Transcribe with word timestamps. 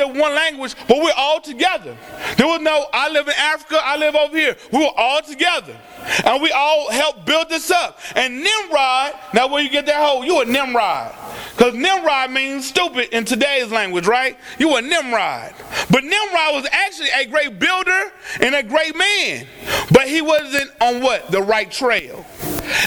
the 0.00 0.08
one 0.08 0.34
language, 0.34 0.74
but 0.88 0.98
we're 0.98 1.12
all 1.16 1.40
together. 1.40 1.96
There 2.36 2.46
was 2.46 2.60
no, 2.60 2.86
I 2.92 3.10
live 3.10 3.28
in 3.28 3.34
Africa, 3.36 3.78
I 3.82 3.96
live 3.96 4.14
over 4.14 4.36
here. 4.36 4.56
We 4.72 4.78
were 4.78 4.92
all 4.96 5.22
together. 5.22 5.76
And 6.24 6.42
we 6.42 6.50
all 6.50 6.90
helped 6.90 7.26
build 7.26 7.48
this 7.48 7.70
up. 7.70 8.00
And 8.16 8.42
Nimrod, 8.42 9.14
now 9.34 9.48
where 9.48 9.62
you 9.62 9.68
get 9.68 9.86
that 9.86 9.96
whole, 9.96 10.24
you 10.24 10.40
a 10.40 10.44
Nimrod. 10.44 11.14
Because 11.50 11.74
Nimrod 11.74 12.30
means 12.30 12.66
stupid 12.66 13.14
in 13.14 13.24
today's 13.24 13.70
language, 13.70 14.06
right? 14.06 14.38
You 14.58 14.76
a 14.76 14.82
Nimrod. 14.82 15.52
But 15.90 16.04
Nimrod 16.04 16.54
was 16.54 16.66
actually 16.72 17.10
a 17.14 17.26
great 17.26 17.58
builder 17.58 18.12
and 18.40 18.54
a 18.54 18.62
great 18.62 18.96
man. 18.96 19.46
But 19.92 20.08
he 20.08 20.22
wasn't 20.22 20.70
on 20.80 21.02
what? 21.02 21.30
The 21.30 21.42
right 21.42 21.70
trail. 21.70 22.24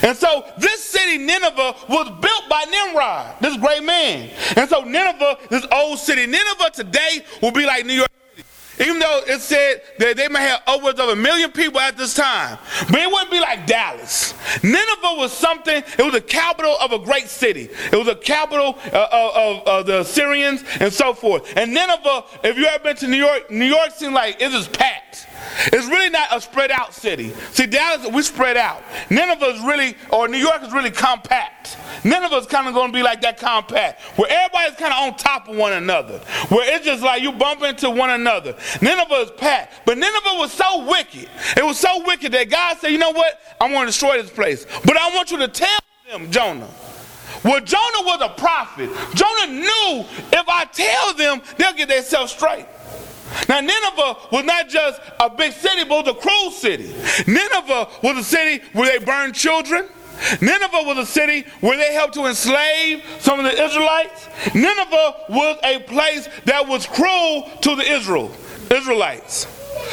And 0.01 0.17
so 0.17 0.45
this 0.57 0.83
city, 0.83 1.17
Nineveh, 1.17 1.75
was 1.89 2.09
built 2.21 2.49
by 2.49 2.65
Nimrod, 2.69 3.35
this 3.41 3.57
great 3.57 3.83
man. 3.83 4.29
And 4.55 4.69
so 4.69 4.81
Nineveh, 4.81 5.37
this 5.49 5.65
old 5.71 5.99
city, 5.99 6.25
Nineveh 6.25 6.71
today 6.73 7.25
will 7.41 7.51
be 7.51 7.65
like 7.65 7.85
New 7.85 7.93
York 7.93 8.09
even 8.79 8.99
though 8.99 9.21
it 9.27 9.39
said 9.39 9.81
that 9.99 10.17
they 10.17 10.27
may 10.27 10.41
have 10.41 10.61
upwards 10.65 10.99
of 10.99 11.09
a 11.09 11.15
million 11.15 11.51
people 11.51 11.79
at 11.79 11.97
this 11.97 12.15
time, 12.15 12.57
but 12.89 12.99
it 12.99 13.11
wouldn't 13.11 13.31
be 13.31 13.39
like 13.39 13.67
Dallas. 13.67 14.33
Nineveh 14.63 15.15
was 15.17 15.31
something, 15.31 15.75
it 15.75 16.01
was 16.01 16.13
the 16.13 16.21
capital 16.21 16.75
of 16.81 16.91
a 16.91 16.99
great 16.99 17.27
city. 17.27 17.69
It 17.91 17.95
was 17.95 18.07
a 18.07 18.15
capital 18.15 18.77
uh, 18.91 19.07
of, 19.11 19.35
of, 19.35 19.67
of, 19.67 19.85
the 19.85 19.99
Assyrians 20.01 20.63
and 20.79 20.91
so 20.91 21.13
forth. 21.13 21.53
And 21.55 21.73
Nineveh, 21.73 22.23
if 22.43 22.57
you 22.57 22.65
ever 22.65 22.83
been 22.83 22.95
to 22.97 23.07
New 23.07 23.17
York, 23.17 23.51
New 23.51 23.65
York 23.65 23.91
seems 23.91 24.13
like 24.13 24.41
it 24.41 24.51
is 24.53 24.67
packed. 24.67 25.27
It's 25.67 25.87
really 25.87 26.09
not 26.09 26.29
a 26.31 26.41
spread 26.41 26.71
out 26.71 26.93
city. 26.93 27.31
See, 27.51 27.65
Dallas, 27.65 28.07
we 28.11 28.21
spread 28.21 28.57
out. 28.57 28.81
Nineveh 29.09 29.45
is 29.45 29.61
really, 29.61 29.95
or 30.09 30.27
New 30.27 30.37
York 30.37 30.63
is 30.63 30.73
really 30.73 30.91
compact. 30.91 31.77
Nineveh 32.03 32.37
is 32.37 32.45
kind 32.47 32.67
of 32.67 32.73
going 32.73 32.91
to 32.91 32.93
be 32.93 33.03
like 33.03 33.21
that 33.21 33.37
compact, 33.39 34.01
where 34.17 34.29
everybody's 34.29 34.77
kind 34.77 34.93
of 34.93 34.99
on 35.03 35.17
top 35.17 35.47
of 35.47 35.55
one 35.55 35.73
another, 35.73 36.19
where 36.49 36.75
it's 36.75 36.85
just 36.85 37.03
like 37.03 37.21
you 37.21 37.31
bump 37.31 37.61
into 37.63 37.89
one 37.89 38.09
another. 38.09 38.55
Nineveh 38.81 39.13
is 39.15 39.31
packed, 39.31 39.85
but 39.85 39.97
Nineveh 39.97 40.37
was 40.37 40.51
so 40.51 40.85
wicked. 40.87 41.29
It 41.55 41.63
was 41.63 41.79
so 41.79 42.03
wicked 42.05 42.31
that 42.31 42.49
God 42.49 42.77
said, 42.77 42.91
you 42.91 42.97
know 42.97 43.11
what? 43.11 43.39
I'm 43.61 43.71
going 43.71 43.83
to 43.83 43.87
destroy 43.87 44.21
this 44.21 44.31
place. 44.31 44.65
But 44.85 44.97
I 44.97 45.13
want 45.15 45.31
you 45.31 45.37
to 45.37 45.47
tell 45.47 45.79
them, 46.11 46.31
Jonah. 46.31 46.69
Well, 47.43 47.59
Jonah 47.59 48.03
was 48.05 48.21
a 48.21 48.29
prophet. 48.39 48.89
Jonah 49.13 49.53
knew 49.53 50.05
if 50.31 50.47
I 50.47 50.65
tell 50.71 51.13
them, 51.13 51.41
they'll 51.57 51.73
get 51.73 51.89
themselves 51.89 52.31
straight. 52.31 52.65
Now, 53.49 53.59
Nineveh 53.59 54.17
was 54.31 54.43
not 54.43 54.69
just 54.69 55.01
a 55.19 55.29
big 55.29 55.53
city, 55.53 55.83
but 55.83 56.05
it 56.05 56.05
was 56.05 56.15
a 56.15 56.19
cruel 56.19 56.51
city. 56.51 56.93
Nineveh 57.27 57.87
was 58.01 58.17
a 58.17 58.23
city 58.23 58.63
where 58.73 58.87
they 58.97 59.03
burned 59.03 59.35
children. 59.35 59.87
Nineveh 60.41 60.83
was 60.83 60.97
a 60.97 61.05
city 61.05 61.45
where 61.61 61.77
they 61.77 61.93
helped 61.93 62.13
to 62.13 62.25
enslave 62.25 63.03
some 63.19 63.39
of 63.39 63.45
the 63.45 63.63
Israelites. 63.63 64.27
Nineveh 64.53 65.15
was 65.29 65.57
a 65.63 65.79
place 65.79 66.29
that 66.45 66.67
was 66.67 66.85
cruel 66.85 67.49
to 67.61 67.75
the 67.75 67.83
Israel, 67.83 68.31
Israelites. 68.71 69.47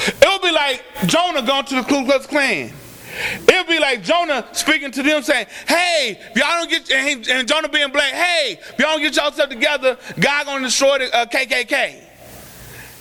It 0.06 0.28
would 0.28 0.42
be 0.42 0.52
like 0.52 0.84
Jonah 1.06 1.42
going 1.42 1.64
to 1.66 1.74
the 1.76 1.82
Ku 1.82 2.04
Klux 2.04 2.26
Klan. 2.26 2.72
It 3.12 3.56
would 3.56 3.66
be 3.66 3.80
like 3.80 4.02
Jonah 4.02 4.46
speaking 4.52 4.90
to 4.92 5.02
them 5.02 5.22
saying, 5.22 5.46
hey, 5.66 6.18
if 6.30 6.36
y'all 6.36 6.64
don't 6.64 6.70
get, 6.70 6.90
and, 7.30 7.48
Jonah 7.48 7.68
being 7.68 7.90
black, 7.90 8.12
hey, 8.12 8.52
if 8.52 8.78
y'all 8.78 8.92
don't 8.92 9.00
get 9.00 9.16
yourself 9.16 9.50
together, 9.50 9.98
God 10.18 10.46
gonna 10.46 10.66
destroy 10.66 10.98
the 10.98 11.14
uh, 11.14 11.26
KKK. 11.26 12.09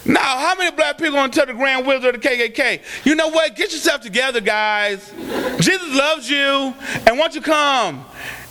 Now, 0.06 0.38
how 0.38 0.56
many 0.56 0.76
black 0.76 0.98
people 0.98 1.14
gonna 1.14 1.32
tell 1.32 1.46
the 1.46 1.54
grand 1.54 1.86
wizard 1.86 2.16
of 2.16 2.22
the 2.22 2.28
KKK? 2.28 2.82
You 3.06 3.16
know 3.16 3.28
what? 3.30 3.56
Get 3.56 3.72
yourself 3.72 4.02
together, 4.02 4.42
guys. 4.42 5.14
Jesus 5.60 5.96
loves 5.96 6.30
you, 6.30 6.74
and 7.06 7.18
won't 7.18 7.36
you 7.36 7.42
come? 7.42 8.06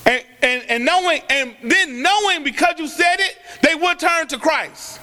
And, 0.05 0.25
and, 0.43 0.63
and 0.69 0.85
knowing, 0.85 1.23
and 1.31 1.55
then 1.63 2.03
knowing 2.03 2.45
because 2.45 2.79
you 2.79 2.87
said 2.87 3.17
it, 3.19 3.37
they 3.63 3.75
would 3.75 3.99
turn 3.99 4.29
to 4.29 4.39
Christ. 4.39 5.01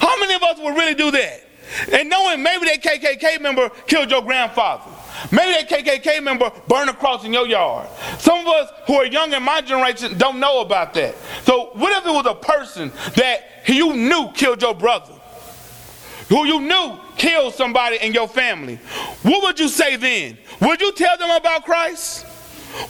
How 0.00 0.18
many 0.20 0.34
of 0.34 0.42
us 0.42 0.58
would 0.58 0.76
really 0.76 0.94
do 0.94 1.10
that? 1.10 1.44
And 1.92 2.08
knowing 2.08 2.42
maybe 2.42 2.66
that 2.66 2.82
KKK 2.82 3.40
member 3.40 3.68
killed 3.86 4.10
your 4.10 4.22
grandfather. 4.22 4.90
Maybe 5.32 5.52
that 5.52 5.68
KKK 5.68 6.22
member 6.22 6.50
burned 6.68 6.90
a 6.90 6.94
cross 6.94 7.24
in 7.24 7.32
your 7.32 7.46
yard. 7.46 7.88
Some 8.18 8.38
of 8.40 8.46
us 8.46 8.70
who 8.86 8.94
are 8.94 9.06
young 9.06 9.32
in 9.32 9.42
my 9.42 9.60
generation 9.60 10.16
don't 10.16 10.38
know 10.38 10.60
about 10.60 10.94
that. 10.94 11.14
So 11.42 11.70
what 11.74 11.92
if 11.98 12.06
it 12.06 12.10
was 12.10 12.26
a 12.26 12.34
person 12.34 12.92
that 13.16 13.40
you 13.66 13.94
knew 13.94 14.30
killed 14.32 14.62
your 14.62 14.74
brother? 14.74 15.17
Who 16.28 16.46
you 16.46 16.60
knew 16.60 16.98
killed 17.16 17.54
somebody 17.54 17.98
in 18.00 18.12
your 18.12 18.28
family, 18.28 18.76
what 19.22 19.42
would 19.42 19.58
you 19.58 19.68
say 19.68 19.96
then? 19.96 20.38
Would 20.60 20.80
you 20.80 20.92
tell 20.92 21.16
them 21.16 21.30
about 21.30 21.64
Christ? 21.64 22.26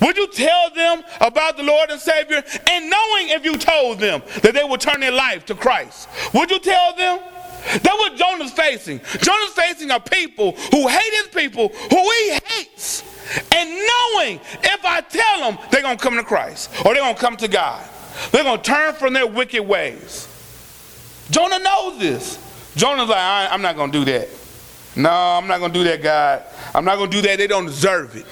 Would 0.03 0.16
you 0.16 0.26
tell 0.28 0.71
them 0.75 1.04
about 1.21 1.56
the 1.56 1.62
Lord 1.62 1.91
and 1.91 2.00
Savior? 2.00 2.43
And 2.69 2.91
knowing 2.91 3.28
if 3.28 3.44
you 3.44 3.56
told 3.56 3.99
them 4.00 4.22
that 4.43 4.54
they 4.54 4.65
would 4.65 4.81
turn 4.81 5.00
their 5.00 5.12
life 5.12 5.47
to 5.47 5.54
Christ, 5.54 6.09
would 6.34 6.50
you 6.50 6.59
tell 6.59 6.94
them? 6.97 7.21
That's 7.65 7.87
what 7.87 8.16
Jonah's 8.16 8.53
facing. 8.53 9.00
Jonah's 9.21 9.50
facing 9.50 9.91
a 9.91 10.00
people 10.00 10.53
who 10.70 10.88
hate 10.88 11.12
his 11.12 11.28
people, 11.28 11.69
who 11.69 12.10
he 12.10 12.38
hates. 12.44 13.03
And 13.53 13.69
knowing 13.69 14.41
if 14.62 14.84
I 14.84 15.00
tell 15.09 15.50
them, 15.50 15.59
they're 15.70 15.82
going 15.82 15.99
to 15.99 16.03
come 16.03 16.16
to 16.16 16.25
Christ 16.25 16.70
or 16.84 16.94
they're 16.94 17.03
going 17.03 17.15
to 17.15 17.20
come 17.20 17.37
to 17.37 17.49
God. 17.49 17.87
They're 18.31 18.44
going 18.44 18.60
to 18.60 18.65
turn 18.65 18.94
from 18.94 19.12
their 19.12 19.26
wicked 19.26 19.62
ways. 19.62 20.26
Jonah 21.31 21.59
knows 21.59 21.99
this. 21.99 22.47
Jonah's 22.78 23.08
like, 23.08 23.18
I'm 23.18 23.60
not 23.60 23.74
going 23.74 23.90
to 23.90 23.98
do 23.98 24.04
that. 24.04 24.28
No, 24.94 25.10
I'm 25.10 25.48
not 25.48 25.58
going 25.58 25.72
to 25.72 25.78
do 25.78 25.84
that, 25.84 26.00
God. 26.00 26.44
I'm 26.74 26.84
not 26.84 26.96
going 26.96 27.10
to 27.10 27.16
do 27.16 27.28
that. 27.28 27.36
They 27.36 27.48
don't 27.48 27.66
deserve 27.66 28.16
it. 28.16 28.24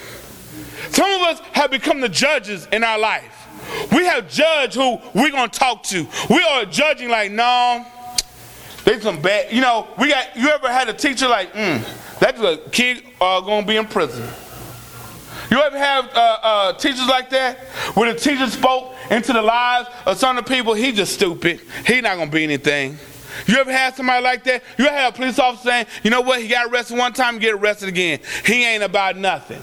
Some 0.95 1.11
of 1.11 1.23
us 1.23 1.41
have 1.53 1.71
become 1.71 2.01
the 2.01 2.09
judges 2.09 2.67
in 2.71 2.85
our 2.85 2.99
life. 2.99 3.33
We 3.93 4.05
have 4.05 4.31
judged 4.31 4.75
who 4.75 4.99
we're 5.15 5.33
going 5.33 5.51
to 5.51 5.59
talk 5.59 5.83
to. 5.85 6.07
We 6.31 6.43
are 6.43 6.65
judging 6.65 7.09
like, 7.09 7.33
no, 7.33 7.85
they 8.85 9.01
some 9.01 9.21
bad. 9.21 9.53
You 9.53 9.61
know, 9.61 9.89
we 9.99 10.11
got. 10.11 10.37
You 10.37 10.49
ever 10.49 10.69
had 10.69 10.89
a 10.89 10.93
teacher 10.93 11.27
like, 11.27 11.53
mm, 11.53 12.19
that's 12.21 12.41
a 12.41 12.59
kid 12.71 13.03
uh, 13.21 13.41
going 13.41 13.63
to 13.63 13.69
be 13.69 13.77
in 13.77 13.87
prison. 13.87 14.29
You 15.51 15.59
ever 15.59 15.77
have 15.77 16.09
uh, 16.15 16.39
uh, 16.43 16.73
teachers 16.75 17.07
like 17.09 17.31
that? 17.31 17.59
Where 17.95 18.13
the 18.13 18.19
teacher 18.19 18.49
spoke 18.49 18.95
into 19.11 19.33
the 19.33 19.43
lives 19.43 19.89
of 20.05 20.19
some 20.19 20.39
of 20.39 20.45
the 20.45 20.55
people, 20.55 20.75
he's 20.75 20.95
just 20.95 21.15
stupid. 21.15 21.61
He's 21.85 22.03
not 22.03 22.17
going 22.17 22.29
to 22.31 22.35
be 22.35 22.45
anything. 22.45 22.99
You 23.47 23.59
ever 23.59 23.73
had 23.73 23.95
somebody 23.95 24.23
like 24.23 24.45
that? 24.45 24.63
You 24.79 24.87
ever 24.87 24.97
had 24.97 25.13
a 25.13 25.17
police 25.17 25.39
officer 25.39 25.69
saying, 25.69 25.87
you 26.03 26.11
know 26.11 26.21
what, 26.21 26.41
he 26.41 26.49
got 26.49 26.71
arrested 26.71 26.97
one 26.97 27.13
time, 27.13 27.39
get 27.39 27.55
arrested 27.55 27.89
again. 27.89 28.21
He 28.45 28.65
ain't 28.65 28.83
about 28.83 29.17
nothing. 29.17 29.63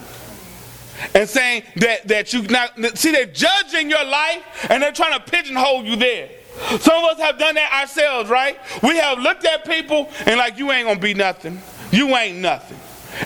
And 1.15 1.27
saying 1.27 1.63
that, 1.77 2.07
that 2.07 2.33
you 2.33 2.43
not 2.43 2.77
see 2.97 3.11
they're 3.11 3.25
judging 3.25 3.89
your 3.89 4.05
life 4.05 4.67
and 4.69 4.81
they're 4.81 4.91
trying 4.91 5.13
to 5.13 5.31
pigeonhole 5.31 5.83
you 5.83 5.95
there. 5.95 6.29
Some 6.79 7.03
of 7.03 7.11
us 7.11 7.19
have 7.19 7.39
done 7.39 7.55
that 7.55 7.73
ourselves, 7.73 8.29
right? 8.29 8.59
We 8.83 8.97
have 8.97 9.19
looked 9.19 9.43
at 9.45 9.65
people 9.65 10.09
and 10.25 10.37
like 10.37 10.57
you 10.57 10.71
ain't 10.71 10.87
gonna 10.87 10.99
be 10.99 11.13
nothing. 11.13 11.59
You 11.91 12.15
ain't 12.15 12.37
nothing. 12.37 12.77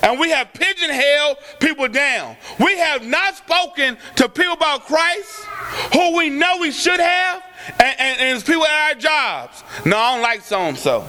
And 0.01 0.19
we 0.19 0.29
have 0.29 0.53
pigeonholed 0.53 1.37
people 1.59 1.87
down. 1.87 2.35
We 2.59 2.77
have 2.77 3.05
not 3.05 3.35
spoken 3.35 3.97
to 4.15 4.29
people 4.29 4.53
about 4.53 4.85
Christ 4.85 5.45
who 5.93 6.17
we 6.17 6.29
know 6.29 6.57
we 6.59 6.71
should 6.71 6.99
have 6.99 7.43
and, 7.79 7.99
and, 7.99 8.21
and 8.21 8.45
people 8.45 8.65
at 8.65 8.93
our 8.93 8.99
jobs. 8.99 9.63
No, 9.85 9.97
I 9.97 10.13
don't 10.13 10.21
like 10.21 10.41
so 10.41 10.59
and 10.61 10.77
so. 10.77 11.05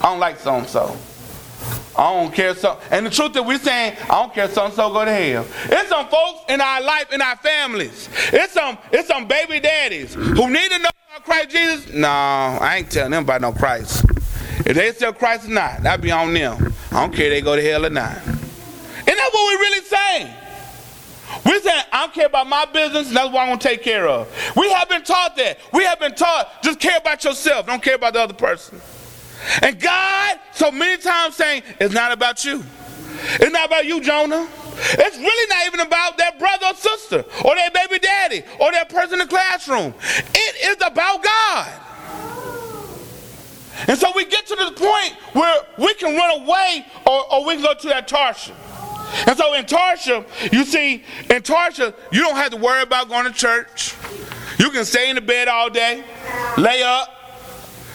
I 0.00 0.04
don't 0.06 0.20
like 0.20 0.38
so 0.38 0.54
and 0.56 0.66
so. 0.66 0.96
I 1.96 2.12
don't 2.12 2.34
care 2.34 2.54
so. 2.54 2.80
And 2.90 3.06
the 3.06 3.10
truth 3.10 3.34
that 3.34 3.42
we're 3.44 3.58
saying, 3.58 3.96
I 4.04 4.20
don't 4.20 4.34
care 4.34 4.48
so 4.48 4.64
and 4.64 4.74
so 4.74 4.92
go 4.92 5.04
to 5.04 5.12
hell. 5.12 5.46
It's 5.66 5.88
some 5.88 6.08
folks 6.08 6.40
in 6.48 6.60
our 6.60 6.82
life, 6.82 7.12
in 7.12 7.22
our 7.22 7.36
families. 7.36 8.08
It's 8.32 8.52
some, 8.52 8.78
it's 8.92 9.06
some 9.06 9.26
baby 9.28 9.60
daddies 9.60 10.14
who 10.14 10.50
need 10.50 10.70
to 10.72 10.78
know 10.78 10.90
about 11.10 11.24
Christ 11.24 11.50
Jesus. 11.50 11.92
No, 11.92 12.08
I 12.08 12.78
ain't 12.78 12.90
telling 12.90 13.12
them 13.12 13.22
about 13.22 13.40
no 13.42 13.52
Christ. 13.52 14.04
If 14.60 14.74
they 14.76 14.92
sell 14.92 15.12
Christ 15.12 15.46
or 15.46 15.50
not, 15.50 15.82
that 15.82 16.00
be 16.00 16.10
on 16.10 16.32
them. 16.32 16.72
I 16.90 17.00
don't 17.00 17.14
care 17.14 17.26
if 17.26 17.32
they 17.32 17.40
go 17.40 17.56
to 17.56 17.62
hell 17.62 17.84
or 17.84 17.90
not. 17.90 18.16
Isn't 18.16 19.06
that 19.06 19.30
what 19.32 19.52
we're 19.52 19.60
really 19.60 19.84
saying? 19.84 20.34
We're 21.44 21.60
saying, 21.60 21.82
I 21.92 22.02
don't 22.02 22.14
care 22.14 22.26
about 22.26 22.46
my 22.46 22.64
business, 22.66 23.10
that's 23.10 23.32
what 23.32 23.40
I'm 23.40 23.48
going 23.48 23.58
to 23.58 23.68
take 23.68 23.82
care 23.82 24.06
of. 24.06 24.28
We 24.56 24.70
have 24.70 24.88
been 24.88 25.02
taught 25.02 25.36
that. 25.36 25.58
We 25.72 25.84
have 25.84 25.98
been 25.98 26.14
taught, 26.14 26.62
just 26.62 26.80
care 26.80 26.98
about 26.98 27.24
yourself, 27.24 27.66
don't 27.66 27.82
care 27.82 27.96
about 27.96 28.12
the 28.12 28.20
other 28.20 28.34
person. 28.34 28.80
And 29.62 29.78
God, 29.78 30.38
so 30.52 30.70
many 30.70 31.00
times 31.02 31.34
saying, 31.34 31.62
it's 31.80 31.94
not 31.94 32.12
about 32.12 32.44
you. 32.44 32.62
It's 33.40 33.52
not 33.52 33.66
about 33.66 33.86
you, 33.86 34.00
Jonah. 34.00 34.48
It's 34.76 35.16
really 35.16 35.48
not 35.48 35.66
even 35.66 35.80
about 35.80 36.18
that 36.18 36.38
brother 36.38 36.66
or 36.66 36.74
sister, 36.74 37.24
or 37.44 37.54
that 37.54 37.72
baby 37.72 37.98
daddy, 37.98 38.42
or 38.58 38.72
that 38.72 38.88
person 38.88 39.14
in 39.14 39.18
the 39.20 39.26
classroom. 39.26 39.94
It 40.34 40.68
is 40.68 40.86
about 40.86 41.22
God. 41.22 41.72
And 43.88 43.98
so 43.98 44.12
we 44.14 44.24
get 44.24 44.46
to 44.46 44.56
this 44.56 44.70
point 44.70 45.14
where 45.32 45.54
we 45.78 45.94
can 45.94 46.16
run 46.16 46.42
away 46.42 46.86
or, 47.06 47.32
or 47.32 47.46
we 47.46 47.54
can 47.54 47.62
go 47.62 47.74
to 47.74 47.88
that 47.88 48.08
Tarshish. 48.08 48.52
And 49.26 49.36
so 49.36 49.54
in 49.54 49.64
Tarshish, 49.66 50.24
you 50.52 50.64
see, 50.64 51.04
in 51.30 51.42
Tarshish, 51.42 51.92
you 52.12 52.20
don't 52.20 52.36
have 52.36 52.50
to 52.50 52.56
worry 52.56 52.82
about 52.82 53.08
going 53.08 53.24
to 53.24 53.32
church. 53.32 53.94
You 54.58 54.70
can 54.70 54.84
stay 54.84 55.10
in 55.10 55.16
the 55.16 55.22
bed 55.22 55.48
all 55.48 55.70
day, 55.70 56.04
lay 56.56 56.82
up, 56.82 57.13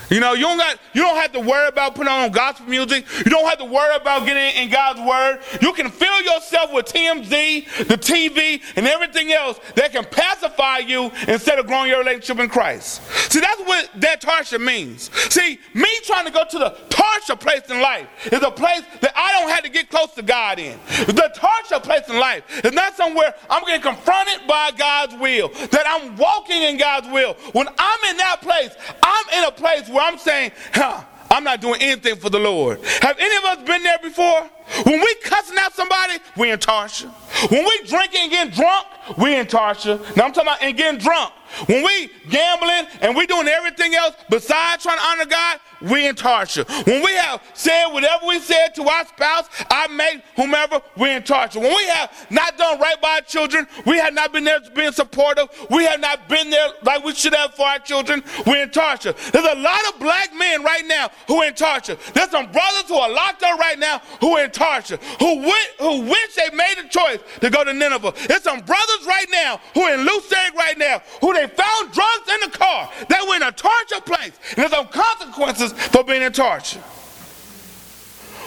You 0.09 0.19
know, 0.19 0.33
you 0.33 0.41
don't 0.41 0.57
got 0.57 0.79
you 0.94 1.01
don't 1.01 1.15
have 1.17 1.31
to 1.33 1.39
worry 1.39 1.67
about 1.67 1.95
putting 1.95 2.11
on 2.11 2.31
gospel 2.31 2.67
music. 2.67 3.06
You 3.17 3.31
don't 3.31 3.47
have 3.47 3.59
to 3.59 3.65
worry 3.65 3.95
about 3.95 4.25
getting 4.25 4.63
in 4.63 4.69
God's 4.69 5.00
word. 5.01 5.39
You 5.61 5.73
can 5.73 5.89
fill 5.89 6.21
yourself 6.21 6.73
with 6.73 6.88
TMZ, 6.88 7.88
the 7.88 7.97
TV, 7.97 8.61
and 8.75 8.88
everything 8.88 9.31
else 9.31 9.59
that 9.75 9.91
can 9.91 10.03
pacify 10.06 10.79
you 10.79 11.11
instead 11.27 11.59
of 11.59 11.67
growing 11.67 11.89
your 11.89 12.00
relationship 12.00 12.39
in 12.39 12.50
Christ. 12.50 13.03
See, 13.31 13.39
that's 13.39 13.61
what 13.61 13.89
that 13.97 14.21
Tarsha 14.21 14.59
means. 14.59 15.11
See, 15.31 15.59
me 15.73 15.89
trying 16.03 16.25
to 16.25 16.31
go 16.31 16.44
to 16.50 16.57
the 16.57 16.71
Tarsha 16.89 17.39
place 17.39 17.69
in 17.69 17.79
life 17.79 18.07
is 18.31 18.41
a 18.41 18.51
place 18.51 18.81
that 19.01 19.13
I 19.15 19.39
don't 19.39 19.50
have 19.50 19.63
to 19.63 19.69
get 19.69 19.89
close 19.89 20.11
to 20.15 20.23
God 20.23 20.57
in. 20.59 20.79
The 21.06 21.31
Tarsha 21.35 21.83
place 21.83 22.07
in 22.09 22.19
life 22.19 22.65
is 22.65 22.73
not 22.73 22.95
somewhere 22.95 23.33
I'm 23.50 23.63
getting 23.65 23.81
confronted 23.81 24.47
by 24.47 24.71
God's 24.75 25.15
will, 25.15 25.50
that 25.50 25.85
I'm 25.88 26.15
walking 26.17 26.63
in 26.63 26.77
God's 26.77 27.07
will. 27.07 27.33
When 27.51 27.67
I'm 27.77 28.09
in 28.09 28.17
that 28.17 28.41
place, 28.41 28.71
I'm 29.03 29.25
in 29.38 29.44
a 29.44 29.51
place 29.51 29.88
where 29.89 29.99
I'm 30.01 30.18
saying, 30.18 30.51
huh, 30.74 31.04
I'm 31.31 31.44
not 31.44 31.62
doing 31.62 31.81
anything 31.81 32.16
for 32.16 32.30
the 32.30 32.40
Lord. 32.40 32.80
Have 33.01 33.18
any 33.19 33.36
of 33.38 33.44
us 33.46 33.68
been 33.68 33.84
there 33.84 34.00
before? 34.01 34.50
When 34.84 35.00
we 35.00 35.16
cussing 35.24 35.57
out 35.60 35.74
somebody, 35.74 36.13
we 36.38 36.51
in 36.51 36.60
Tarsha. 36.60 37.10
When 37.51 37.66
we 37.66 37.81
drinking 37.86 38.22
and 38.22 38.31
getting 38.31 38.54
drunk, 38.54 38.88
we 39.18 39.36
in 39.36 39.46
Tarsha. 39.46 40.00
Now 40.16 40.25
I'm 40.25 40.34
talking 40.34 40.48
about 40.48 40.62
and 40.62 40.75
getting 40.78 41.00
drunk. 41.00 41.34
When 41.66 41.84
we 41.84 42.10
gambling 42.30 42.88
and 43.01 43.16
we 43.16 43.25
doing 43.25 43.48
everything 43.48 43.96
else 43.96 44.16
besides 44.30 44.84
trying 44.84 44.98
to 44.98 45.04
honor 45.04 45.25
God, 45.25 45.60
we 45.81 46.08
in 46.08 46.16
Tarsha. 46.16 46.68
When 46.86 47.04
we 47.04 47.14
have 47.14 47.42
said 47.54 47.88
whatever 47.88 48.26
we 48.28 48.40
said 48.40 48.76
to 48.76 48.84
our 48.88 49.06
spouse, 49.08 49.50
our 49.72 49.88
mate, 49.90 50.22
whomever, 50.36 50.81
we 50.98 51.12
in 51.12 51.24
Tarsha. 51.24 51.56
When 51.56 51.76
we 51.76 51.86
have 51.88 52.28
not 52.30 52.58
done 52.58 52.80
right 52.80 53.00
by 53.02 53.16
our 53.16 53.22
children, 53.22 53.68
we 53.86 53.98
have 53.98 54.14
not 54.14 54.34
been 54.34 54.44
there 54.44 54.60
being 54.76 54.92
supportive, 54.92 55.48
we 55.70 55.86
have 55.86 56.00
not 56.00 56.28
been 56.30 56.50
there 56.50 56.70
like 56.84 57.04
we 57.04 57.14
should 57.14 57.34
have 57.34 57.54
for 57.56 57.66
our 57.66 57.80
children, 57.80 58.24
we 58.46 58.62
in 58.62 58.70
Tarsha. 58.70 59.16
There's 59.31 59.46
a 59.46 59.60
lot 59.60 59.94
of 59.94 60.00
black 60.00 60.34
men 60.36 60.64
right 60.64 60.86
now 60.86 61.10
who 61.28 61.42
in 61.44 61.54
Tarsha. 61.54 61.98
There's 62.14 62.30
some 62.30 62.52
brothers 62.52 62.88
who 62.88 62.96
are 62.96 63.10
locked 63.10 63.44
up 63.44 63.60
right 63.60 63.80
now 63.80 64.02
who 64.22 64.38
in 64.38 64.50
Tarsha, 64.52 65.02
who, 65.20 65.40
went, 65.40 65.70
who 65.80 66.02
wish 66.02 66.36
they 66.36 66.50
made 66.56 66.76
a 66.84 66.88
choice 66.88 67.20
to 67.42 67.50
go 67.50 67.64
to 67.64 67.74
Nineveh. 67.74 68.14
There's 68.28 68.44
some 68.44 68.62
brothers 68.62 69.06
right 69.06 69.28
now 69.31 69.60
who 69.74 69.88
in 69.94 70.02
Loose 70.02 70.30
right 70.56 70.78
now, 70.78 71.02
who 71.22 71.34
they 71.34 71.48
found 71.48 71.92
drugs 71.92 72.30
in 72.34 72.50
the 72.50 72.58
car. 72.58 72.90
They 73.08 73.18
were 73.28 73.36
in 73.36 73.44
a 73.44 73.52
Tarsha 73.52 74.06
place. 74.06 74.34
And 74.52 74.58
there's 74.58 74.72
some 74.72 74.88
consequences 74.88 75.69
for 75.74 76.04
being 76.04 76.21
in 76.21 76.31
Tarsha. 76.31 76.81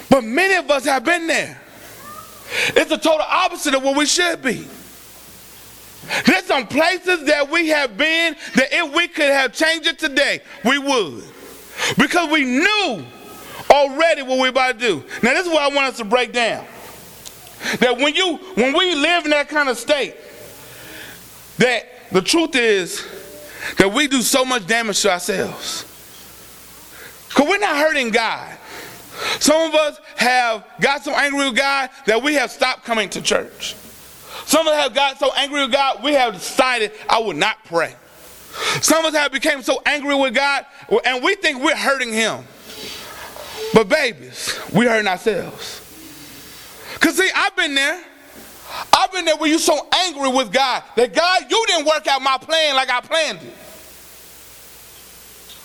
But 0.08 0.24
many 0.24 0.54
of 0.54 0.70
us 0.70 0.84
have 0.84 1.04
been 1.04 1.26
there. 1.26 1.60
It's 2.68 2.90
the 2.90 2.98
total 2.98 3.26
opposite 3.26 3.74
of 3.74 3.82
what 3.82 3.96
we 3.96 4.06
should 4.06 4.42
be. 4.42 4.66
There's 6.26 6.44
some 6.44 6.66
places 6.66 7.24
that 7.26 7.48
we 7.48 7.68
have 7.68 7.96
been 7.96 8.36
that 8.56 8.68
if 8.72 8.94
we 8.94 9.08
could 9.08 9.30
have 9.30 9.52
changed 9.52 9.86
it 9.86 9.98
today, 9.98 10.40
we 10.64 10.78
would. 10.78 11.24
Because 11.96 12.30
we 12.30 12.44
knew 12.44 13.04
already 13.70 14.22
what 14.22 14.38
we 14.38 14.48
about 14.48 14.78
to 14.78 14.78
do. 14.78 15.04
Now, 15.22 15.32
this 15.32 15.46
is 15.46 15.52
what 15.52 15.62
I 15.62 15.74
want 15.74 15.88
us 15.88 15.96
to 15.98 16.04
break 16.04 16.32
down. 16.32 16.66
That 17.78 17.96
when 17.96 18.14
you 18.14 18.36
when 18.54 18.76
we 18.76 18.94
live 18.96 19.24
in 19.24 19.30
that 19.30 19.48
kind 19.48 19.68
of 19.68 19.78
state, 19.78 20.16
that 21.58 22.10
the 22.10 22.20
truth 22.20 22.56
is 22.56 23.06
that 23.78 23.92
we 23.92 24.08
do 24.08 24.20
so 24.20 24.44
much 24.44 24.66
damage 24.66 25.00
to 25.02 25.12
ourselves. 25.12 25.86
Because 27.32 27.48
we're 27.48 27.58
not 27.58 27.76
hurting 27.76 28.10
God. 28.10 28.58
Some 29.40 29.68
of 29.68 29.74
us 29.74 29.98
have 30.16 30.64
got 30.80 31.04
so 31.04 31.12
angry 31.12 31.46
with 31.46 31.56
God 31.56 31.90
that 32.06 32.22
we 32.22 32.34
have 32.34 32.50
stopped 32.50 32.84
coming 32.84 33.08
to 33.10 33.22
church. 33.22 33.74
Some 34.46 34.66
of 34.66 34.72
us 34.74 34.82
have 34.82 34.94
got 34.94 35.18
so 35.18 35.32
angry 35.34 35.62
with 35.62 35.72
God, 35.72 36.02
we 36.02 36.12
have 36.12 36.34
decided 36.34 36.92
I 37.08 37.18
will 37.20 37.34
not 37.34 37.64
pray. 37.64 37.94
Some 38.80 39.04
of 39.04 39.14
us 39.14 39.20
have 39.20 39.32
become 39.32 39.62
so 39.62 39.80
angry 39.86 40.14
with 40.14 40.34
God, 40.34 40.66
and 41.04 41.24
we 41.24 41.34
think 41.36 41.62
we're 41.62 41.76
hurting 41.76 42.12
Him. 42.12 42.44
But 43.72 43.88
babies, 43.88 44.58
we 44.74 44.84
hurting 44.86 45.06
ourselves. 45.06 45.80
Because 46.94 47.16
see, 47.16 47.30
I've 47.34 47.56
been 47.56 47.74
there. 47.74 48.02
I've 48.92 49.12
been 49.12 49.24
there 49.24 49.36
where 49.36 49.48
you're 49.48 49.58
so 49.58 49.86
angry 49.92 50.30
with 50.30 50.52
God 50.52 50.82
that 50.96 51.14
God, 51.14 51.50
you 51.50 51.64
didn't 51.66 51.86
work 51.86 52.06
out 52.06 52.22
my 52.22 52.38
plan 52.38 52.74
like 52.74 52.90
I 52.90 53.00
planned 53.00 53.38
it. 53.42 53.54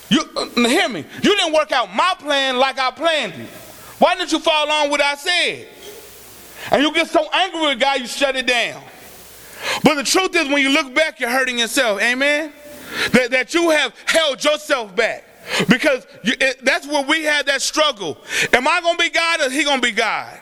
You 0.10 0.22
uh, 0.36 0.46
hear 0.56 0.90
me? 0.90 1.04
You 1.22 1.36
didn't 1.36 1.54
work 1.54 1.72
out 1.72 1.94
my 1.94 2.16
plan 2.20 2.58
like 2.58 2.80
I 2.80 2.92
planned 2.92 3.34
it. 3.34 3.50
Why 4.00 4.16
didn't 4.16 4.32
you 4.32 4.40
follow 4.40 4.72
on 4.72 4.90
what 4.90 5.02
I 5.02 5.16
said? 5.16 5.68
And 6.72 6.84
you 6.84 6.94
get 6.94 7.10
so 7.10 7.28
angry 7.32 7.62
with 7.62 7.80
God, 7.80 8.00
you 8.00 8.08
shut 8.08 8.36
it 8.36 8.48
down. 8.48 8.82
But 9.84 9.96
the 9.96 10.04
truth 10.04 10.36
is, 10.36 10.48
when 10.48 10.62
you 10.62 10.70
look 10.70 10.94
back, 10.94 11.20
you're 11.20 11.30
hurting 11.30 11.60
yourself. 11.60 12.02
Amen? 12.02 12.54
That, 13.12 13.32
that 13.32 13.54
you 13.54 13.70
have 13.72 13.94
held 14.06 14.44
yourself 14.44 14.96
back. 14.96 15.26
Because 15.70 16.06
you, 16.24 16.34
it, 16.40 16.64
that's 16.64 16.86
where 16.88 17.04
we 17.04 17.24
had 17.24 17.46
that 17.48 17.62
struggle. 17.62 18.18
Am 18.54 18.68
I 18.68 18.82
to 18.82 18.96
be 18.98 19.10
God 19.10 19.42
or 19.42 19.50
he 19.50 19.64
to 19.64 19.80
be 19.82 19.92
God? 19.92 20.40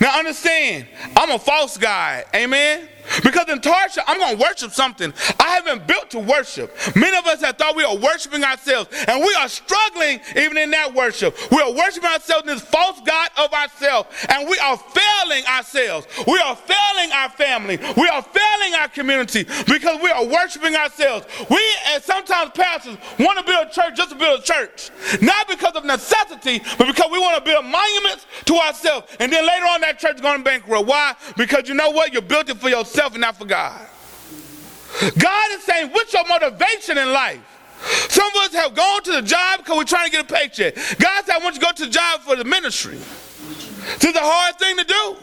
Now 0.00 0.18
understand, 0.18 0.86
I'm 1.16 1.30
a 1.30 1.38
false 1.38 1.76
God. 1.76 2.24
Amen? 2.34 2.88
Because 3.22 3.48
in 3.48 3.58
Tarsha, 3.58 3.98
I'm 4.06 4.18
going 4.18 4.36
to 4.36 4.42
worship 4.42 4.72
something 4.72 5.12
I 5.38 5.50
haven't 5.50 5.86
built 5.86 6.10
to 6.10 6.18
worship. 6.18 6.74
Many 6.94 7.16
of 7.16 7.26
us 7.26 7.40
have 7.42 7.56
thought 7.56 7.76
we 7.76 7.84
are 7.84 7.96
worshiping 7.96 8.44
ourselves, 8.44 8.88
and 9.08 9.20
we 9.20 9.34
are 9.34 9.48
struggling 9.48 10.20
even 10.36 10.56
in 10.56 10.70
that 10.70 10.94
worship. 10.94 11.36
We 11.50 11.60
are 11.60 11.72
worshiping 11.72 12.08
ourselves 12.08 12.48
in 12.48 12.54
this 12.54 12.62
false 12.62 13.00
God 13.04 13.30
of 13.38 13.52
ourselves, 13.52 14.08
and 14.28 14.48
we 14.48 14.58
are 14.58 14.76
failing 14.76 15.44
ourselves. 15.46 16.06
We 16.26 16.38
are 16.38 16.56
failing 16.56 17.12
our 17.12 17.30
family. 17.30 17.78
We 17.96 18.08
are 18.08 18.22
failing 18.22 18.74
our 18.74 18.88
community 18.88 19.44
because 19.66 20.00
we 20.00 20.10
are 20.10 20.24
worshiping 20.24 20.76
ourselves. 20.76 21.26
We, 21.50 21.60
as 21.88 22.04
sometimes 22.04 22.52
pastors, 22.54 22.96
want 23.18 23.38
to 23.38 23.44
build 23.44 23.68
a 23.68 23.70
church 23.70 23.96
just 23.96 24.10
to 24.10 24.16
build 24.16 24.40
a 24.40 24.42
church, 24.42 24.90
not 25.20 25.48
because 25.48 25.74
of 25.74 25.84
necessity, 25.84 26.62
but 26.78 26.86
because 26.86 27.10
we 27.10 27.18
want 27.18 27.36
to 27.36 27.50
build 27.50 27.64
monuments 27.64 28.26
to 28.44 28.54
ourselves. 28.54 29.16
And 29.18 29.32
then 29.32 29.46
later 29.46 29.66
on, 29.66 29.80
that 29.80 29.98
church 29.98 30.16
is 30.16 30.20
going 30.20 30.42
bankrupt. 30.42 30.86
Why? 30.86 31.14
Because 31.36 31.68
you 31.68 31.74
know 31.74 31.90
what? 31.90 32.12
You 32.12 32.20
built 32.20 32.48
it 32.48 32.58
for 32.58 32.68
yourself 32.68 32.99
yourself 33.00 33.14
and 33.14 33.20
not 33.22 33.36
for 33.36 33.46
God. 33.46 33.86
God 35.18 35.50
is 35.52 35.62
saying, 35.64 35.90
what's 35.90 36.12
your 36.12 36.26
motivation 36.28 36.98
in 36.98 37.12
life? 37.12 37.40
Some 38.10 38.28
of 38.28 38.42
us 38.42 38.54
have 38.54 38.74
gone 38.74 39.02
to 39.04 39.12
the 39.12 39.22
job 39.22 39.60
because 39.60 39.78
we're 39.78 39.84
trying 39.84 40.10
to 40.10 40.10
get 40.10 40.30
a 40.30 40.34
paycheck. 40.34 40.74
God 40.98 41.24
said, 41.24 41.36
I 41.36 41.38
want 41.42 41.54
you 41.54 41.60
to 41.60 41.66
go 41.66 41.72
to 41.72 41.84
the 41.86 41.90
job 41.90 42.20
for 42.20 42.36
the 42.36 42.44
ministry. 42.44 42.96
This 42.96 44.04
is 44.04 44.16
a 44.16 44.20
hard 44.20 44.58
thing 44.58 44.76
to 44.76 44.84
do. 44.84 45.16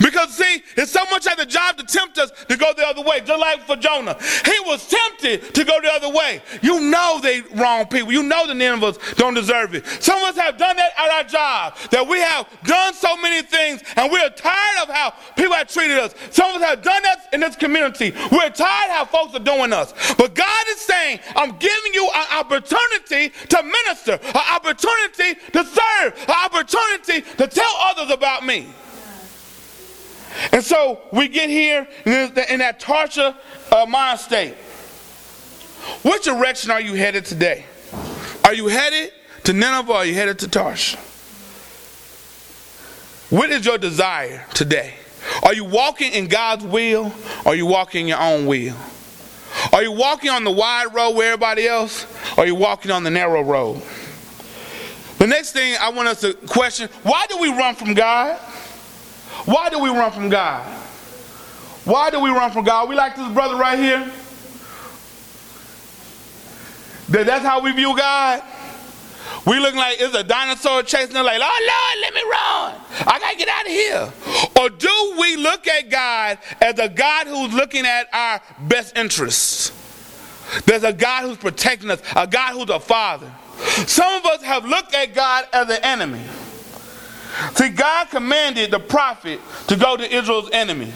Because 0.00 0.34
see, 0.36 0.62
it's 0.76 0.92
so 0.92 1.04
much 1.10 1.26
at 1.26 1.36
the 1.36 1.46
job 1.46 1.76
to 1.76 1.84
tempt 1.84 2.18
us 2.18 2.30
to 2.48 2.56
go 2.56 2.72
the 2.74 2.86
other 2.86 3.02
way. 3.02 3.20
Just 3.20 3.40
like 3.40 3.60
for 3.66 3.76
Jonah. 3.76 4.16
He 4.44 4.58
was 4.66 4.88
tempted 4.88 5.54
to 5.54 5.64
go 5.64 5.80
the 5.80 5.92
other 5.92 6.10
way. 6.10 6.42
You 6.62 6.80
know 6.80 7.20
they 7.22 7.42
wrong 7.54 7.86
people. 7.86 8.12
You 8.12 8.22
know 8.22 8.46
the 8.46 8.54
Ninevites 8.54 8.98
don't 9.14 9.34
deserve 9.34 9.74
it. 9.74 9.86
Some 9.86 10.18
of 10.18 10.30
us 10.30 10.36
have 10.36 10.58
done 10.58 10.76
that 10.76 10.92
at 10.96 11.10
our 11.10 11.24
job. 11.24 11.76
That 11.90 12.06
we 12.06 12.18
have 12.18 12.46
done 12.64 12.94
so 12.94 13.16
many 13.16 13.42
things 13.42 13.82
and 13.96 14.10
we're 14.10 14.30
tired 14.30 14.82
of 14.82 14.88
how 14.88 15.14
people 15.36 15.54
have 15.54 15.68
treated 15.68 15.98
us. 15.98 16.14
Some 16.30 16.50
of 16.50 16.62
us 16.62 16.68
have 16.68 16.82
done 16.82 17.02
that 17.02 17.28
in 17.32 17.40
this 17.40 17.56
community. 17.56 18.12
We're 18.32 18.50
tired 18.50 18.90
how 18.90 19.04
folks 19.04 19.34
are 19.34 19.44
doing 19.44 19.72
us. 19.72 19.92
But 20.16 20.34
God 20.34 20.64
is 20.70 20.80
saying, 20.80 21.20
I'm 21.36 21.56
giving 21.58 21.94
you 21.94 22.08
an 22.14 22.38
opportunity 22.38 23.32
to 23.48 23.62
minister, 23.62 24.18
an 24.22 24.42
opportunity 24.52 25.40
to 25.52 25.64
serve, 25.64 26.24
an 26.28 26.34
opportunity 26.44 27.22
to 27.36 27.46
tell 27.46 27.74
others 27.80 28.10
about 28.10 28.44
me. 28.44 28.68
And 30.52 30.62
so 30.62 31.00
we 31.12 31.28
get 31.28 31.48
here 31.48 31.86
in 32.04 32.34
that 32.58 32.80
Tarsha 32.80 33.36
uh, 33.70 33.86
mind 33.86 34.20
state. 34.20 34.54
Which 36.02 36.24
direction 36.24 36.70
are 36.70 36.80
you 36.80 36.94
headed 36.94 37.24
today? 37.24 37.64
Are 38.44 38.54
you 38.54 38.68
headed 38.68 39.12
to 39.44 39.52
Nineveh 39.52 39.92
or 39.92 39.96
are 39.96 40.04
you 40.04 40.14
headed 40.14 40.38
to 40.40 40.46
Tarsha? 40.46 40.96
What 43.30 43.50
is 43.50 43.64
your 43.64 43.78
desire 43.78 44.46
today? 44.54 44.94
Are 45.42 45.54
you 45.54 45.64
walking 45.64 46.12
in 46.12 46.26
God's 46.26 46.64
will 46.64 47.12
or 47.44 47.52
are 47.52 47.54
you 47.54 47.66
walking 47.66 48.02
in 48.02 48.08
your 48.08 48.20
own 48.20 48.46
will? 48.46 48.76
Are 49.72 49.82
you 49.82 49.92
walking 49.92 50.30
on 50.30 50.44
the 50.44 50.50
wide 50.50 50.94
road 50.94 51.10
where 51.10 51.32
everybody 51.32 51.66
else 51.66 52.06
or 52.36 52.44
are 52.44 52.46
you 52.46 52.54
walking 52.54 52.90
on 52.90 53.02
the 53.04 53.10
narrow 53.10 53.42
road? 53.42 53.82
The 55.18 55.26
next 55.26 55.52
thing 55.52 55.74
I 55.80 55.90
want 55.90 56.08
us 56.08 56.20
to 56.20 56.34
question 56.34 56.88
why 57.02 57.26
do 57.28 57.38
we 57.38 57.48
run 57.48 57.74
from 57.74 57.94
God? 57.94 58.38
Why 59.44 59.68
do 59.70 59.78
we 59.78 59.90
run 59.90 60.10
from 60.12 60.28
God? 60.28 60.62
Why 61.84 62.10
do 62.10 62.20
we 62.20 62.30
run 62.30 62.50
from 62.50 62.64
God? 62.64 62.88
We 62.88 62.94
like 62.94 63.16
this 63.16 63.30
brother 63.32 63.56
right 63.56 63.78
here. 63.78 64.10
That 67.10 67.26
that's 67.26 67.44
how 67.44 67.60
we 67.60 67.72
view 67.72 67.96
God. 67.96 68.42
We 69.46 69.58
look 69.58 69.74
like 69.74 69.96
it's 70.00 70.14
a 70.14 70.24
dinosaur 70.24 70.82
chasing 70.82 71.16
us 71.16 71.24
like, 71.24 71.40
oh 71.42 71.68
Lord, 71.68 72.00
let 72.00 72.14
me 72.14 72.22
run. 72.22 73.06
I 73.06 73.18
gotta 73.18 73.36
get 73.36 73.48
out 73.48 73.66
of 73.66 73.72
here. 73.72 74.12
Or 74.62 74.70
do 74.70 75.16
we 75.20 75.36
look 75.36 75.66
at 75.66 75.90
God 75.90 76.38
as 76.62 76.78
a 76.78 76.88
God 76.88 77.26
who's 77.26 77.52
looking 77.52 77.84
at 77.84 78.08
our 78.12 78.40
best 78.60 78.96
interests? 78.96 79.72
There's 80.64 80.84
a 80.84 80.92
God 80.92 81.24
who's 81.24 81.36
protecting 81.36 81.90
us, 81.90 82.00
a 82.16 82.26
God 82.26 82.54
who's 82.54 82.70
a 82.70 82.80
father. 82.80 83.30
Some 83.86 84.12
of 84.14 84.24
us 84.26 84.42
have 84.42 84.64
looked 84.64 84.94
at 84.94 85.14
God 85.14 85.46
as 85.52 85.68
an 85.68 85.82
enemy. 85.82 86.22
See, 87.54 87.68
God 87.70 88.10
commanded 88.10 88.70
the 88.70 88.80
prophet 88.80 89.40
to 89.68 89.76
go 89.76 89.96
to 89.96 90.14
Israel's 90.14 90.50
enemy. 90.50 90.92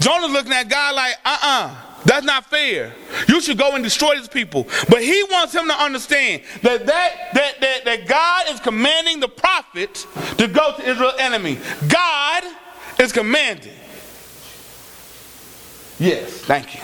Jonah's 0.00 0.30
looking 0.30 0.52
at 0.52 0.68
God 0.68 0.94
like, 0.94 1.14
uh 1.24 1.38
uh-uh. 1.42 1.66
uh 1.68 1.76
That's 2.04 2.24
not 2.24 2.46
fair. 2.46 2.94
You 3.26 3.40
should 3.40 3.58
go 3.58 3.74
and 3.74 3.82
destroy 3.82 4.16
these 4.16 4.28
people. 4.28 4.66
But 4.88 5.02
he 5.02 5.22
wants 5.24 5.54
him 5.54 5.66
to 5.68 5.74
understand 5.74 6.42
that 6.62 6.86
that, 6.86 7.30
that, 7.34 7.60
that, 7.60 7.84
that 7.84 8.08
God 8.08 8.48
is 8.50 8.60
commanding 8.60 9.20
the 9.20 9.28
prophet 9.28 10.06
to 10.38 10.46
go 10.46 10.76
to 10.76 10.88
Israel's 10.88 11.18
enemy. 11.18 11.58
God 11.88 12.44
is 12.98 13.12
commanding. 13.12 13.74
Yes, 15.98 16.30
thank 16.42 16.74
you. 16.74 16.80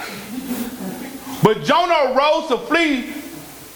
But 1.42 1.62
Jonah 1.64 2.14
arose 2.14 2.48
to 2.48 2.58
flee 2.58 3.12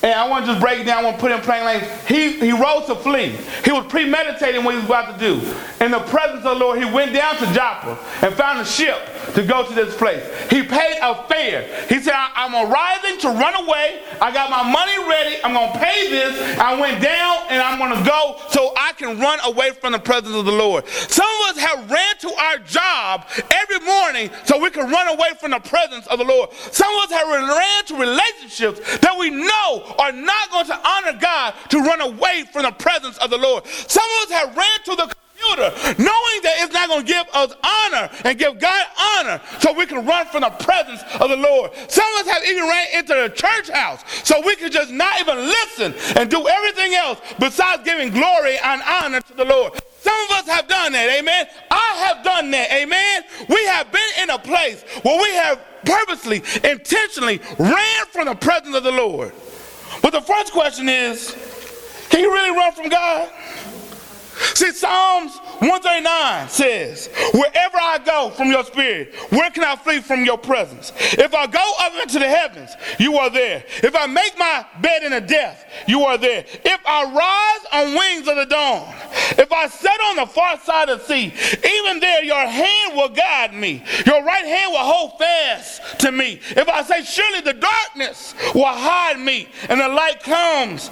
and 0.03 0.13
I 0.13 0.29
want 0.29 0.45
to 0.47 0.53
just 0.53 0.61
break 0.61 0.81
it 0.81 0.85
down, 0.85 0.99
I 0.99 1.03
want 1.05 1.17
to 1.17 1.21
put 1.21 1.33
in 1.33 1.41
plain 1.41 1.65
language. 1.65 1.91
He, 2.07 2.39
he 2.39 2.53
rose 2.53 2.87
to 2.87 2.95
flee. 2.95 3.37
He 3.65 3.73
was 3.73 3.85
premeditating 3.87 4.63
what 4.63 4.75
he 4.75 4.79
was 4.79 4.87
about 4.87 5.19
to 5.19 5.19
do. 5.19 5.41
In 5.85 5.91
the 5.91 5.99
presence 6.01 6.45
of 6.45 6.59
the 6.59 6.65
Lord, 6.65 6.79
he 6.79 6.85
went 6.85 7.13
down 7.13 7.37
to 7.37 7.47
Joppa 7.53 7.99
and 8.23 8.35
found 8.35 8.61
a 8.61 8.65
ship 8.65 8.97
to 9.35 9.45
go 9.45 9.67
to 9.67 9.75
this 9.75 9.97
place. 9.97 10.23
He 10.51 10.63
paid 10.63 10.99
a 11.03 11.27
fare. 11.27 11.63
He 11.89 12.01
said, 12.01 12.15
I'm 12.15 12.55
arriving 12.55 13.19
to 13.21 13.29
run 13.29 13.65
away. 13.65 14.03
I 14.21 14.33
got 14.33 14.51
my 14.51 14.63
money 14.63 14.99
ready. 15.09 15.43
I'm 15.43 15.53
going 15.53 15.73
to 15.73 15.79
pay 15.79 16.11
this. 16.11 16.59
I 16.59 16.79
went 16.81 17.03
down 17.03 17.47
and 17.51 17.61
I'm 17.61 17.79
going 17.79 17.97
to 17.99 18.09
go 18.09 18.41
so 18.51 18.73
I 18.77 18.93
can 18.93 19.19
run 19.19 19.41
away 19.45 19.71
from 19.73 19.93
the 19.93 19.99
presence 19.99 20.35
of 20.35 20.45
the 20.45 20.53
Lord. 20.53 20.87
Some 20.89 21.27
of 21.27 21.57
us 21.57 21.59
have 21.59 21.91
ran 21.91 22.17
to 22.19 22.33
our 22.41 22.59
job 22.59 23.27
every 23.51 23.79
morning 24.19 24.39
so 24.45 24.59
we 24.59 24.71
can 24.71 24.91
run 24.91 25.09
away 25.09 25.31
from 25.39 25.53
the 25.53 25.61
presence 25.61 26.07
of 26.09 26.19
the 26.19 26.25
Lord. 26.25 26.53
Some 26.53 26.93
of 26.97 27.05
us 27.05 27.11
have 27.11 27.29
ran 27.29 27.85
to 27.87 27.97
relationships 27.97 28.99
that 28.99 29.17
we 29.19 29.31
know 29.31 29.95
are 29.99 30.13
not 30.13 30.51
going 30.51 30.67
to 30.67 30.89
honor 30.89 31.19
God 31.19 31.55
to 31.71 31.81
run 31.81 32.01
away 32.01 32.45
from 32.53 32.63
the 32.63 32.73
presence 32.73 33.19
of 33.19 33.31
the 33.31 33.39
Lord. 33.39 33.67
Some 33.67 34.05
of 34.05 34.31
us 34.31 34.31
have 34.33 34.57
ran 34.57 34.79
to 34.85 34.97
the 34.97 35.03
computer 35.03 35.71
knowing 36.03 36.39
that 36.43 36.57
it's 36.59 36.73
not 36.73 36.89
going 36.89 37.07
to 37.07 37.13
give 37.13 37.27
us 37.33 37.53
honor 37.63 38.11
and 38.25 38.39
give 38.39 38.59
God 38.59 38.87
honor 38.99 39.41
so 39.61 39.73
we 39.73 39.87
can 39.87 40.05
run 40.05 40.27
from 40.27 40.41
the 40.41 40.51
presence 40.51 41.03
of 41.21 41.31
the 41.31 41.37
Lord. 41.37 41.71
Some 41.89 42.07
of 42.15 42.27
us 42.27 42.33
have 42.33 42.45
even 42.45 42.65
ran 42.65 42.87
into 42.95 43.15
the 43.15 43.29
church 43.31 43.71
house 43.71 44.03
so 44.25 44.45
we 44.45 44.57
can 44.57 44.73
just 44.73 44.91
not 44.91 45.21
even 45.21 45.37
listen 45.39 45.95
and 46.17 46.31
do 46.31 46.47
everything 46.49 46.95
else 46.95 47.21
besides 47.39 47.85
giving 47.85 48.11
glory 48.11 48.59
and 48.59 48.83
honor 48.83 49.21
to 49.21 49.35
the 49.35 49.45
Lord. 49.45 49.81
Some 50.01 50.21
of 50.25 50.31
us 50.31 50.47
have 50.47 50.69
done 50.69 50.93
that, 50.93 51.19
amen. 51.19 51.47
I 51.71 52.07
have 52.07 52.25
done 52.25 52.51
that, 52.53 52.73
amen. 52.73 53.23
We 53.49 53.65
have 53.67 53.91
been 53.91 54.23
in 54.23 54.31
a 54.31 54.39
place 54.39 54.83
where 55.03 55.21
we 55.21 55.35
have 55.35 55.61
purposely, 55.85 56.43
intentionally 56.63 57.41
ran 57.59 58.07
from 58.13 58.27
the 58.27 58.35
presence 58.35 58.77
of 58.77 58.85
the 58.85 58.93
Lord. 58.93 59.33
But 60.03 60.13
the 60.13 60.21
first 60.21 60.53
question 60.53 60.89
is 60.89 61.37
can 62.11 62.21
you 62.21 62.33
really 62.33 62.57
run 62.57 62.73
from 62.73 62.89
God? 62.89 63.31
See, 64.55 64.71
Psalms 64.71 65.39
139 65.61 66.49
says, 66.49 67.09
Wherever 67.35 67.79
I 67.79 67.99
go 68.05 68.31
from 68.31 68.49
your 68.49 68.65
spirit, 68.65 69.15
where 69.31 69.51
can 69.51 69.65
I 69.65 69.75
flee 69.75 70.01
from 70.01 70.25
your 70.25 70.39
presence? 70.39 70.93
If 70.97 71.35
I 71.35 71.49
go 71.49 71.73
up 71.81 71.95
into 72.01 72.21
the 72.21 72.29
heavens, 72.29 72.71
you 72.99 73.17
are 73.17 73.29
there. 73.29 73.65
If 73.83 73.97
I 73.97 74.07
make 74.07 74.39
my 74.39 74.65
bed 74.81 75.03
in 75.03 75.11
the 75.11 75.21
death, 75.21 75.65
you 75.89 76.03
are 76.03 76.17
there. 76.17 76.45
If 76.47 76.81
I 76.87 77.05
rise 77.05 77.87
on 77.87 77.95
wings 77.99 78.29
of 78.29 78.37
the 78.37 78.47
dawn, 78.47 78.95
if 79.37 79.51
I 79.53 79.67
set 79.67 80.01
on 80.01 80.17
the 80.17 80.27
far 80.27 80.61
side 80.61 80.91
of 80.91 81.01
the 81.01 81.05
sea, 81.07 81.27
even 81.27 81.99
there 81.99 82.23
your 82.23 82.47
hand 82.47 82.97
will 82.97 83.09
guide 83.09 83.53
me. 83.53 83.83
Your 84.07 84.23
right 84.23 84.45
hand 84.45 84.73
will 84.73 84.79
hold 84.79 85.19
fast 85.19 85.99
to 86.01 86.13
me. 86.13 86.41
If 86.51 86.69
I 86.69 86.83
say, 86.83 87.03
Surely 87.03 87.41
the 87.41 87.55
darkness 87.55 88.35
will 88.55 88.65
hide 88.67 89.19
me, 89.19 89.49
and 89.69 89.81
the 89.81 89.89
light 89.89 90.23
comes 90.23 90.91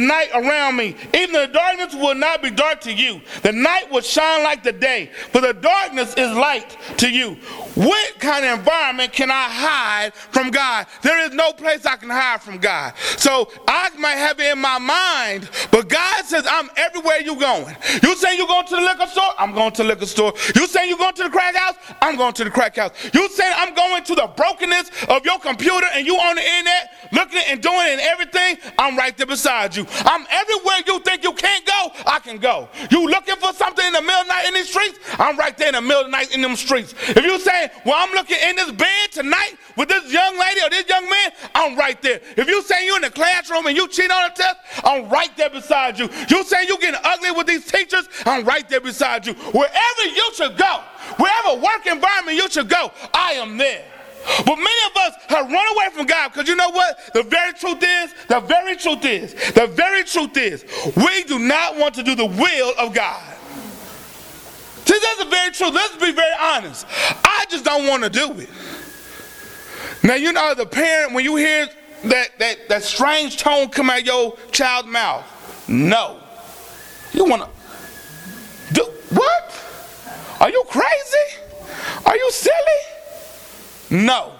night 0.00 0.30
around 0.34 0.76
me, 0.76 0.96
even 1.14 1.32
the 1.32 1.46
darkness 1.46 1.94
will 1.94 2.14
not 2.14 2.42
be 2.42 2.50
dark 2.50 2.80
to 2.80 2.92
you. 2.92 3.20
The 3.42 3.52
night 3.52 3.90
will 3.90 3.99
shine 4.02 4.42
like 4.42 4.62
the 4.62 4.72
day, 4.72 5.10
for 5.32 5.40
the 5.40 5.52
darkness 5.52 6.14
is 6.14 6.36
light 6.36 6.76
to 6.98 7.10
you. 7.10 7.36
What 7.74 8.18
kind 8.18 8.44
of 8.44 8.58
environment 8.58 9.12
can 9.12 9.30
I 9.30 9.48
hide 9.48 10.14
from 10.14 10.50
God? 10.50 10.86
There 11.02 11.18
is 11.24 11.32
no 11.32 11.52
place 11.52 11.86
I 11.86 11.96
can 11.96 12.10
hide 12.10 12.42
from 12.42 12.58
God. 12.58 12.94
So 13.16 13.50
I 13.68 13.90
might 13.98 14.16
have 14.16 14.38
it 14.40 14.52
in 14.52 14.58
my 14.58 14.78
mind, 14.78 15.48
but 15.70 15.88
God 15.88 16.24
says, 16.24 16.44
I'm 16.48 16.68
everywhere 16.76 17.20
you're 17.20 17.36
going. 17.36 17.76
You 18.02 18.16
say 18.16 18.36
you're 18.36 18.46
going 18.46 18.66
to 18.66 18.76
the 18.76 18.82
liquor 18.82 19.06
store? 19.06 19.32
I'm 19.38 19.54
going 19.54 19.72
to 19.72 19.82
the 19.82 19.88
liquor 19.88 20.06
store. 20.06 20.32
You 20.54 20.66
say 20.66 20.88
you're 20.88 20.98
going 20.98 21.14
to 21.14 21.24
the 21.24 21.30
crack 21.30 21.56
house? 21.56 21.74
I'm 22.02 22.16
going 22.16 22.32
to 22.34 22.44
the 22.44 22.50
crack 22.50 22.76
house. 22.76 22.92
You 23.14 23.28
say 23.30 23.50
I'm 23.56 23.74
going 23.74 24.04
to 24.04 24.14
the 24.14 24.26
brokenness 24.36 24.90
of 25.08 25.24
your 25.24 25.38
computer 25.38 25.86
and 25.94 26.06
you 26.06 26.16
on 26.16 26.36
the 26.36 26.42
internet 26.42 26.90
looking 27.12 27.42
and 27.46 27.60
doing 27.62 27.76
and 27.76 28.00
everything? 28.00 28.58
I'm 28.78 28.96
right 28.96 29.16
there 29.16 29.26
beside 29.26 29.76
you. 29.76 29.86
I'm 30.00 30.26
everywhere 30.30 30.78
you 30.86 31.00
think 31.00 31.22
you 31.22 31.32
can't 31.32 31.64
go, 31.64 31.92
I 32.06 32.18
can 32.18 32.38
go. 32.38 32.68
You 32.90 33.08
looking 33.08 33.36
for 33.36 33.52
something 33.52 33.89
in 33.90 33.94
the 33.94 34.06
middle 34.06 34.22
of 34.22 34.26
the 34.26 34.32
night 34.32 34.46
in 34.46 34.54
these 34.54 34.68
streets? 34.68 34.98
I'm 35.18 35.36
right 35.36 35.56
there 35.56 35.68
in 35.68 35.74
the 35.74 35.80
middle 35.80 36.00
of 36.00 36.06
the 36.06 36.12
night 36.12 36.34
in 36.34 36.42
them 36.42 36.56
streets. 36.56 36.94
If 37.08 37.24
you 37.24 37.38
say, 37.38 37.70
well, 37.84 37.96
I'm 37.98 38.12
looking 38.14 38.38
in 38.42 38.56
this 38.56 38.70
bed 38.72 39.12
tonight 39.12 39.54
with 39.76 39.88
this 39.88 40.12
young 40.12 40.38
lady 40.38 40.62
or 40.62 40.70
this 40.70 40.88
young 40.88 41.08
man, 41.08 41.32
I'm 41.54 41.76
right 41.76 42.00
there. 42.02 42.20
If 42.36 42.48
you 42.48 42.62
say 42.62 42.86
you're 42.86 42.96
in 42.96 43.02
the 43.02 43.10
classroom 43.10 43.66
and 43.66 43.76
you 43.76 43.88
cheat 43.88 44.10
on 44.10 44.30
a 44.30 44.34
test, 44.34 44.56
I'm 44.84 45.08
right 45.08 45.34
there 45.36 45.50
beside 45.50 45.98
you. 45.98 46.08
You 46.28 46.44
say 46.44 46.66
you're 46.66 46.78
getting 46.78 47.00
ugly 47.02 47.32
with 47.32 47.46
these 47.46 47.66
teachers, 47.66 48.08
I'm 48.24 48.44
right 48.44 48.68
there 48.68 48.80
beside 48.80 49.26
you. 49.26 49.34
Wherever 49.34 50.02
you 50.04 50.30
should 50.34 50.56
go, 50.56 50.82
wherever 51.18 51.60
work 51.60 51.86
environment 51.86 52.36
you 52.36 52.48
should 52.48 52.68
go, 52.68 52.92
I 53.12 53.32
am 53.32 53.56
there. 53.56 53.84
But 54.44 54.56
many 54.56 54.90
of 54.90 54.96
us 54.96 55.14
have 55.28 55.50
run 55.50 55.76
away 55.76 55.88
from 55.94 56.06
God 56.06 56.32
because 56.32 56.48
you 56.48 56.56
know 56.56 56.70
what? 56.70 57.12
The 57.14 57.22
very 57.22 57.54
truth 57.54 57.82
is, 57.82 58.14
the 58.28 58.40
very 58.40 58.76
truth 58.76 59.04
is, 59.04 59.34
the 59.52 59.66
very 59.66 60.04
truth 60.04 60.36
is, 60.36 60.64
we 60.96 61.24
do 61.24 61.38
not 61.38 61.76
want 61.76 61.94
to 61.94 62.02
do 62.02 62.14
the 62.14 62.26
will 62.26 62.74
of 62.78 62.94
God. 62.94 63.22
See, 64.90 64.98
that's 65.00 65.22
very 65.22 65.52
truth. 65.52 65.72
Let's 65.72 65.94
be 65.98 66.10
very 66.10 66.34
honest. 66.40 66.84
I 67.22 67.44
just 67.48 67.64
don't 67.64 67.86
want 67.86 68.02
to 68.02 68.10
do 68.10 68.32
it. 68.40 68.48
Now, 70.02 70.14
you 70.14 70.32
know, 70.32 70.52
the 70.52 70.66
parent, 70.66 71.14
when 71.14 71.22
you 71.22 71.36
hear 71.36 71.68
that, 72.06 72.36
that, 72.40 72.68
that 72.68 72.82
strange 72.82 73.36
tone 73.36 73.68
come 73.68 73.88
out 73.88 74.04
your 74.04 74.36
child's 74.50 74.88
mouth, 74.88 75.24
no. 75.68 76.18
You 77.12 77.24
want 77.24 77.42
to 77.42 78.74
do 78.74 78.82
what? 79.10 79.64
Are 80.40 80.50
you 80.50 80.64
crazy? 80.68 81.38
Are 82.04 82.16
you 82.16 82.28
silly? 82.32 82.50
No. 83.90 84.32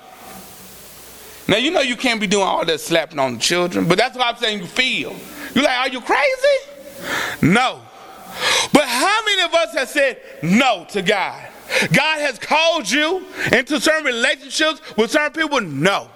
Now 1.47 1.59
you 1.59 1.71
know 1.71 1.81
you 1.81 1.95
can't 1.95 2.21
be 2.21 2.27
doing 2.27 2.43
all 2.49 2.65
that 2.65 2.81
slapping 2.81 3.21
on 3.21 3.35
the 3.35 3.41
children, 3.41 3.87
but 3.87 3.99
that's 3.99 4.17
what 4.17 4.27
I'm 4.27 4.37
saying 4.43 4.59
you 4.59 4.67
feel. 4.67 5.15
You're 5.55 5.63
like, 5.63 5.79
are 5.79 5.89
you 5.91 6.01
crazy? 6.01 7.41
No. 7.41 7.83
But 8.73 8.87
how 8.87 9.25
many 9.25 9.43
of 9.43 9.55
us 9.55 9.75
have 9.75 9.89
said 9.89 10.21
no 10.43 10.87
to 10.91 11.03
God? 11.03 11.49
God 11.93 12.21
has 12.21 12.39
called 12.39 12.91
you 12.91 13.27
into 13.53 13.81
certain 13.81 14.05
relationships 14.05 14.81
with 14.97 15.11
certain 15.11 15.33
people? 15.33 15.61
No. 15.61 16.09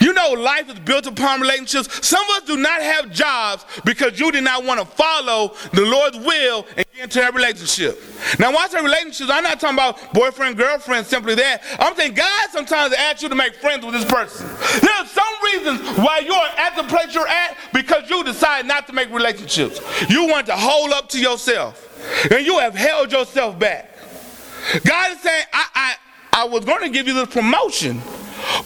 You 0.00 0.12
know, 0.12 0.32
life 0.32 0.68
is 0.68 0.78
built 0.80 1.06
upon 1.06 1.40
relationships. 1.40 2.06
Some 2.06 2.22
of 2.30 2.42
us 2.42 2.48
do 2.48 2.56
not 2.56 2.82
have 2.82 3.10
jobs 3.12 3.64
because 3.84 4.18
you 4.18 4.32
did 4.32 4.44
not 4.44 4.64
want 4.64 4.80
to 4.80 4.86
follow 4.86 5.54
the 5.72 5.82
Lord's 5.82 6.18
will 6.18 6.66
and 6.76 6.86
get 6.94 7.04
into 7.04 7.18
that 7.20 7.34
relationship. 7.34 8.00
Now, 8.38 8.48
when 8.48 8.58
I 8.58 8.68
say 8.68 8.82
relationships, 8.82 9.30
I'm 9.32 9.42
not 9.42 9.60
talking 9.60 9.76
about 9.76 10.12
boyfriend, 10.12 10.56
girlfriend, 10.56 11.06
simply 11.06 11.34
that. 11.36 11.62
I'm 11.78 11.94
saying 11.96 12.14
God 12.14 12.50
sometimes 12.50 12.94
asks 12.94 13.22
you 13.22 13.28
to 13.28 13.34
make 13.34 13.54
friends 13.56 13.84
with 13.84 13.94
this 13.94 14.04
person. 14.04 14.46
There 14.80 14.94
are 14.94 15.06
some 15.06 15.34
reasons 15.44 15.98
why 15.98 16.20
you're 16.20 16.36
at 16.58 16.76
the 16.76 16.84
place 16.84 17.14
you're 17.14 17.28
at 17.28 17.56
because 17.72 18.08
you 18.10 18.24
decided 18.24 18.66
not 18.66 18.86
to 18.86 18.92
make 18.92 19.10
relationships. 19.10 19.80
You 20.08 20.26
want 20.26 20.46
to 20.46 20.56
hold 20.56 20.92
up 20.92 21.08
to 21.10 21.20
yourself, 21.20 21.82
and 22.30 22.44
you 22.46 22.58
have 22.58 22.74
held 22.74 23.12
yourself 23.12 23.58
back. 23.58 23.92
God 24.84 25.12
is 25.12 25.20
saying, 25.20 25.44
I, 25.52 25.66
I, 25.74 25.94
I 26.42 26.44
was 26.44 26.64
going 26.64 26.82
to 26.82 26.88
give 26.88 27.06
you 27.06 27.14
this 27.14 27.32
promotion. 27.32 28.00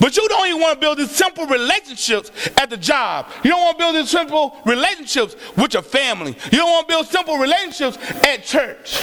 But 0.00 0.16
you 0.16 0.28
don't 0.28 0.46
even 0.49 0.60
want 0.60 0.75
to 0.75 0.80
build 0.80 0.99
these 0.99 1.10
simple 1.10 1.46
relationships 1.46 2.30
at 2.56 2.70
the 2.70 2.76
job. 2.76 3.30
You 3.44 3.50
don't 3.50 3.60
want 3.60 3.78
to 3.78 3.84
build 3.84 3.96
these 3.96 4.10
simple 4.10 4.56
relationships 4.64 5.37
with 5.56 5.75
your 5.75 5.82
family. 5.82 6.37
You 6.52 6.58
don't 6.58 6.70
want 6.70 6.88
to 6.88 6.92
build 6.92 7.06
simple 7.06 7.38
relationships 7.38 7.99
at 8.25 8.44
church. 8.44 9.00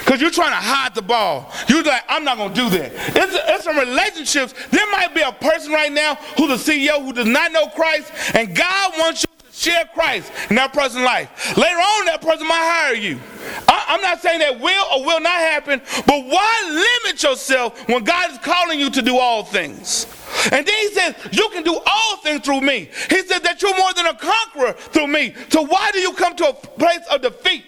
Because 0.00 0.20
you're 0.22 0.30
trying 0.30 0.50
to 0.50 0.56
hide 0.56 0.94
the 0.94 1.02
ball. 1.02 1.52
You're 1.68 1.82
like, 1.82 2.02
I'm 2.08 2.24
not 2.24 2.38
going 2.38 2.54
to 2.54 2.60
do 2.60 2.70
that. 2.70 2.92
It's, 2.94 3.36
it's 3.36 3.64
some 3.64 3.76
relationships. 3.76 4.54
There 4.70 4.90
might 4.90 5.14
be 5.14 5.20
a 5.20 5.32
person 5.32 5.72
right 5.72 5.92
now 5.92 6.14
who's 6.36 6.68
a 6.68 6.72
CEO 6.72 7.04
who 7.04 7.12
does 7.12 7.26
not 7.26 7.52
know 7.52 7.66
Christ, 7.68 8.10
and 8.34 8.56
God 8.56 8.92
wants 8.98 9.24
you 9.24 9.28
share 9.58 9.84
Christ 9.92 10.30
in 10.50 10.56
that 10.56 10.72
person's 10.72 11.04
life. 11.04 11.56
Later 11.56 11.76
on, 11.76 12.06
that 12.06 12.20
person 12.20 12.46
might 12.46 12.56
hire 12.56 12.94
you. 12.94 13.18
I, 13.66 13.94
am 13.94 14.00
not 14.00 14.22
saying 14.22 14.40
that 14.40 14.60
will 14.60 14.86
or 14.94 15.04
will 15.04 15.20
not 15.20 15.36
happen, 15.36 15.80
but 16.06 16.24
why 16.26 16.96
limit 17.04 17.22
yourself 17.22 17.88
when 17.88 18.04
God 18.04 18.30
is 18.30 18.38
calling 18.38 18.78
you 18.78 18.90
to 18.90 19.02
do 19.02 19.18
all 19.18 19.42
things? 19.42 20.06
And 20.52 20.66
then 20.66 20.74
he 20.74 20.88
says, 20.94 21.14
You 21.32 21.48
can 21.52 21.64
do 21.64 21.78
all 21.86 22.16
things 22.18 22.42
through 22.44 22.60
me. 22.60 22.90
He 23.10 23.22
said 23.22 23.40
that 23.40 23.60
you're 23.60 23.76
more 23.76 23.92
than 23.94 24.06
a 24.06 24.14
conqueror 24.14 24.72
through 24.72 25.08
me. 25.08 25.34
So 25.48 25.62
why 25.62 25.90
do 25.92 25.98
you 25.98 26.12
come 26.12 26.36
to 26.36 26.48
a 26.48 26.52
place 26.52 27.06
of 27.10 27.22
defeat? 27.22 27.64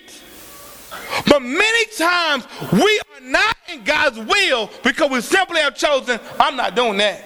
But 1.27 1.43
many 1.43 1.87
times 1.97 2.47
we 2.73 3.01
are 3.15 3.21
not 3.23 3.57
in 3.73 3.85
God's 3.85 4.19
will 4.19 4.71
because 4.83 5.11
we 5.11 5.21
simply 5.21 5.61
have 5.61 5.75
chosen, 5.75 6.21
I'm 6.39 6.57
not 6.57 6.75
doing 6.75 6.99
that. 6.99 7.25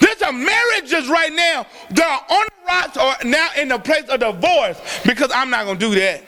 There's 0.00 0.18
some 0.18 0.44
marriages 0.44 1.08
right 1.08 1.32
now 1.32 1.66
that 1.90 2.24
are 2.30 2.36
on 2.36 2.46
the 2.46 2.66
rocks 2.66 2.96
or 2.96 3.28
now 3.28 3.48
in 3.56 3.68
the 3.68 3.78
place 3.78 4.04
of 4.08 4.20
divorce 4.20 4.78
because 5.04 5.30
I'm 5.34 5.50
not 5.50 5.64
going 5.64 5.78
to 5.78 5.88
do 5.90 5.94
that. 5.98 6.22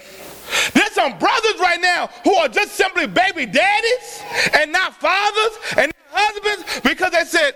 There's 0.74 0.92
some 0.92 1.18
brothers 1.18 1.60
right 1.60 1.80
now 1.80 2.08
who 2.24 2.34
are 2.34 2.48
just 2.48 2.72
simply 2.72 3.06
baby 3.06 3.46
daddies 3.46 4.22
and 4.54 4.72
not 4.72 4.94
fathers 4.94 5.58
and 5.76 5.92
husbands 6.10 6.80
because 6.82 7.12
they 7.12 7.24
said, 7.24 7.54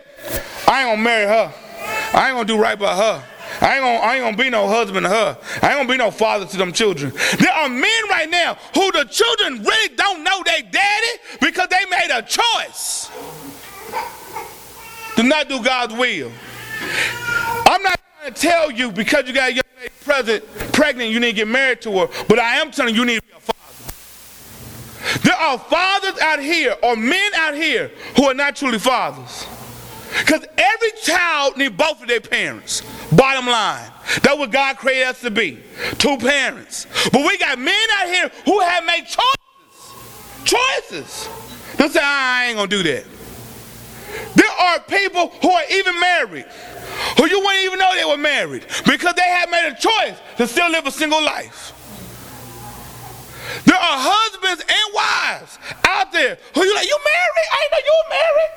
I 0.69 0.83
ain't 0.83 0.91
gonna 0.93 1.03
marry 1.03 1.27
her. 1.27 1.53
I 2.15 2.29
ain't 2.29 2.37
gonna 2.37 2.45
do 2.45 2.57
right 2.57 2.79
by 2.79 2.97
her. 2.97 3.25
I 3.61 3.75
ain't, 3.77 3.83
gonna, 3.83 3.99
I 3.99 4.15
ain't 4.17 4.25
gonna 4.25 4.37
be 4.37 4.51
no 4.51 4.69
husband 4.69 5.05
to 5.05 5.11
her. 5.11 5.39
I 5.63 5.71
ain't 5.71 5.79
gonna 5.79 5.89
be 5.89 5.97
no 5.97 6.11
father 6.11 6.47
to 6.47 6.57
them 6.57 6.73
children. 6.73 7.13
There 7.39 7.53
are 7.53 7.69
men 7.69 8.09
right 8.09 8.29
now 8.29 8.57
who 8.75 8.91
the 8.93 9.05
children 9.05 9.63
really 9.63 9.95
don't 9.97 10.23
know 10.25 10.43
their 10.45 10.63
daddy 10.63 11.19
because 11.41 11.69
they 11.69 11.85
made 11.91 12.11
a 12.13 12.23
choice 12.23 13.11
to 15.16 15.23
not 15.23 15.49
do 15.49 15.62
God's 15.62 15.94
will. 15.94 16.30
I'm 17.66 17.83
not 17.83 18.00
trying 18.21 18.35
to 18.35 18.40
tell 18.40 18.71
you 18.71 18.90
because 18.92 19.26
you 19.26 19.35
got 19.35 19.50
a 19.50 19.54
young 19.54 19.62
lady 19.78 19.92
present, 20.02 20.44
pregnant, 20.73 21.11
you 21.11 21.21
need 21.21 21.33
to 21.33 21.33
get 21.33 21.49
married 21.49 21.80
to 21.83 21.99
her, 22.00 22.09
but 22.28 22.38
I 22.38 22.56
am 22.56 22.71
telling 22.71 22.94
you, 22.94 23.00
you 23.00 23.06
need 23.06 23.21
to 23.21 23.26
be 23.26 23.33
a 23.37 23.40
father. 23.40 25.21
There 25.23 25.37
are 25.37 25.59
fathers 25.59 26.18
out 26.21 26.40
here, 26.40 26.76
or 26.83 26.97
men 26.97 27.33
out 27.37 27.54
here, 27.54 27.90
who 28.16 28.25
are 28.25 28.35
not 28.35 28.56
truly 28.56 28.78
fathers. 28.78 29.47
Because 30.18 30.47
every 30.56 30.90
child 31.02 31.56
needs 31.56 31.75
both 31.75 32.00
of 32.00 32.09
their 32.09 32.21
parents. 32.21 32.83
Bottom 33.12 33.47
line. 33.47 33.90
That's 34.23 34.38
what 34.38 34.50
God 34.52 34.76
created 34.76 35.09
us 35.09 35.21
to 35.23 35.30
be. 35.30 35.59
Two 35.99 36.16
parents. 36.18 36.87
But 37.11 37.26
we 37.26 37.37
got 37.38 37.59
men 37.59 37.88
out 37.99 38.09
here 38.09 38.30
who 38.44 38.61
have 38.61 38.85
made 38.85 39.06
choices. 39.06 39.94
Choices. 40.44 41.28
They 41.76 41.88
say, 41.88 42.00
I 42.02 42.47
ain't 42.47 42.56
gonna 42.56 42.68
do 42.68 42.83
that. 42.85 43.04
There 44.35 44.50
are 44.50 44.80
people 44.80 45.28
who 45.42 45.50
are 45.50 45.64
even 45.71 45.99
married, 46.00 46.47
who 47.16 47.26
you 47.26 47.40
wouldn't 47.40 47.64
even 47.64 47.78
know 47.78 47.94
they 47.94 48.04
were 48.04 48.16
married, 48.16 48.66
because 48.87 49.14
they 49.14 49.23
have 49.23 49.50
made 49.50 49.68
a 49.73 49.75
choice 49.75 50.18
to 50.37 50.47
still 50.47 50.71
live 50.71 50.87
a 50.87 50.90
single 50.90 51.23
life. 51.23 51.73
There 53.66 53.76
are 53.76 53.99
husbands 53.99 54.64
and 54.66 54.94
wives 54.94 55.59
out 55.85 56.12
there 56.12 56.38
who 56.54 56.64
you 56.64 56.75
like, 56.75 56.87
you 56.87 56.99
married? 57.04 57.49
I 57.52 57.68
know 57.71 57.78
you 57.85 57.94
married. 58.11 58.50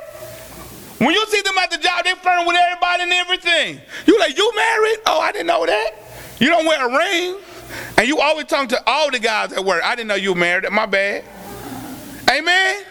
When 0.99 1.13
you 1.13 1.25
see 1.27 1.41
them 1.41 1.57
at 1.59 1.69
the 1.69 1.77
job, 1.77 2.03
they 2.05 2.13
flirting 2.15 2.47
with 2.47 2.55
everybody 2.55 3.03
and 3.03 3.11
everything. 3.11 3.81
You 4.05 4.17
like, 4.17 4.37
you 4.37 4.51
married? 4.55 4.97
Oh, 5.05 5.19
I 5.19 5.31
didn't 5.31 5.47
know 5.47 5.65
that. 5.65 5.91
You 6.39 6.49
don't 6.49 6.65
wear 6.65 6.87
a 6.87 6.97
ring. 6.97 7.37
And 7.97 8.07
you 8.07 8.19
always 8.19 8.45
talk 8.45 8.69
to 8.69 8.81
all 8.87 9.11
the 9.11 9.19
guys 9.19 9.53
at 9.53 9.63
work. 9.63 9.83
I 9.83 9.95
didn't 9.95 10.07
know 10.07 10.15
you 10.15 10.33
married. 10.33 10.69
My 10.71 10.85
bad. 10.85 11.23
Amen. 12.29 12.83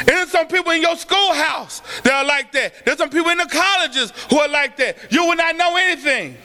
And 0.00 0.08
there's 0.08 0.30
some 0.30 0.48
people 0.48 0.72
in 0.72 0.82
your 0.82 0.96
schoolhouse 0.96 1.80
that 2.02 2.12
are 2.12 2.24
like 2.24 2.52
that. 2.52 2.84
There's 2.84 2.98
some 2.98 3.10
people 3.10 3.30
in 3.30 3.38
the 3.38 3.46
colleges 3.46 4.12
who 4.28 4.38
are 4.38 4.48
like 4.48 4.76
that. 4.76 4.96
You 5.10 5.26
will 5.26 5.36
not 5.36 5.56
know 5.56 5.76
anything. 5.76 6.36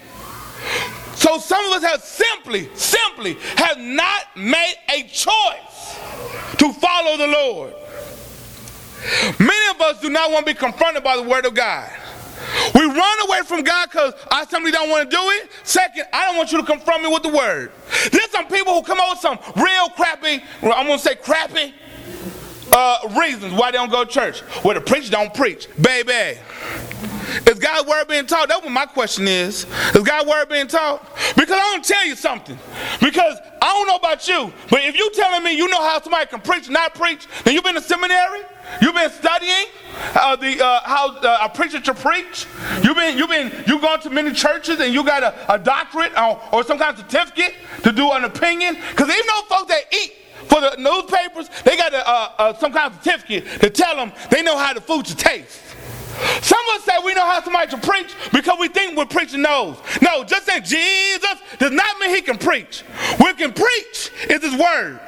So 1.15 1.37
some 1.39 1.65
of 1.65 1.71
us 1.73 1.83
have 1.83 2.03
simply, 2.03 2.69
simply 2.75 3.37
have 3.55 3.77
not 3.77 4.35
made 4.35 4.75
a 4.93 5.03
choice 5.03 5.99
to 6.57 6.73
follow 6.73 7.17
the 7.17 7.27
Lord. 7.27 7.73
Many 9.39 9.69
of 9.71 9.81
us 9.81 10.01
do 10.01 10.09
not 10.09 10.31
want 10.31 10.45
to 10.45 10.53
be 10.53 10.57
confronted 10.57 11.03
by 11.03 11.15
the 11.15 11.23
word 11.23 11.45
of 11.45 11.53
God. 11.53 11.89
We 12.73 12.81
run 12.81 13.27
away 13.27 13.41
from 13.45 13.63
God 13.63 13.89
because 13.89 14.13
I 14.31 14.45
simply 14.45 14.71
don't 14.71 14.89
want 14.89 15.09
to 15.09 15.15
do 15.15 15.21
it. 15.21 15.49
Second, 15.63 16.05
I 16.11 16.25
don't 16.27 16.37
want 16.37 16.51
you 16.51 16.59
to 16.59 16.65
confront 16.65 17.03
me 17.03 17.09
with 17.11 17.23
the 17.23 17.29
word. 17.29 17.71
There's 18.11 18.29
some 18.31 18.47
people 18.47 18.73
who 18.73 18.83
come 18.83 18.99
up 18.99 19.11
with 19.11 19.19
some 19.19 19.39
real 19.55 19.89
crappy, 19.89 20.43
I'm 20.61 20.85
going 20.85 20.97
to 20.97 21.03
say 21.03 21.15
crappy, 21.15 21.73
uh, 22.75 22.97
reasons 23.17 23.53
why 23.53 23.71
they 23.71 23.77
don't 23.77 23.89
go 23.89 24.03
to 24.03 24.09
church. 24.09 24.43
Well, 24.63 24.73
the 24.75 24.81
preacher 24.81 25.09
don't 25.09 25.33
preach. 25.33 25.67
Baby. 25.81 26.37
Is 27.47 27.59
God's 27.59 27.87
word 27.87 28.07
being 28.07 28.25
taught? 28.27 28.49
That's 28.49 28.61
what 28.61 28.71
my 28.71 28.85
question 28.85 29.27
is. 29.27 29.65
Is 29.93 30.03
God's 30.03 30.27
word 30.27 30.49
being 30.49 30.67
taught? 30.67 31.03
Because 31.35 31.57
I 31.57 31.71
want 31.71 31.83
to 31.83 31.93
tell 31.93 32.05
you 32.05 32.15
something. 32.15 32.57
Because 32.99 33.37
I 33.61 33.73
don't 33.73 33.87
know 33.87 33.95
about 33.95 34.27
you, 34.27 34.53
but 34.69 34.83
if 34.83 34.97
you 34.97 35.09
telling 35.11 35.43
me 35.43 35.57
you 35.57 35.67
know 35.67 35.81
how 35.81 36.01
somebody 36.01 36.27
can 36.27 36.39
preach, 36.41 36.65
and 36.65 36.73
not 36.73 36.93
preach, 36.93 37.27
then 37.43 37.53
you've 37.53 37.63
been 37.63 37.75
to 37.75 37.81
seminary, 37.81 38.41
you've 38.81 38.93
been 38.93 39.09
studying 39.09 39.65
uh, 40.13 40.35
the 40.35 40.63
uh, 40.63 40.81
how 40.83 41.17
uh, 41.17 41.39
a 41.41 41.49
preacher 41.49 41.79
to 41.79 41.93
preach. 41.93 42.45
You've 42.83 42.95
been 42.95 43.17
you've 43.17 43.29
been 43.29 43.51
you've 43.65 43.81
gone 43.81 43.99
to 44.01 44.09
many 44.09 44.31
churches 44.31 44.79
and 44.79 44.93
you 44.93 45.03
got 45.03 45.23
a, 45.23 45.53
a 45.53 45.57
doctorate 45.57 46.17
or, 46.17 46.41
or 46.51 46.63
some 46.63 46.77
kind 46.77 46.97
of 46.97 46.99
certificate 46.99 47.55
to 47.83 47.91
do 47.91 48.11
an 48.11 48.25
opinion. 48.25 48.77
Because 48.91 49.09
even 49.09 49.25
though 49.27 49.55
folks 49.55 49.69
that 49.69 49.93
eat 49.93 50.13
for 50.47 50.61
the 50.61 50.75
newspapers, 50.77 51.49
they 51.63 51.77
got 51.77 51.93
a, 51.93 52.07
uh, 52.07 52.31
uh, 52.37 52.53
some 52.55 52.71
kind 52.73 52.93
of 52.93 53.03
certificate 53.03 53.45
to 53.61 53.69
tell 53.69 53.95
them 53.95 54.11
they 54.29 54.41
know 54.41 54.57
how 54.57 54.73
the 54.73 54.81
food 54.81 55.07
should 55.07 55.17
taste. 55.17 55.61
Some 56.41 56.59
of 56.69 56.75
us 56.75 56.83
say 56.85 56.93
we 57.03 57.13
know 57.13 57.25
how 57.25 57.41
somebody 57.41 57.71
to 57.71 57.77
preach 57.77 58.13
because 58.31 58.57
we 58.59 58.67
think 58.67 58.97
we're 58.97 59.05
preaching 59.05 59.41
knows. 59.41 59.77
No, 60.01 60.23
just 60.23 60.45
saying 60.45 60.63
Jesus 60.63 61.39
does 61.57 61.71
not 61.71 61.99
mean 61.99 62.15
he 62.15 62.21
can 62.21 62.37
preach. 62.37 62.81
What 63.17 63.37
can 63.37 63.53
preach 63.53 64.11
is 64.29 64.43
his 64.43 64.59
word. 64.59 64.99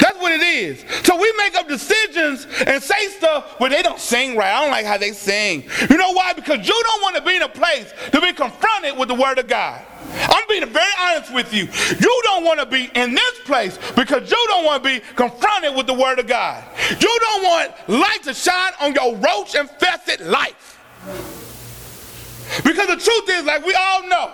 That's 0.00 0.18
what 0.18 0.32
it 0.32 0.42
is. 0.42 0.84
So 1.04 1.20
we 1.20 1.32
make 1.36 1.54
up 1.54 1.68
decisions 1.68 2.46
and 2.66 2.82
say 2.82 3.08
stuff 3.08 3.58
where 3.58 3.70
they 3.70 3.82
don't 3.82 4.00
sing 4.00 4.36
right. 4.36 4.52
I 4.52 4.60
don't 4.62 4.70
like 4.70 4.86
how 4.86 4.98
they 4.98 5.12
sing. 5.12 5.64
You 5.90 5.96
know 5.96 6.12
why? 6.12 6.32
Because 6.32 6.66
you 6.66 6.82
don't 6.84 7.02
want 7.02 7.16
to 7.16 7.22
be 7.22 7.36
in 7.36 7.42
a 7.42 7.48
place 7.48 7.92
to 8.12 8.20
be 8.20 8.32
confronted 8.32 8.96
with 8.96 9.08
the 9.08 9.14
word 9.14 9.38
of 9.38 9.48
God. 9.48 9.84
I'm 10.12 10.46
being 10.48 10.66
very 10.66 10.92
honest 11.00 11.32
with 11.32 11.52
you. 11.52 11.68
You 11.98 12.20
don't 12.24 12.44
want 12.44 12.60
to 12.60 12.66
be 12.66 12.90
in 12.94 13.14
this 13.14 13.38
place 13.44 13.78
because 13.94 14.30
you 14.30 14.44
don't 14.48 14.64
want 14.64 14.82
to 14.82 14.88
be 14.88 15.00
confronted 15.14 15.74
with 15.74 15.86
the 15.86 15.94
word 15.94 16.18
of 16.18 16.26
God. 16.26 16.64
You 16.90 17.18
don't 17.20 17.42
want 17.42 17.72
light 17.88 18.22
to 18.24 18.34
shine 18.34 18.72
on 18.80 18.94
your 18.94 19.16
roach 19.16 19.54
infested 19.54 20.20
life. 20.20 20.78
Because 22.64 22.86
the 22.86 22.96
truth 22.96 23.28
is, 23.28 23.44
like 23.44 23.64
we 23.64 23.74
all 23.74 24.08
know, 24.08 24.32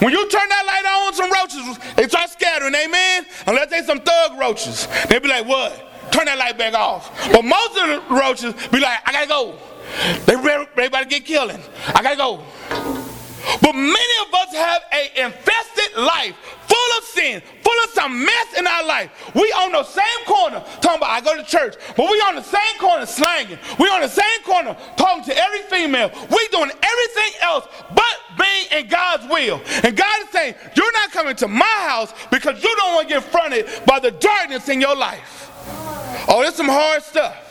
when 0.00 0.12
you 0.12 0.28
turn 0.28 0.48
that 0.48 0.64
light 0.66 0.84
on, 0.84 1.14
some 1.14 1.30
roaches, 1.30 1.94
they 1.96 2.08
start 2.08 2.30
scattering, 2.30 2.74
amen? 2.74 3.26
Unless 3.46 3.70
they 3.70 3.82
some 3.82 4.00
thug 4.00 4.38
roaches. 4.38 4.86
They 5.08 5.18
be 5.18 5.28
like, 5.28 5.46
what? 5.46 5.72
Turn 6.12 6.26
that 6.26 6.38
light 6.38 6.58
back 6.58 6.74
off. 6.74 7.10
But 7.32 7.42
most 7.42 7.78
of 7.78 7.86
the 7.86 8.02
roaches 8.14 8.54
be 8.68 8.80
like, 8.80 8.98
I 9.06 9.12
gotta 9.12 9.28
go. 9.28 9.58
They 10.26 10.34
everybody 10.34 11.06
get 11.06 11.24
killing. 11.24 11.62
I 11.94 12.02
gotta 12.02 12.16
go. 12.16 12.99
But 13.62 13.74
many 13.74 14.14
of 14.26 14.34
us 14.34 14.54
have 14.54 14.82
an 14.92 15.26
infested 15.26 15.96
life, 15.96 16.34
full 16.66 16.98
of 16.98 17.04
sin, 17.04 17.42
full 17.62 17.84
of 17.84 17.90
some 17.90 18.24
mess 18.24 18.58
in 18.58 18.66
our 18.66 18.84
life. 18.84 19.10
We 19.34 19.50
on 19.52 19.72
the 19.72 19.84
same 19.84 20.24
corner 20.26 20.62
talking 20.80 20.98
about 20.98 21.10
I 21.10 21.20
go 21.20 21.36
to 21.36 21.44
church, 21.44 21.76
but 21.96 22.10
we 22.10 22.18
on 22.20 22.34
the 22.36 22.42
same 22.42 22.78
corner 22.78 23.06
slanging. 23.06 23.58
We 23.78 23.86
on 23.88 24.00
the 24.00 24.08
same 24.08 24.42
corner 24.44 24.76
talking 24.96 25.24
to 25.24 25.36
every 25.36 25.60
female. 25.62 26.10
We 26.30 26.48
doing 26.48 26.70
everything 26.70 27.32
else 27.42 27.66
but 27.94 28.16
being 28.38 28.82
in 28.82 28.88
God's 28.88 29.26
will. 29.30 29.60
And 29.82 29.96
God 29.96 30.22
is 30.22 30.30
saying, 30.30 30.54
you're 30.74 30.92
not 30.92 31.10
coming 31.12 31.36
to 31.36 31.48
my 31.48 31.76
house 31.88 32.12
because 32.30 32.62
you 32.62 32.74
don't 32.76 32.94
want 32.94 33.08
to 33.08 33.14
get 33.14 33.24
fronted 33.24 33.66
by 33.86 34.00
the 34.00 34.10
darkness 34.10 34.68
in 34.68 34.80
your 34.80 34.96
life. 34.96 35.48
Oh, 36.28 36.42
that's 36.42 36.56
some 36.56 36.68
hard 36.68 37.02
stuff 37.02 37.49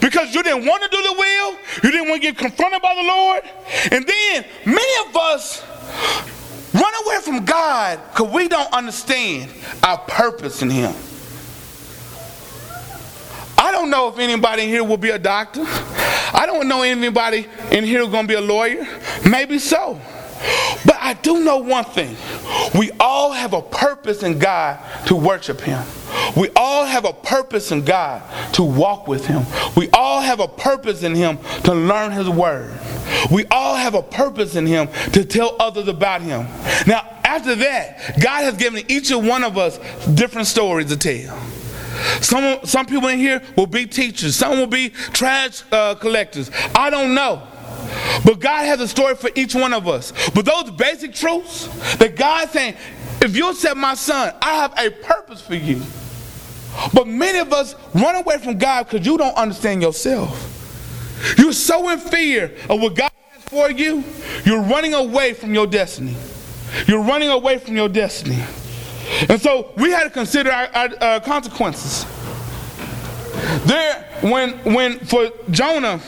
because 0.00 0.34
you 0.34 0.42
didn't 0.42 0.66
want 0.66 0.82
to 0.82 0.88
do 0.88 1.02
the 1.02 1.12
will, 1.12 1.52
you 1.82 1.90
didn't 1.90 2.08
want 2.08 2.22
to 2.22 2.32
get 2.32 2.38
confronted 2.38 2.82
by 2.82 2.94
the 2.94 3.02
Lord. 3.02 3.42
And 3.92 4.06
then 4.06 4.44
many 4.64 5.08
of 5.08 5.16
us 5.16 5.64
run 6.74 6.92
away 7.06 7.18
from 7.22 7.44
God 7.44 8.00
because 8.10 8.32
we 8.32 8.48
don't 8.48 8.72
understand 8.72 9.50
our 9.82 9.98
purpose 9.98 10.62
in 10.62 10.70
Him. 10.70 10.94
I 13.56 13.72
don't 13.72 13.90
know 13.90 14.08
if 14.08 14.18
anybody 14.18 14.66
here 14.66 14.84
will 14.84 14.96
be 14.96 15.10
a 15.10 15.18
doctor. 15.18 15.64
I 15.66 16.44
don't 16.46 16.68
know 16.68 16.82
anybody 16.82 17.46
in 17.72 17.84
here 17.84 18.06
going 18.06 18.26
to 18.26 18.28
be 18.28 18.34
a 18.34 18.40
lawyer. 18.40 18.86
Maybe 19.28 19.58
so. 19.58 20.00
But 20.84 20.96
I 21.00 21.14
do 21.14 21.42
know 21.42 21.58
one 21.58 21.84
thing. 21.84 22.16
We 22.78 22.92
all 23.00 23.32
have 23.32 23.54
a 23.54 23.62
purpose 23.62 24.22
in 24.22 24.38
God 24.38 24.78
to 25.06 25.16
worship 25.16 25.60
Him. 25.60 25.82
We 26.36 26.50
all 26.56 26.84
have 26.84 27.04
a 27.04 27.12
purpose 27.12 27.72
in 27.72 27.84
God 27.84 28.22
to 28.54 28.62
walk 28.62 29.08
with 29.08 29.26
Him. 29.26 29.44
We 29.76 29.88
all 29.90 30.20
have 30.20 30.40
a 30.40 30.48
purpose 30.48 31.02
in 31.02 31.14
Him 31.14 31.38
to 31.64 31.74
learn 31.74 32.12
His 32.12 32.28
Word. 32.28 32.78
We 33.30 33.46
all 33.50 33.76
have 33.76 33.94
a 33.94 34.02
purpose 34.02 34.56
in 34.56 34.66
Him 34.66 34.88
to 35.12 35.24
tell 35.24 35.56
others 35.58 35.88
about 35.88 36.22
Him. 36.22 36.46
Now, 36.86 37.06
after 37.24 37.54
that, 37.56 38.20
God 38.20 38.44
has 38.44 38.56
given 38.56 38.84
each 38.88 39.10
and 39.10 39.26
one 39.26 39.44
of 39.44 39.58
us 39.58 39.78
different 40.14 40.46
stories 40.46 40.86
to 40.86 40.96
tell. 40.96 41.38
Some, 42.20 42.64
some 42.64 42.86
people 42.86 43.08
in 43.08 43.18
here 43.18 43.42
will 43.56 43.66
be 43.66 43.86
teachers, 43.86 44.36
some 44.36 44.58
will 44.58 44.66
be 44.66 44.90
trash 44.90 45.62
uh, 45.72 45.94
collectors. 45.96 46.50
I 46.74 46.90
don't 46.90 47.14
know. 47.14 47.46
But 48.24 48.40
God 48.40 48.66
has 48.66 48.80
a 48.80 48.88
story 48.88 49.14
for 49.14 49.30
each 49.34 49.54
one 49.54 49.72
of 49.72 49.88
us. 49.88 50.12
But 50.30 50.44
those 50.44 50.70
basic 50.72 51.14
truths 51.14 51.66
that 51.96 52.16
God's 52.16 52.52
saying, 52.52 52.76
if 53.20 53.36
you 53.36 53.50
accept 53.50 53.76
my 53.76 53.94
son, 53.94 54.34
I 54.40 54.54
have 54.54 54.74
a 54.78 54.90
purpose 54.90 55.40
for 55.40 55.54
you. 55.54 55.82
But 56.92 57.06
many 57.06 57.38
of 57.38 57.52
us 57.52 57.74
run 57.94 58.16
away 58.16 58.38
from 58.38 58.58
God 58.58 58.88
because 58.88 59.06
you 59.06 59.18
don't 59.18 59.36
understand 59.36 59.82
yourself. 59.82 60.54
You're 61.36 61.52
so 61.52 61.88
in 61.90 61.98
fear 61.98 62.54
of 62.68 62.80
what 62.80 62.94
God 62.94 63.10
has 63.30 63.42
for 63.44 63.70
you, 63.70 64.04
you're 64.44 64.62
running 64.62 64.94
away 64.94 65.32
from 65.32 65.52
your 65.54 65.66
destiny. 65.66 66.16
You're 66.86 67.02
running 67.02 67.30
away 67.30 67.58
from 67.58 67.76
your 67.76 67.88
destiny. 67.88 68.42
And 69.28 69.40
so 69.40 69.72
we 69.76 69.90
had 69.90 70.04
to 70.04 70.10
consider 70.10 70.50
our, 70.50 70.68
our 70.74 70.88
uh, 71.00 71.20
consequences. 71.20 72.04
There, 73.64 74.04
when, 74.20 74.58
when 74.74 74.98
for 75.00 75.30
Jonah, 75.50 75.98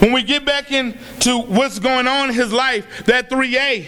when 0.00 0.12
we 0.12 0.22
get 0.22 0.44
back 0.44 0.72
into 0.72 1.40
what's 1.42 1.78
going 1.78 2.06
on 2.06 2.30
in 2.30 2.34
his 2.34 2.52
life, 2.52 3.04
that 3.06 3.30
3a, 3.30 3.86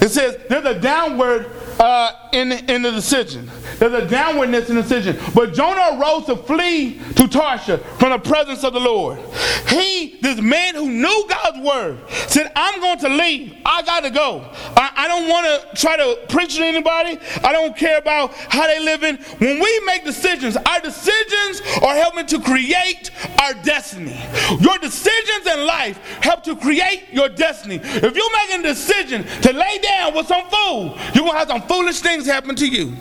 it 0.00 0.08
says 0.10 0.38
there's 0.48 0.64
a 0.64 0.78
downward 0.78 1.50
uh, 1.80 2.12
in, 2.32 2.52
in 2.52 2.82
the 2.82 2.90
decision. 2.90 3.50
there's 3.78 3.92
a 3.92 4.06
downwardness 4.06 4.68
in 4.68 4.76
the 4.76 4.82
decision. 4.82 5.18
But 5.34 5.54
Jonah 5.54 5.98
arose 5.98 6.26
to 6.26 6.36
flee 6.36 7.00
to 7.16 7.28
Tarshish 7.28 7.80
from 7.98 8.10
the 8.10 8.18
presence 8.18 8.64
of 8.64 8.72
the 8.72 8.80
Lord. 8.80 9.18
He, 9.68 10.18
this 10.20 10.40
man 10.40 10.74
who 10.74 10.90
knew 10.90 11.26
God's 11.28 11.58
word, 11.58 11.98
said, 12.28 12.50
I'm 12.56 12.80
going 12.80 12.98
to 13.00 13.08
leave. 13.08 13.56
I 13.64 13.82
got 13.82 14.00
to 14.00 14.10
go. 14.10 14.44
I, 14.76 14.90
I 14.96 15.08
don't 15.08 15.28
want 15.28 15.46
to 15.46 15.80
try 15.80 15.96
to 15.96 16.18
preach 16.28 16.56
to 16.56 16.64
anybody. 16.64 17.18
I 17.42 17.52
don't 17.52 17.76
care 17.76 17.98
about 17.98 18.32
how 18.34 18.66
they 18.66 18.80
living. 18.80 19.16
When 19.16 19.60
we 19.60 19.80
make 19.86 20.04
decisions, 20.04 20.56
our 20.56 20.80
decisions 20.80 21.60
are 21.82 21.94
helping 21.94 22.26
to 22.26 22.40
create 22.40 23.10
our 23.40 23.54
destiny. 23.54 24.18
Your 24.60 24.78
decisions 24.78 25.46
in 25.46 25.66
life 25.66 25.98
help 26.22 26.42
to 26.44 26.56
create 26.56 27.04
your 27.12 27.28
destiny. 27.28 27.80
If 27.82 28.16
you're 28.16 28.32
making 28.32 28.60
a 28.60 28.68
decision 28.68 29.24
to 29.42 29.52
lay 29.52 29.78
down 29.78 30.14
with 30.14 30.26
some 30.26 30.48
fool, 30.48 30.98
you're 31.14 31.24
going 31.24 31.32
to 31.32 31.38
have 31.38 31.48
some 31.48 31.62
foolish 31.62 32.00
things 32.00 32.26
happen 32.26 32.56
to 32.56 32.66
you. 32.66 32.94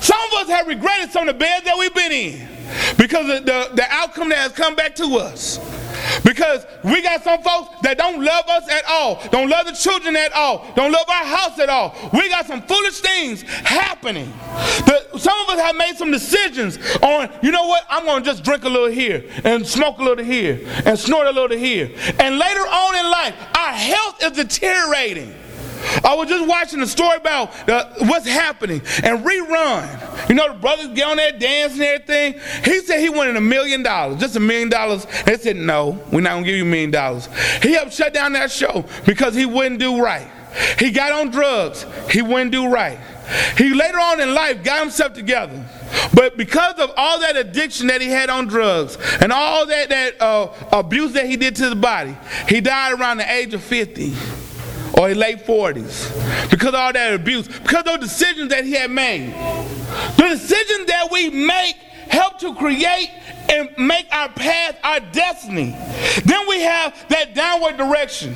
Some 0.00 0.20
of 0.28 0.32
us 0.40 0.48
have 0.48 0.66
regretted 0.66 1.10
some 1.10 1.28
of 1.28 1.34
the 1.34 1.38
beds 1.38 1.64
that 1.64 1.76
we've 1.76 1.94
been 1.94 2.12
in 2.12 2.48
because 2.96 3.28
of 3.28 3.46
the, 3.46 3.70
the 3.74 3.86
outcome 3.90 4.28
that 4.30 4.38
has 4.38 4.52
come 4.52 4.74
back 4.74 4.94
to 4.96 5.04
us. 5.16 5.58
Because 6.24 6.66
we 6.84 7.02
got 7.02 7.22
some 7.22 7.42
folks 7.42 7.80
that 7.82 7.98
don't 7.98 8.22
love 8.22 8.48
us 8.48 8.68
at 8.68 8.84
all, 8.88 9.22
don't 9.30 9.48
love 9.48 9.66
the 9.66 9.72
children 9.72 10.16
at 10.16 10.32
all, 10.32 10.66
don't 10.74 10.90
love 10.90 11.08
our 11.08 11.24
house 11.24 11.58
at 11.58 11.68
all. 11.68 11.94
We 12.12 12.28
got 12.28 12.46
some 12.46 12.62
foolish 12.62 13.00
things 13.00 13.42
happening. 13.42 14.32
The, 14.86 15.18
some 15.18 15.38
of 15.40 15.48
us 15.50 15.60
have 15.60 15.76
made 15.76 15.96
some 15.96 16.10
decisions 16.10 16.78
on, 17.02 17.30
you 17.42 17.50
know 17.50 17.66
what, 17.66 17.84
I'm 17.88 18.04
going 18.04 18.22
to 18.22 18.30
just 18.30 18.42
drink 18.42 18.64
a 18.64 18.68
little 18.68 18.88
here 18.88 19.24
and 19.44 19.66
smoke 19.66 19.98
a 19.98 20.02
little 20.02 20.24
here 20.24 20.60
and 20.84 20.98
snort 20.98 21.26
a 21.26 21.30
little 21.30 21.56
here. 21.56 21.90
And 22.18 22.38
later 22.38 22.60
on 22.60 22.96
in 22.96 23.10
life, 23.10 23.34
our 23.56 23.72
health 23.72 24.22
is 24.22 24.32
deteriorating. 24.32 25.34
I 26.04 26.14
was 26.14 26.28
just 26.28 26.46
watching 26.46 26.80
a 26.80 26.86
story 26.86 27.16
about 27.16 27.68
uh, 27.68 27.86
what's 28.00 28.26
happening 28.26 28.80
and 29.02 29.24
rerun. 29.24 30.28
You 30.28 30.34
know, 30.34 30.52
the 30.52 30.58
brothers 30.58 30.88
get 30.88 31.06
on 31.06 31.16
there 31.16 31.32
dancing 31.32 31.82
and 31.82 32.02
everything. 32.02 32.40
He 32.64 32.80
said 32.80 33.00
he 33.00 33.08
wanted 33.08 33.36
a 33.36 33.40
million 33.40 33.82
dollars, 33.82 34.20
just 34.20 34.36
a 34.36 34.40
million 34.40 34.68
dollars. 34.68 35.06
They 35.24 35.36
said, 35.36 35.56
no, 35.56 36.02
we're 36.10 36.20
not 36.20 36.32
going 36.32 36.44
to 36.44 36.50
give 36.50 36.56
you 36.56 36.64
a 36.64 36.66
million 36.66 36.90
dollars. 36.90 37.28
He 37.62 37.72
helped 37.72 37.92
shut 37.92 38.14
down 38.14 38.32
that 38.34 38.50
show 38.50 38.84
because 39.06 39.34
he 39.34 39.46
wouldn't 39.46 39.80
do 39.80 40.02
right. 40.02 40.30
He 40.78 40.90
got 40.90 41.12
on 41.12 41.30
drugs, 41.30 41.86
he 42.10 42.20
wouldn't 42.20 42.52
do 42.52 42.68
right. 42.68 42.98
He 43.56 43.72
later 43.72 43.98
on 43.98 44.20
in 44.20 44.34
life 44.34 44.62
got 44.62 44.80
himself 44.80 45.14
together. 45.14 45.64
But 46.12 46.36
because 46.36 46.74
of 46.74 46.92
all 46.96 47.20
that 47.20 47.36
addiction 47.36 47.86
that 47.86 48.00
he 48.00 48.08
had 48.08 48.28
on 48.28 48.46
drugs 48.46 48.98
and 49.20 49.32
all 49.32 49.66
that, 49.66 49.88
that 49.88 50.20
uh, 50.20 50.52
abuse 50.72 51.12
that 51.12 51.26
he 51.26 51.36
did 51.36 51.56
to 51.56 51.64
his 51.64 51.74
body, 51.74 52.16
he 52.48 52.60
died 52.60 52.98
around 52.98 53.18
the 53.18 53.32
age 53.32 53.54
of 53.54 53.62
50 53.62 54.12
or 54.98 55.08
his 55.08 55.16
late 55.16 55.46
40s 55.46 56.50
because 56.50 56.68
of 56.68 56.74
all 56.74 56.92
that 56.92 57.14
abuse, 57.14 57.48
because 57.48 57.80
of 57.80 57.84
those 57.84 58.00
decisions 58.00 58.50
that 58.50 58.64
he 58.64 58.72
had 58.72 58.90
made. 58.90 59.32
The 60.16 60.28
decisions 60.28 60.86
that 60.86 61.08
we 61.10 61.30
make 61.30 61.76
help 62.08 62.38
to 62.40 62.54
create 62.54 63.10
and 63.50 63.70
make 63.78 64.06
our 64.12 64.28
path 64.28 64.78
our 64.82 65.00
destiny. 65.00 65.76
Then 66.24 66.48
we 66.48 66.60
have 66.60 67.08
that 67.08 67.34
downward 67.34 67.76
direction. 67.76 68.30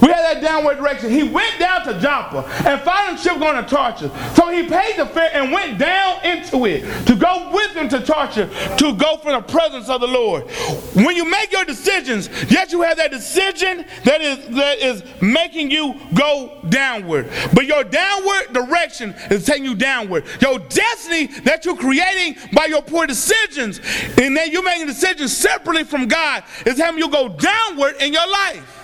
We 0.00 0.08
have 0.08 0.34
that 0.34 0.40
downward 0.42 0.76
direction. 0.76 1.10
He 1.10 1.22
went 1.22 1.58
down 1.58 1.84
to 1.86 1.98
Joppa 2.00 2.44
and 2.68 2.80
found 2.82 3.18
a 3.18 3.20
ship 3.20 3.38
going 3.38 3.62
to 3.62 3.68
Tarshish. 3.68 4.10
So 4.36 4.48
he 4.48 4.68
paid 4.68 4.96
the 4.96 5.06
fare 5.06 5.30
and 5.32 5.52
went 5.52 5.78
down 5.78 6.24
into 6.24 6.66
it 6.66 7.06
to 7.06 7.16
go 7.16 7.50
with 7.52 7.72
him 7.72 7.88
to 7.88 8.00
Tarshish 8.00 8.50
to 8.78 8.94
go 8.94 9.16
from 9.18 9.32
the 9.32 9.40
presence 9.42 9.88
of 9.88 10.00
the 10.00 10.06
Lord. 10.06 10.50
When 10.94 11.16
you 11.16 11.28
make 11.28 11.52
your 11.52 11.64
decisions, 11.64 12.28
yes, 12.50 12.72
you 12.72 12.82
have 12.82 12.96
that 12.98 13.10
decision 13.10 13.84
that 14.04 14.20
is 14.20 14.48
that 14.54 14.78
is 14.78 15.02
making 15.20 15.70
you 15.70 15.94
go 16.14 16.58
downward. 16.68 17.28
But 17.54 17.66
your 17.66 17.84
downward 17.84 18.52
direction 18.52 19.14
is 19.30 19.44
taking 19.44 19.64
you 19.64 19.74
downward. 19.74 20.24
Your 20.40 20.58
destiny 20.58 21.26
that 21.42 21.64
you're 21.64 21.76
creating 21.76 22.36
by 22.52 22.66
your 22.66 22.82
poor 22.82 23.06
decisions, 23.06 23.80
and 24.18 24.36
then 24.36 24.51
you 24.52 24.62
making 24.62 24.86
decisions 24.86 25.36
separately 25.36 25.84
from 25.84 26.06
God 26.06 26.44
is 26.66 26.78
having 26.78 26.98
you 26.98 27.10
go 27.10 27.28
downward 27.28 27.96
in 28.00 28.12
your 28.12 28.28
life. 28.28 28.78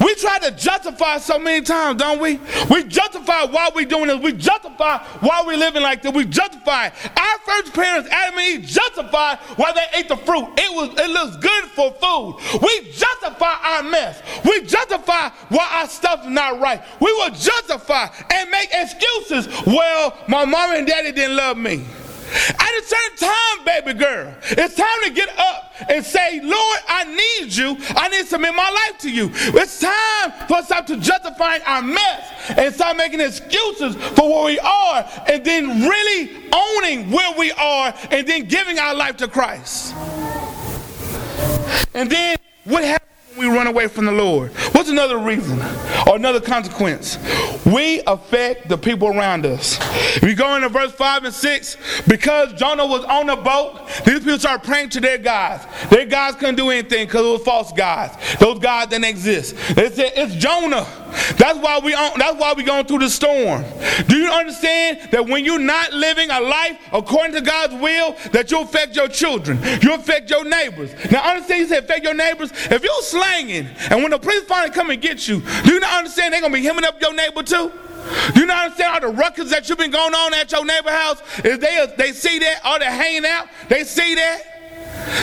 We 0.00 0.14
try 0.14 0.38
to 0.38 0.52
justify 0.52 1.18
so 1.18 1.38
many 1.38 1.64
times, 1.64 2.00
don't 2.00 2.20
we? 2.20 2.38
We 2.70 2.84
justify 2.84 3.44
why 3.44 3.70
we're 3.74 3.84
doing 3.84 4.06
this. 4.06 4.20
We 4.20 4.32
justify 4.32 4.98
why 5.20 5.42
we're 5.44 5.56
living 5.56 5.82
like 5.82 6.02
this. 6.02 6.14
We 6.14 6.24
justify. 6.24 6.86
Our 6.86 7.38
first 7.44 7.74
parents, 7.74 8.08
Adam 8.10 8.38
and 8.38 8.62
Eve, 8.62 8.68
justify 8.68 9.36
why 9.56 9.72
they 9.72 9.98
ate 9.98 10.08
the 10.08 10.16
fruit. 10.16 10.48
It 10.56 10.74
was 10.74 10.90
it 10.98 11.10
looks 11.10 11.36
good 11.36 11.64
for 11.64 11.92
food. 11.94 12.60
We 12.62 12.92
justify 12.92 13.54
our 13.62 13.82
mess. 13.82 14.22
We 14.44 14.62
justify 14.62 15.30
why 15.48 15.80
our 15.80 15.88
stuff 15.88 16.20
is 16.20 16.30
not 16.30 16.60
right. 16.60 16.82
We 17.00 17.12
will 17.12 17.30
justify 17.30 18.08
and 18.32 18.50
make 18.50 18.68
excuses. 18.72 19.48
Well, 19.66 20.16
my 20.28 20.44
mom 20.44 20.76
and 20.76 20.86
daddy 20.86 21.12
didn't 21.12 21.36
love 21.36 21.56
me. 21.56 21.84
At 22.30 22.70
a 22.70 22.82
certain 22.84 23.28
time, 23.28 23.64
baby 23.64 23.98
girl, 23.98 24.34
it's 24.42 24.74
time 24.74 25.02
to 25.04 25.10
get 25.10 25.28
up 25.38 25.74
and 25.88 26.04
say, 26.04 26.40
Lord, 26.42 26.78
I 26.88 27.04
need 27.04 27.54
you. 27.54 27.76
I 27.90 28.08
need 28.08 28.22
to 28.22 28.26
submit 28.26 28.54
my 28.54 28.68
life 28.70 28.98
to 29.00 29.10
you. 29.10 29.30
It's 29.32 29.80
time 29.80 30.32
for 30.48 30.54
us 30.54 30.60
to 30.60 30.64
stop 30.66 30.86
to 30.86 30.96
justifying 30.96 31.62
our 31.62 31.82
mess 31.82 32.32
and 32.56 32.74
start 32.74 32.96
making 32.96 33.20
excuses 33.20 33.94
for 33.94 34.28
where 34.28 34.44
we 34.44 34.58
are 34.58 35.08
and 35.28 35.44
then 35.44 35.88
really 35.88 36.48
owning 36.52 37.10
where 37.10 37.38
we 37.38 37.52
are 37.52 37.94
and 38.10 38.26
then 38.26 38.44
giving 38.44 38.78
our 38.78 38.94
life 38.94 39.16
to 39.18 39.28
Christ. 39.28 39.94
And 41.94 42.10
then 42.10 42.36
what 42.64 42.84
happens? 42.84 42.97
We 43.38 43.46
run 43.46 43.66
away 43.66 43.88
from 43.88 44.04
the 44.06 44.12
Lord? 44.12 44.52
What's 44.72 44.88
another 44.88 45.18
reason 45.18 45.60
or 46.06 46.16
another 46.16 46.40
consequence? 46.40 47.18
We 47.64 48.02
affect 48.06 48.68
the 48.68 48.78
people 48.78 49.08
around 49.08 49.46
us. 49.46 49.78
If 50.16 50.22
you 50.22 50.34
go 50.34 50.56
into 50.56 50.68
verse 50.68 50.92
5 50.92 51.24
and 51.24 51.34
6, 51.34 51.76
because 52.06 52.52
Jonah 52.54 52.86
was 52.86 53.04
on 53.04 53.26
the 53.26 53.36
boat, 53.36 53.88
these 54.04 54.20
people 54.20 54.38
started 54.38 54.64
praying 54.64 54.90
to 54.90 55.00
their 55.00 55.18
gods. 55.18 55.64
Their 55.90 56.06
gods 56.06 56.36
couldn't 56.36 56.56
do 56.56 56.70
anything 56.70 57.06
because 57.06 57.24
it 57.24 57.30
was 57.30 57.42
false 57.42 57.72
gods. 57.72 58.16
Those 58.38 58.58
gods 58.58 58.90
didn't 58.90 59.04
exist. 59.04 59.56
They 59.74 59.90
said, 59.90 60.12
It's 60.16 60.34
Jonah. 60.34 60.86
That's 61.36 61.58
why 61.58 61.80
we 61.82 61.94
on, 61.94 62.18
that's 62.18 62.38
why 62.38 62.52
we 62.54 62.62
going 62.62 62.86
through 62.86 63.00
the 63.00 63.10
storm. 63.10 63.64
Do 64.06 64.16
you 64.16 64.30
understand 64.30 65.10
that 65.12 65.26
when 65.26 65.44
you're 65.44 65.58
not 65.58 65.92
living 65.92 66.30
a 66.30 66.40
life 66.40 66.78
according 66.92 67.34
to 67.34 67.40
God's 67.40 67.74
will, 67.74 68.16
that 68.32 68.50
you 68.50 68.60
affect 68.60 68.96
your 68.96 69.08
children, 69.08 69.58
you 69.82 69.94
affect 69.94 70.30
your 70.30 70.44
neighbors. 70.44 70.92
Now 71.10 71.30
understand, 71.30 71.60
you 71.60 71.66
said 71.66 71.84
affect 71.84 72.04
your 72.04 72.14
neighbors. 72.14 72.50
If 72.70 72.82
you're 72.82 73.02
slanging, 73.28 73.68
and 73.90 74.02
when 74.02 74.10
the 74.10 74.18
police 74.18 74.44
finally 74.44 74.72
come 74.72 74.90
and 74.90 75.00
get 75.00 75.28
you, 75.28 75.42
do 75.64 75.74
you 75.74 75.80
not 75.80 75.98
understand 75.98 76.32
they're 76.32 76.40
gonna 76.40 76.54
be 76.54 76.62
hemming 76.62 76.84
up 76.84 77.00
your 77.00 77.14
neighbor 77.14 77.42
too? 77.42 77.72
Do 78.34 78.40
you 78.40 78.46
not 78.46 78.64
understand 78.64 79.04
all 79.04 79.10
the 79.12 79.16
ruckus 79.16 79.50
that 79.50 79.68
you've 79.68 79.78
been 79.78 79.90
going 79.90 80.14
on 80.14 80.34
at 80.34 80.50
your 80.50 80.64
neighbor 80.64 80.90
house? 80.90 81.20
Is 81.44 81.58
they 81.58 81.86
they 81.96 82.12
see 82.12 82.38
that, 82.38 82.60
all 82.64 82.78
they're 82.78 82.90
hanging 82.90 83.26
out, 83.26 83.48
they 83.68 83.84
see 83.84 84.14
that. 84.14 84.42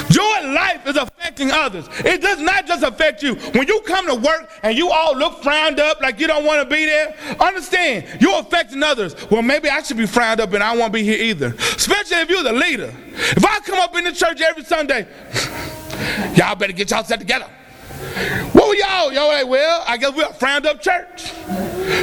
Your 0.10 0.54
life 0.54 0.88
is 0.88 0.96
affecting 0.96 1.52
others. 1.52 1.88
It 2.00 2.22
does 2.22 2.39
not 2.39 2.65
just 2.65 2.82
affect 2.82 3.22
you. 3.22 3.36
When 3.36 3.68
you 3.68 3.82
come 3.82 4.08
to 4.08 4.15
work 4.15 4.50
and 4.63 4.76
you 4.76 4.89
all 4.89 5.15
look 5.15 5.44
frowned 5.44 5.80
up 5.80 6.02
like 6.02 6.20
you 6.20 6.28
don't 6.28 6.46
want 6.46 6.68
to 6.68 6.76
be 6.76 6.86
there, 6.86 7.15
understand 7.39 8.06
you're 8.20 8.39
affecting 8.39 8.82
others. 8.82 9.15
Well, 9.30 9.41
maybe 9.41 9.70
I 9.70 9.82
should 9.84 9.98
be 9.98 10.08
frowned 10.08 10.39
up 10.39 10.54
and 10.54 10.63
I 10.63 10.76
won't 10.76 10.94
be 10.94 11.04
here 11.04 11.22
either. 11.22 11.54
Especially 11.76 12.18
if 12.18 12.30
you're 12.30 12.44
the 12.44 12.54
leader. 12.54 12.94
If 13.13 13.46
I 13.46 13.60
come 13.60 13.80
up 13.80 13.96
in 13.96 14.06
the 14.06 14.12
church 14.12 14.41
every 14.41 14.63
Sunday, 14.63 15.08
y'all 16.36 16.56
better 16.56 16.74
get 16.74 16.89
y'all 16.89 17.04
set 17.04 17.20
together. 17.20 17.50
What 18.54 18.69
were 18.69 18.75
y'all? 18.75 19.12
Y'all 19.12 19.28
like, 19.28 19.47
well, 19.47 19.84
I 19.86 19.97
guess 19.97 20.15
we're 20.15 20.28
a 20.28 20.34
frowned 20.34 20.65
up 20.65 20.82
church. 20.82 21.34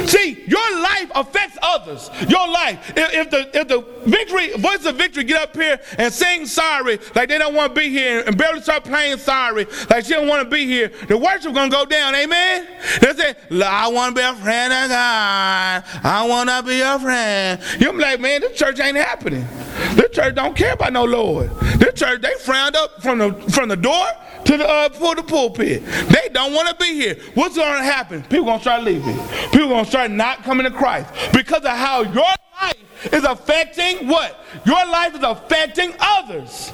See, 0.07 0.43
your 0.47 0.79
life 0.79 1.11
affects 1.15 1.57
others. 1.61 2.09
Your 2.27 2.47
life. 2.47 2.93
If, 2.95 3.13
if, 3.13 3.29
the 3.31 3.59
if 3.59 3.67
the 3.67 3.81
victory, 4.05 4.53
voice 4.57 4.85
of 4.85 4.95
victory 4.95 5.23
get 5.23 5.41
up 5.41 5.55
here 5.55 5.79
and 5.97 6.13
sing 6.13 6.45
sorry, 6.45 6.99
like 7.15 7.29
they 7.29 7.37
don't 7.37 7.55
want 7.55 7.73
to 7.73 7.81
be 7.81 7.89
here, 7.89 8.23
and 8.25 8.37
barely 8.37 8.61
start 8.61 8.83
playing 8.83 9.17
sorry, 9.17 9.65
like 9.89 10.05
she 10.05 10.11
don't 10.13 10.27
want 10.27 10.43
to 10.43 10.49
be 10.49 10.65
here, 10.65 10.91
the 11.07 11.17
worship 11.17 11.53
gonna 11.53 11.71
go 11.71 11.85
down. 11.85 12.13
Amen. 12.15 12.67
They 13.01 13.13
say, 13.13 13.35
I 13.63 13.87
want 13.87 14.15
to 14.15 14.21
be 14.21 14.25
a 14.25 14.35
friend 14.35 14.71
of 14.71 14.89
God. 14.89 15.83
I 16.03 16.25
want 16.27 16.49
to 16.49 16.63
be 16.63 16.81
a 16.81 16.99
friend. 16.99 17.61
You're 17.79 17.99
like, 17.99 18.19
man, 18.19 18.41
this 18.41 18.57
church 18.57 18.79
ain't 18.79 18.97
happening. 18.97 19.47
This 19.95 20.11
church 20.11 20.35
don't 20.35 20.55
care 20.55 20.73
about 20.73 20.93
no 20.93 21.05
Lord. 21.05 21.49
This 21.77 21.93
church, 21.95 22.21
they 22.21 22.33
frowned 22.35 22.75
up 22.75 23.01
from 23.01 23.17
the 23.17 23.33
from 23.51 23.69
the 23.69 23.75
door 23.75 24.07
to 24.45 24.57
the 24.57 24.67
uh, 24.67 24.89
for 24.89 25.15
the 25.15 25.23
pulpit. 25.23 25.83
They 25.85 26.29
don't 26.31 26.53
want 26.53 26.69
to 26.69 26.75
be 26.75 26.93
here. 26.93 27.17
What's 27.33 27.55
going 27.55 27.77
to 27.77 27.83
happen? 27.83 28.23
People 28.23 28.45
going 28.45 28.59
to 28.59 28.63
start 28.63 28.83
leaving. 28.83 29.17
People 29.51 29.69
going 29.69 29.85
to 29.85 29.89
start 29.89 30.11
not 30.11 30.43
coming 30.43 30.65
to 30.65 30.71
Christ 30.71 31.09
because 31.33 31.63
of 31.63 31.71
how 31.71 32.01
your 32.01 32.25
life 32.61 33.13
is 33.13 33.23
affecting 33.23 34.07
what? 34.07 34.43
Your 34.65 34.85
life 34.87 35.15
is 35.15 35.23
affecting 35.23 35.93
others. 35.99 36.71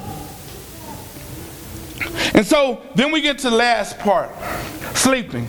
And 2.34 2.46
so 2.46 2.82
then 2.94 3.12
we 3.12 3.20
get 3.20 3.38
to 3.38 3.50
the 3.50 3.56
last 3.56 3.98
part 3.98 4.30
sleeping. 4.94 5.46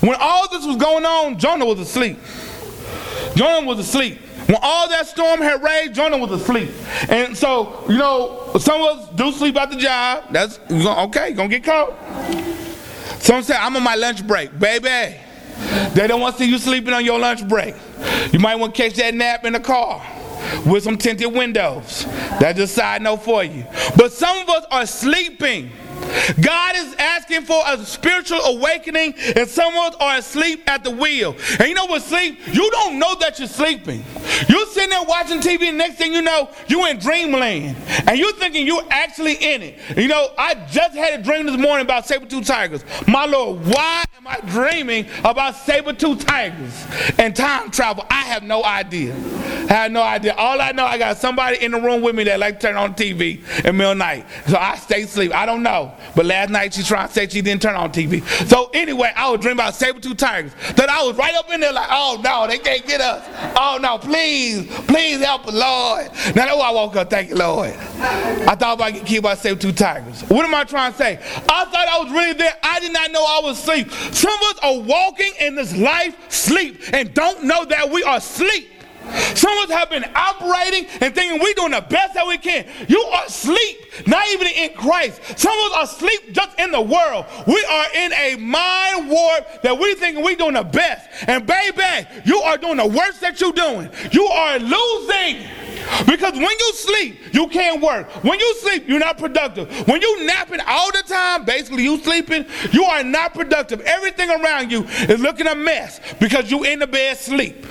When 0.00 0.16
all 0.20 0.48
this 0.48 0.66
was 0.66 0.76
going 0.76 1.06
on, 1.06 1.38
Jonah 1.38 1.64
was 1.64 1.80
asleep. 1.80 2.18
Jonah 3.34 3.66
was 3.66 3.78
asleep. 3.78 4.20
When 4.46 4.58
all 4.62 4.88
that 4.88 5.06
storm 5.06 5.40
had 5.40 5.62
raged, 5.62 5.94
Jonah 5.94 6.18
was 6.18 6.30
asleep. 6.30 6.70
And 7.08 7.36
so, 7.36 7.84
you 7.88 7.96
know, 7.96 8.50
some 8.58 8.82
of 8.82 8.98
us 8.98 9.08
do 9.14 9.32
sleep 9.32 9.56
at 9.56 9.70
the 9.70 9.76
job. 9.76 10.24
That's 10.30 10.58
okay, 10.70 11.32
gonna 11.32 11.48
get 11.48 11.64
caught. 11.64 11.94
Some 13.20 13.42
say, 13.42 13.56
I'm 13.58 13.74
on 13.74 13.82
my 13.82 13.94
lunch 13.94 14.26
break. 14.26 14.58
Baby, 14.58 15.16
They 15.94 16.06
don't 16.06 16.20
want 16.20 16.36
to 16.36 16.42
see 16.44 16.50
you 16.50 16.58
sleeping 16.58 16.92
on 16.92 17.04
your 17.04 17.18
lunch 17.18 17.46
break. 17.48 17.74
You 18.32 18.38
might 18.38 18.56
want 18.56 18.74
to 18.74 18.82
catch 18.82 18.96
that 18.96 19.14
nap 19.14 19.44
in 19.44 19.54
the 19.54 19.60
car 19.60 20.04
with 20.66 20.82
some 20.84 20.98
tinted 20.98 21.32
windows. 21.32 22.04
That's 22.38 22.58
just 22.58 22.72
a 22.72 22.80
side 22.80 23.02
note 23.02 23.22
for 23.22 23.42
you. 23.42 23.64
But 23.96 24.12
some 24.12 24.36
of 24.38 24.48
us 24.50 24.64
are 24.70 24.86
sleeping. 24.86 25.70
God 26.40 26.76
is 26.76 26.94
asking 26.98 27.42
for 27.42 27.62
a 27.66 27.78
spiritual 27.84 28.40
awakening, 28.40 29.14
and 29.36 29.48
some 29.48 29.74
of 29.74 29.94
us 29.94 29.96
are 30.00 30.18
asleep 30.18 30.62
at 30.68 30.84
the 30.84 30.90
wheel. 30.90 31.36
And 31.58 31.68
you 31.68 31.74
know 31.74 31.86
what 31.86 32.02
sleep? 32.02 32.38
You 32.52 32.70
don't 32.70 32.98
know 32.98 33.14
that 33.16 33.38
you're 33.38 33.48
sleeping. 33.48 34.04
You're 34.48 34.66
sitting 34.66 34.90
there 34.90 35.04
watching 35.04 35.40
TV, 35.40 35.68
and 35.68 35.78
next 35.78 35.96
thing 35.96 36.12
you 36.12 36.22
know, 36.22 36.50
you're 36.68 36.88
in 36.88 36.98
dreamland. 36.98 37.76
And 38.06 38.18
you're 38.18 38.32
thinking 38.34 38.66
you're 38.66 38.84
actually 38.90 39.34
in 39.34 39.62
it. 39.62 39.78
You 39.96 40.08
know, 40.08 40.28
I 40.38 40.54
just 40.70 40.94
had 40.94 41.18
a 41.18 41.22
dream 41.22 41.46
this 41.46 41.56
morning 41.56 41.84
about 41.84 42.06
saber-tooth 42.06 42.46
tigers. 42.46 42.84
My 43.06 43.24
Lord, 43.26 43.64
why 43.66 44.04
am 44.16 44.26
I 44.26 44.40
dreaming 44.46 45.06
about 45.20 45.56
saber-tooth 45.56 46.26
tigers 46.26 46.84
and 47.18 47.34
time 47.34 47.70
travel? 47.70 48.04
I 48.10 48.22
have 48.22 48.42
no 48.42 48.64
idea. 48.64 49.14
I 49.14 49.74
have 49.74 49.92
no 49.92 50.02
idea. 50.02 50.34
All 50.34 50.60
I 50.60 50.72
know, 50.72 50.84
I 50.84 50.98
got 50.98 51.16
somebody 51.16 51.62
in 51.62 51.72
the 51.72 51.80
room 51.80 52.02
with 52.02 52.14
me 52.14 52.24
that 52.24 52.38
like 52.38 52.60
to 52.60 52.66
turn 52.66 52.76
on 52.76 52.94
TV 52.94 53.42
in 53.64 53.76
middle 53.76 53.94
night. 53.94 54.26
So 54.46 54.56
I 54.56 54.76
stay 54.76 55.02
asleep. 55.02 55.34
I 55.34 55.46
don't 55.46 55.62
know. 55.62 55.94
But 56.14 56.26
last 56.26 56.50
night 56.50 56.74
she 56.74 56.82
tried 56.82 57.08
to 57.08 57.12
say 57.12 57.28
she 57.28 57.42
didn't 57.42 57.62
turn 57.62 57.74
on 57.74 57.92
TV. 57.92 58.22
So 58.48 58.70
anyway, 58.72 59.12
I 59.16 59.30
was 59.30 59.40
dreaming 59.40 59.60
about 59.60 59.74
saber-tooth 59.74 60.16
tigers. 60.16 60.52
That 60.76 60.88
I 60.88 61.02
was 61.02 61.16
right 61.16 61.34
up 61.34 61.50
in 61.50 61.60
there 61.60 61.72
like, 61.72 61.88
oh 61.90 62.20
no, 62.22 62.46
they 62.46 62.58
can't 62.58 62.86
get 62.86 63.00
us. 63.00 63.24
Oh 63.56 63.78
no, 63.80 63.98
please, 63.98 64.66
please 64.86 65.20
help 65.24 65.46
us, 65.46 65.54
Lord. 65.54 66.06
Now 66.34 66.46
that's 66.46 66.56
why 66.56 66.68
I 66.68 66.72
woke 66.72 66.96
up, 66.96 67.10
thank 67.10 67.30
you, 67.30 67.36
Lord. 67.36 67.70
I 67.70 68.54
thought 68.54 68.74
about 68.74 68.92
getting 68.92 69.06
killed 69.06 69.24
by 69.24 69.34
saber-tooth 69.34 69.76
tigers. 69.76 70.22
What 70.22 70.44
am 70.44 70.54
I 70.54 70.64
trying 70.64 70.92
to 70.92 70.98
say? 70.98 71.18
I 71.48 71.64
thought 71.64 71.88
I 71.88 71.98
was 72.02 72.12
really 72.12 72.34
there. 72.34 72.56
I 72.62 72.80
did 72.80 72.92
not 72.92 73.10
know 73.10 73.24
I 73.24 73.40
was 73.42 73.58
asleep. 73.58 73.90
Some 73.90 74.32
of 74.32 74.42
us 74.42 74.58
are 74.62 74.80
walking 74.80 75.32
in 75.40 75.54
this 75.54 75.76
life 75.76 76.16
sleep 76.30 76.80
and 76.92 77.12
don't 77.14 77.44
know 77.44 77.64
that 77.64 77.90
we 77.90 78.02
are 78.02 78.18
asleep. 78.18 78.70
Some 79.34 79.56
of 79.58 79.70
us 79.70 79.76
have 79.76 79.90
been 79.90 80.04
operating 80.14 80.86
and 81.00 81.14
thinking 81.14 81.40
we're 81.40 81.54
doing 81.54 81.72
the 81.72 81.84
best 81.88 82.14
that 82.14 82.26
we 82.26 82.38
can. 82.38 82.66
You 82.88 83.00
are 83.02 83.26
asleep, 83.26 84.06
not 84.06 84.26
even 84.28 84.46
in 84.48 84.74
Christ. 84.74 85.20
Some 85.38 85.56
of 85.58 85.72
us 85.72 85.76
are 85.76 85.84
asleep 85.84 86.32
just 86.32 86.58
in 86.58 86.70
the 86.70 86.80
world. 86.80 87.26
We 87.46 87.64
are 87.64 87.86
in 87.94 88.12
a 88.12 88.36
mind 88.36 89.10
warp 89.10 89.62
that 89.62 89.78
we 89.78 89.94
think 89.94 90.18
we're 90.24 90.36
doing 90.36 90.54
the 90.54 90.64
best. 90.64 91.08
And 91.26 91.46
baby, 91.46 92.08
you 92.24 92.40
are 92.40 92.56
doing 92.56 92.76
the 92.76 92.86
worst 92.86 93.20
that 93.20 93.40
you're 93.40 93.52
doing. 93.52 93.90
You 94.12 94.24
are 94.24 94.58
losing. 94.58 95.46
Because 96.06 96.32
when 96.32 96.42
you 96.42 96.72
sleep, 96.74 97.34
you 97.34 97.46
can't 97.48 97.82
work. 97.82 98.08
When 98.24 98.38
you 98.38 98.54
sleep, 98.56 98.88
you're 98.88 98.98
not 98.98 99.18
productive. 99.18 99.70
When 99.86 100.00
you 100.00 100.24
napping 100.24 100.60
all 100.66 100.90
the 100.92 101.02
time, 101.06 101.44
basically 101.44 101.84
you 101.84 101.98
sleeping, 101.98 102.46
you 102.72 102.84
are 102.84 103.02
not 103.02 103.34
productive. 103.34 103.80
Everything 103.82 104.30
around 104.30 104.70
you 104.70 104.84
is 104.84 105.20
looking 105.20 105.46
a 105.46 105.54
mess 105.54 106.00
because 106.18 106.50
you 106.50 106.64
in 106.64 106.78
the 106.78 106.86
bed 106.86 107.16
sleep. 107.18 107.66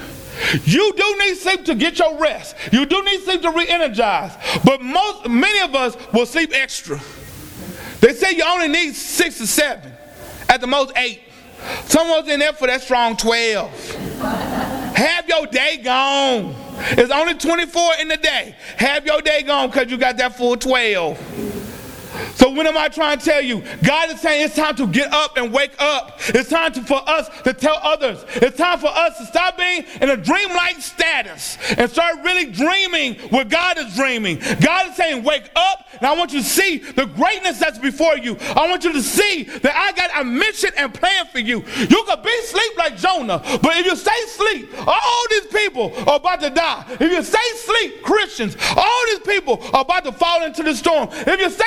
You 0.63 0.93
do 0.93 1.17
need 1.19 1.35
sleep 1.35 1.65
to 1.65 1.75
get 1.75 1.99
your 1.99 2.17
rest. 2.17 2.55
You 2.71 2.85
do 2.85 3.03
need 3.03 3.21
sleep 3.21 3.41
to 3.41 3.51
re-energize. 3.51 4.35
But 4.63 4.81
most 4.81 5.27
many 5.29 5.59
of 5.61 5.75
us 5.75 5.95
will 6.11 6.25
sleep 6.25 6.51
extra. 6.53 6.99
They 8.01 8.13
say 8.13 8.35
you 8.35 8.43
only 8.45 8.67
need 8.67 8.95
six 8.95 9.39
or 9.41 9.47
seven, 9.47 9.91
at 10.49 10.61
the 10.61 10.67
most 10.67 10.91
eight. 10.97 11.21
Someone's 11.85 12.27
in 12.27 12.39
there 12.39 12.53
for 12.53 12.67
that 12.67 12.81
strong 12.81 13.15
12. 13.15 13.95
Have 14.95 15.27
your 15.27 15.47
day 15.47 15.77
gone. 15.77 16.55
It's 16.91 17.11
only 17.11 17.35
24 17.35 17.93
in 18.01 18.07
the 18.09 18.17
day. 18.17 18.55
Have 18.77 19.05
your 19.05 19.21
day 19.21 19.43
gone 19.43 19.69
because 19.69 19.89
you 19.89 19.97
got 19.97 20.17
that 20.17 20.35
full 20.35 20.57
12. 20.57 21.62
So 22.35 22.51
when 22.51 22.67
am 22.67 22.77
I 22.77 22.89
trying 22.89 23.19
to 23.19 23.25
tell 23.25 23.41
you? 23.41 23.63
God 23.83 24.11
is 24.11 24.21
saying 24.21 24.45
it's 24.45 24.55
time 24.55 24.75
to 24.77 24.87
get 24.87 25.13
up 25.13 25.37
and 25.37 25.53
wake 25.53 25.75
up. 25.79 26.19
It's 26.29 26.49
time 26.49 26.73
to, 26.73 26.81
for 26.81 27.01
us 27.07 27.29
to 27.43 27.53
tell 27.53 27.79
others. 27.81 28.23
It's 28.35 28.57
time 28.57 28.79
for 28.79 28.87
us 28.87 29.17
to 29.17 29.25
stop 29.25 29.57
being 29.57 29.85
in 30.01 30.09
a 30.09 30.17
dreamlike 30.17 30.81
status 30.81 31.57
and 31.77 31.89
start 31.89 32.17
really 32.23 32.51
dreaming 32.51 33.15
what 33.29 33.49
God 33.49 33.77
is 33.77 33.95
dreaming. 33.95 34.39
God 34.61 34.89
is 34.89 34.95
saying, 34.95 35.23
wake 35.23 35.49
up, 35.55 35.85
and 35.93 36.07
I 36.07 36.15
want 36.15 36.33
you 36.33 36.39
to 36.39 36.45
see 36.45 36.77
the 36.79 37.05
greatness 37.05 37.59
that's 37.59 37.77
before 37.77 38.17
you. 38.17 38.37
I 38.55 38.67
want 38.69 38.83
you 38.83 38.93
to 38.93 39.01
see 39.01 39.43
that 39.43 39.75
I 39.75 39.91
got 39.93 40.21
a 40.21 40.23
mission 40.23 40.71
and 40.77 40.93
plan 40.93 41.27
for 41.27 41.39
you. 41.39 41.63
You 41.77 42.03
could 42.07 42.23
be 42.23 42.31
asleep 42.43 42.77
like 42.77 42.97
Jonah, 42.97 43.39
but 43.61 43.77
if 43.77 43.85
you 43.85 43.95
stay 43.95 44.11
asleep, 44.25 44.69
all 44.87 45.25
these 45.29 45.47
people 45.47 45.93
are 46.09 46.17
about 46.17 46.41
to 46.41 46.49
die. 46.49 46.85
If 46.89 47.01
you 47.01 47.23
stay 47.23 47.37
asleep, 47.53 48.03
Christians, 48.03 48.57
all 48.75 49.05
these 49.07 49.19
people 49.19 49.61
are 49.73 49.81
about 49.81 50.03
to 50.05 50.11
fall 50.11 50.43
into 50.43 50.63
the 50.63 50.75
storm. 50.75 51.09
If 51.11 51.39
you 51.39 51.49
stay 51.49 51.63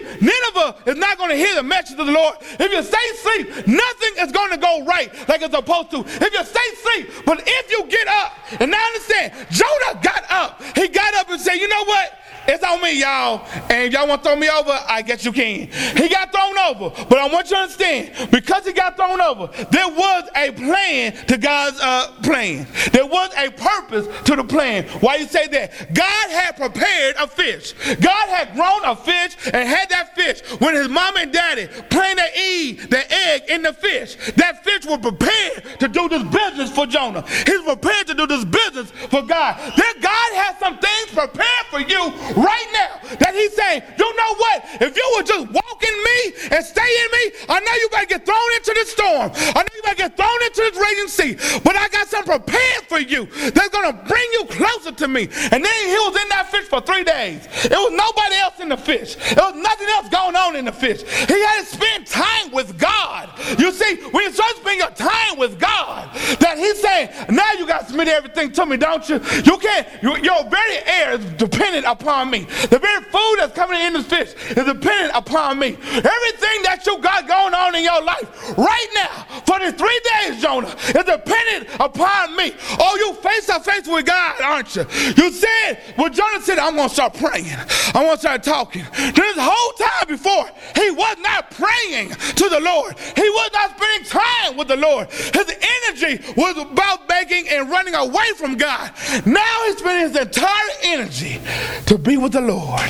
asleep, 0.00 0.22
Nineveh 0.22 0.76
is 0.86 0.96
not 0.96 1.18
going 1.18 1.30
to 1.30 1.36
hear 1.36 1.54
the 1.54 1.62
message 1.62 1.98
of 1.98 2.06
the 2.06 2.12
Lord. 2.12 2.36
If 2.40 2.72
you 2.72 2.82
stay 2.82 3.06
asleep, 3.14 3.66
nothing 3.66 4.12
is 4.18 4.32
going 4.32 4.50
to 4.50 4.58
go 4.58 4.84
right 4.84 5.12
like 5.28 5.42
it's 5.42 5.54
supposed 5.54 5.90
to. 5.92 6.00
If 6.00 6.32
you 6.32 6.44
stay 6.44 6.60
asleep, 6.74 7.24
but 7.26 7.42
if 7.46 7.70
you 7.70 7.86
get 7.86 8.08
up, 8.08 8.32
and 8.60 8.70
now 8.70 8.84
understand, 8.86 9.32
Jonah 9.50 10.00
got 10.02 10.24
up. 10.30 10.62
He 10.76 10.88
got 10.88 11.14
up 11.14 11.30
and 11.30 11.40
said, 11.40 11.54
you 11.54 11.68
know 11.68 11.84
what? 11.84 12.19
It's 12.50 12.64
on 12.64 12.82
me, 12.82 13.00
y'all. 13.00 13.46
And 13.70 13.84
if 13.84 13.92
y'all 13.92 14.08
want 14.08 14.24
to 14.24 14.28
throw 14.28 14.36
me 14.36 14.48
over, 14.48 14.76
I 14.88 15.02
guess 15.02 15.24
you 15.24 15.30
can. 15.30 15.68
He 15.96 16.08
got 16.08 16.32
thrown 16.32 16.58
over. 16.58 16.90
But 17.08 17.18
I 17.18 17.28
want 17.28 17.48
you 17.48 17.56
to 17.56 17.62
understand, 17.62 18.30
because 18.32 18.66
he 18.66 18.72
got 18.72 18.96
thrown 18.96 19.20
over, 19.20 19.46
there 19.70 19.88
was 19.88 20.28
a 20.34 20.50
plan 20.52 21.12
to 21.26 21.38
God's 21.38 21.78
uh, 21.80 22.12
plan. 22.22 22.66
There 22.92 23.06
was 23.06 23.30
a 23.36 23.50
purpose 23.50 24.08
to 24.24 24.34
the 24.34 24.42
plan. 24.42 24.84
Why 25.00 25.16
you 25.16 25.26
say 25.26 25.46
that? 25.46 25.94
God 25.94 26.30
had 26.30 26.56
prepared 26.56 27.14
a 27.16 27.28
fish. 27.28 27.72
God 28.00 28.28
had 28.28 28.54
grown 28.54 28.84
a 28.84 28.96
fish 28.96 29.36
and 29.52 29.68
had 29.68 29.88
that 29.90 30.16
fish. 30.16 30.40
When 30.60 30.74
his 30.74 30.88
mom 30.88 31.16
and 31.18 31.32
daddy 31.32 31.68
planted 31.88 32.36
Eve, 32.36 32.90
the 32.90 33.12
egg 33.12 33.42
in 33.48 33.62
the 33.62 33.72
fish, 33.72 34.16
that 34.34 34.64
fish 34.64 34.86
was 34.86 34.98
prepared 34.98 35.78
to 35.78 35.86
do 35.86 36.08
this 36.08 36.24
business 36.24 36.70
for 36.72 36.86
Jonah. 36.86 37.22
He's 37.46 37.62
prepared 37.62 38.08
to 38.08 38.14
do 38.14 38.26
this 38.26 38.44
business 38.44 38.90
for 38.90 39.22
God. 39.22 39.56
Then 39.76 40.00
God 40.00 40.34
has 40.34 40.58
some 40.58 40.78
things 40.78 41.06
prepared 41.12 41.66
for 41.70 41.80
you 41.80 42.10
right 42.40 42.68
now 42.72 42.92
that 43.20 43.34
he's 43.34 43.54
saying, 43.54 43.82
you 43.98 44.08
know 44.16 44.32
what? 44.36 44.56
If 44.80 44.96
you 44.96 45.06
would 45.16 45.26
just 45.26 45.46
walk 45.52 45.80
in 45.84 45.96
me 45.96 46.18
and 46.56 46.64
stay 46.64 46.90
in 47.04 47.08
me, 47.12 47.24
I 47.48 47.60
know 47.60 47.74
you 47.78 47.88
better 47.90 48.06
get 48.06 48.26
thrown 48.26 48.50
into 48.56 48.72
the 48.74 48.84
storm. 48.88 49.28
I 49.54 49.60
know 49.62 49.72
you 49.76 49.82
better 49.82 50.08
get 50.08 50.16
thrown 50.16 50.40
into 50.48 50.60
this 50.64 50.76
raging 50.76 51.08
sea. 51.08 51.60
But 51.62 51.76
I 51.76 51.88
got 51.88 52.08
something 52.20 52.44
prepared 52.44 52.84
for 52.88 52.98
you 52.98 53.26
that's 53.50 53.68
going 53.68 53.92
to 53.92 54.04
bring 54.04 54.28
you 54.32 54.44
closer 54.46 54.92
to 54.92 55.08
me. 55.08 55.22
And 55.22 55.64
then 55.64 55.86
he 55.86 55.94
was 55.94 56.22
in 56.22 56.28
that 56.30 56.48
fish 56.50 56.66
for 56.66 56.80
three 56.80 57.04
days. 57.04 57.46
It 57.64 57.70
was 57.70 57.92
nobody 57.92 58.36
else 58.36 58.60
in 58.60 58.68
the 58.68 58.76
fish. 58.76 59.16
There 59.34 59.44
was 59.44 59.54
nothing 59.54 59.88
else 59.88 60.08
going 60.08 60.36
on 60.36 60.56
in 60.56 60.64
the 60.64 60.72
fish. 60.72 61.02
He 61.02 61.40
had 61.40 61.60
to 61.60 61.66
spend 61.66 62.06
time 62.06 62.52
with 62.52 62.78
God. 62.78 63.30
You 63.58 63.72
see, 63.72 63.96
when 64.10 64.24
you 64.24 64.32
start 64.32 64.56
spending 64.56 64.80
your 64.80 64.90
time 64.90 65.38
with 65.38 65.58
God, 65.58 66.14
that 66.40 66.58
he's 66.58 66.80
saying, 66.80 67.10
now 67.30 67.52
you 67.58 67.66
got 67.66 67.82
to 67.82 67.86
submit 67.88 68.08
everything 68.08 68.52
to 68.52 68.66
me, 68.66 68.76
don't 68.76 69.08
you? 69.08 69.16
You 69.44 69.58
can't, 69.58 69.86
you, 70.02 70.16
your 70.18 70.44
very 70.48 70.78
air 70.86 71.12
is 71.12 71.24
dependent 71.32 71.86
upon 71.86 72.30
me. 72.30 72.40
The 72.70 72.78
very 72.78 73.02
food 73.04 73.36
that's 73.38 73.54
coming 73.54 73.80
in 73.80 73.92
this 73.94 74.06
fish 74.06 74.34
is 74.50 74.64
dependent 74.64 75.12
upon 75.14 75.58
me. 75.58 75.76
Everything 75.80 76.62
that 76.64 76.82
you 76.86 76.98
got 77.00 77.26
going 77.26 77.54
on 77.54 77.74
in 77.74 77.84
your 77.84 78.02
life 78.02 78.58
right 78.58 78.88
now 78.94 79.40
for 79.46 79.58
these 79.58 79.74
three 79.74 80.00
days, 80.14 80.42
Jonah, 80.42 80.68
is 80.68 81.04
dependent 81.04 81.68
upon 81.78 82.09
me. 82.36 82.52
Oh, 82.78 82.96
you 82.96 83.14
face 83.22 83.46
to 83.46 83.60
face 83.60 83.86
with 83.86 84.06
God, 84.06 84.40
aren't 84.40 84.74
you? 84.74 84.82
You 85.16 85.30
said, 85.30 85.78
well, 85.96 86.10
Jonah 86.10 86.40
said, 86.42 86.58
I'm 86.58 86.76
going 86.76 86.88
to 86.88 86.94
start 86.94 87.14
praying. 87.14 87.56
I'm 87.94 88.04
going 88.04 88.16
to 88.16 88.20
start 88.20 88.42
talking. 88.42 88.84
This 88.92 89.36
whole 89.38 89.72
time 89.72 90.08
before, 90.08 90.48
he 90.76 90.90
was 90.90 91.16
not 91.20 91.50
praying 91.50 92.10
to 92.10 92.48
the 92.48 92.60
Lord. 92.60 92.98
He 92.98 93.28
was 93.28 93.50
not 93.52 93.76
spending 93.76 94.08
time 94.08 94.56
with 94.56 94.68
the 94.68 94.76
Lord. 94.76 95.10
His 95.10 95.54
energy 95.88 96.22
was 96.36 96.56
about 96.56 97.08
begging 97.08 97.48
and 97.48 97.70
running 97.70 97.94
away 97.94 98.32
from 98.36 98.56
God. 98.56 98.92
Now 99.26 99.64
he's 99.66 99.78
spending 99.78 100.08
his 100.08 100.16
entire 100.16 100.70
energy 100.82 101.40
to 101.86 101.98
be 101.98 102.16
with 102.16 102.32
the 102.32 102.40
Lord. 102.40 102.80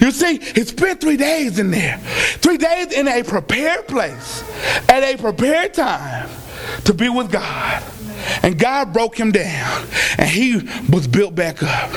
You 0.00 0.10
see, 0.10 0.38
he 0.38 0.64
spent 0.64 1.00
three 1.00 1.16
days 1.16 1.58
in 1.58 1.70
there, 1.70 1.98
three 2.38 2.58
days 2.58 2.92
in 2.92 3.08
a 3.08 3.22
prepared 3.22 3.86
place, 3.88 4.44
at 4.88 5.02
a 5.02 5.16
prepared 5.16 5.74
time 5.74 6.28
to 6.84 6.94
be 6.94 7.08
with 7.08 7.30
God. 7.30 7.82
And 8.42 8.58
God 8.58 8.92
broke 8.92 9.18
him 9.18 9.32
down 9.32 9.86
and 10.18 10.28
he 10.28 10.56
was 10.88 11.06
built 11.06 11.34
back 11.34 11.62
up. 11.62 11.90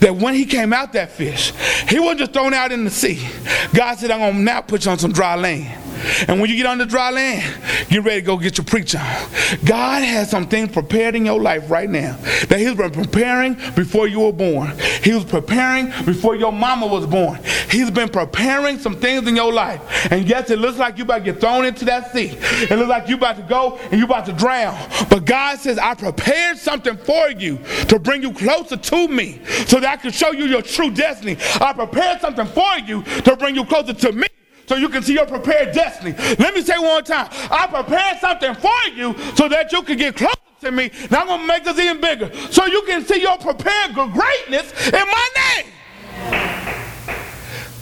That 0.00 0.16
when 0.16 0.34
he 0.34 0.44
came 0.44 0.72
out 0.72 0.92
that 0.94 1.12
fish, 1.12 1.52
he 1.88 1.98
wasn't 1.98 2.20
just 2.20 2.32
thrown 2.32 2.54
out 2.54 2.72
in 2.72 2.84
the 2.84 2.90
sea. 2.90 3.26
God 3.74 3.98
said, 3.98 4.10
I'm 4.10 4.20
going 4.20 4.34
to 4.34 4.40
now 4.40 4.60
put 4.60 4.84
you 4.84 4.90
on 4.90 4.98
some 4.98 5.12
dry 5.12 5.36
land. 5.36 5.81
And 6.28 6.40
when 6.40 6.50
you 6.50 6.56
get 6.56 6.66
on 6.66 6.78
the 6.78 6.86
dry 6.86 7.10
land, 7.10 7.88
get 7.88 8.04
ready 8.04 8.20
to 8.20 8.26
go 8.26 8.36
get 8.36 8.58
your 8.58 8.64
preach 8.64 8.94
on. 8.94 9.28
God 9.64 10.02
has 10.02 10.30
some 10.30 10.48
things 10.48 10.70
prepared 10.72 11.14
in 11.14 11.26
your 11.26 11.40
life 11.40 11.70
right 11.70 11.88
now 11.88 12.16
that 12.48 12.58
He's 12.58 12.74
been 12.74 12.90
preparing 12.90 13.54
before 13.74 14.08
you 14.08 14.20
were 14.20 14.32
born. 14.32 14.78
He 15.02 15.12
was 15.12 15.24
preparing 15.24 15.86
before 16.04 16.36
your 16.36 16.52
mama 16.52 16.86
was 16.86 17.06
born. 17.06 17.40
He's 17.70 17.90
been 17.90 18.08
preparing 18.08 18.78
some 18.78 19.00
things 19.00 19.26
in 19.28 19.36
your 19.36 19.52
life. 19.52 19.80
And 20.10 20.28
yes, 20.28 20.50
it 20.50 20.58
looks 20.58 20.78
like 20.78 20.98
you 20.98 21.04
about 21.04 21.18
to 21.18 21.24
get 21.32 21.40
thrown 21.40 21.64
into 21.64 21.84
that 21.86 22.12
sea. 22.12 22.36
It 22.40 22.70
looks 22.70 22.88
like 22.88 23.08
you 23.08 23.16
about 23.16 23.36
to 23.36 23.42
go 23.42 23.78
and 23.78 23.98
you 23.98 24.04
about 24.04 24.26
to 24.26 24.32
drown. 24.32 24.78
But 25.08 25.24
God 25.24 25.58
says, 25.58 25.78
I 25.78 25.94
prepared 25.94 26.58
something 26.58 26.96
for 26.96 27.30
you 27.30 27.58
to 27.88 27.98
bring 27.98 28.22
you 28.22 28.32
closer 28.32 28.76
to 28.76 29.08
me 29.08 29.40
so 29.66 29.80
that 29.80 29.88
I 29.88 29.96
can 29.96 30.12
show 30.12 30.32
you 30.32 30.46
your 30.46 30.62
true 30.62 30.90
destiny. 30.90 31.36
I 31.60 31.72
prepared 31.72 32.20
something 32.20 32.46
for 32.46 32.78
you 32.86 33.02
to 33.02 33.36
bring 33.36 33.54
you 33.54 33.64
closer 33.64 33.92
to 33.92 34.12
me 34.12 34.26
so 34.72 34.78
you 34.78 34.88
can 34.88 35.02
see 35.02 35.12
your 35.12 35.26
prepared 35.26 35.74
destiny. 35.74 36.14
Let 36.38 36.54
me 36.54 36.62
say 36.62 36.78
one 36.78 37.04
time. 37.04 37.28
I 37.50 37.66
prepared 37.66 38.18
something 38.20 38.54
for 38.54 38.88
you 38.94 39.14
so 39.34 39.46
that 39.46 39.70
you 39.70 39.82
can 39.82 39.98
get 39.98 40.16
closer 40.16 40.34
to 40.62 40.70
me. 40.70 40.90
Now 41.10 41.20
I'm 41.20 41.26
going 41.26 41.40
to 41.40 41.46
make 41.46 41.64
this 41.64 41.78
even 41.78 42.00
bigger 42.00 42.32
so 42.50 42.64
you 42.64 42.80
can 42.86 43.04
see 43.04 43.20
your 43.20 43.36
prepared 43.36 43.92
greatness 43.94 44.72
in 44.86 44.92
my 44.94 45.28
name. 45.36 45.66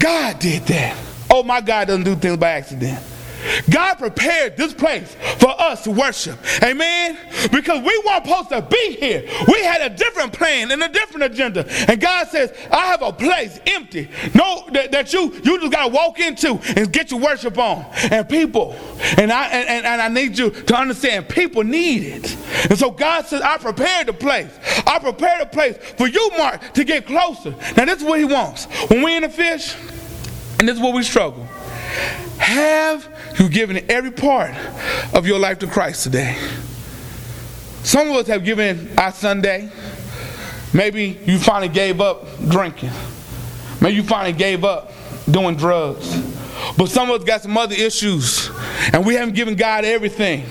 God 0.00 0.40
did 0.40 0.62
that. 0.62 0.96
Oh, 1.31 1.44
my 1.44 1.61
God 1.61 1.87
doesn't 1.87 2.03
do 2.03 2.16
things 2.16 2.38
by 2.38 2.50
accident. 2.50 2.98
God 3.70 3.94
prepared 3.94 4.57
this 4.57 4.74
place 4.74 5.16
for 5.38 5.50
us 5.61 5.85
to 5.85 5.90
worship. 5.90 6.38
Amen. 6.62 7.18
Because 7.50 7.85
we 7.85 8.03
weren't 8.07 8.26
supposed 8.26 8.48
to 8.50 8.62
be 8.62 8.96
here. 8.96 9.22
We 9.48 9.62
had 9.62 9.81
a 9.81 9.94
different 9.94 10.33
plan 10.33 10.70
and 10.70 10.83
a 10.83 10.88
different 10.88 11.33
agenda. 11.33 11.66
And 11.88 12.00
God 12.00 12.29
says, 12.29 12.53
I 12.70 12.87
have 12.87 13.03
a 13.03 13.12
place 13.12 13.61
empty. 13.66 14.09
No, 14.35 14.66
that, 14.72 14.92
that 14.92 15.12
you 15.12 15.33
you 15.42 15.61
just 15.61 15.72
gotta 15.72 15.92
walk 15.92 16.20
into 16.20 16.59
and 16.76 16.92
get 16.92 17.11
your 17.11 17.20
worship 17.20 17.59
on. 17.59 17.85
And 18.11 18.29
people, 18.29 18.76
and 19.16 19.33
I 19.33 19.48
and, 19.48 19.87
and 19.87 20.03
I 20.03 20.09
need 20.09 20.38
you 20.38 20.50
to 20.50 20.74
understand, 20.74 21.29
people 21.29 21.62
need 21.64 22.03
it. 22.03 22.37
And 22.68 22.79
so 22.79 22.90
God 22.90 23.26
says, 23.26 23.40
I 23.42 23.59
prepared 23.59 24.07
the 24.09 24.12
place. 24.12 24.50
I 24.87 24.98
prepared 24.98 25.40
a 25.40 25.46
place 25.46 25.76
for 25.96 26.09
you, 26.09 26.31
Mark, 26.37 26.72
to 26.74 26.85
get 26.85 27.07
closer. 27.07 27.50
Now, 27.76 27.85
this 27.85 27.98
is 27.98 28.05
what 28.05 28.18
he 28.18 28.24
wants. 28.24 28.66
When 28.88 29.03
we 29.03 29.16
in 29.16 29.22
the 29.22 29.29
fish, 29.29 29.74
and 30.59 30.68
this 30.68 30.76
is 30.76 30.83
what 30.83 30.94
we 30.94 31.03
struggle. 31.03 31.44
Have 32.38 33.09
you 33.40 33.48
given 33.48 33.90
every 33.90 34.11
part 34.11 34.55
of 35.14 35.26
your 35.26 35.38
life 35.38 35.59
to 35.61 35.66
Christ 35.66 36.03
today? 36.03 36.37
Some 37.83 38.11
of 38.11 38.16
us 38.16 38.26
have 38.26 38.44
given 38.44 38.90
our 38.98 39.12
Sunday. 39.12 39.70
Maybe 40.74 41.18
you 41.24 41.38
finally 41.38 41.70
gave 41.70 42.03
up 42.03 42.26
drinking. 42.48 42.90
Maybe 43.81 43.96
you 43.96 44.03
finally 44.03 44.35
gave 44.35 44.62
up 44.62 44.92
doing 45.31 45.57
drugs. 45.57 46.29
But 46.76 46.88
some 46.88 47.11
of 47.11 47.20
us 47.20 47.26
got 47.26 47.42
some 47.42 47.56
other 47.56 47.74
issues, 47.74 48.50
and 48.92 49.04
we 49.04 49.14
haven't 49.14 49.35
given 49.35 49.54
God 49.54 49.85
everything. 49.85 50.46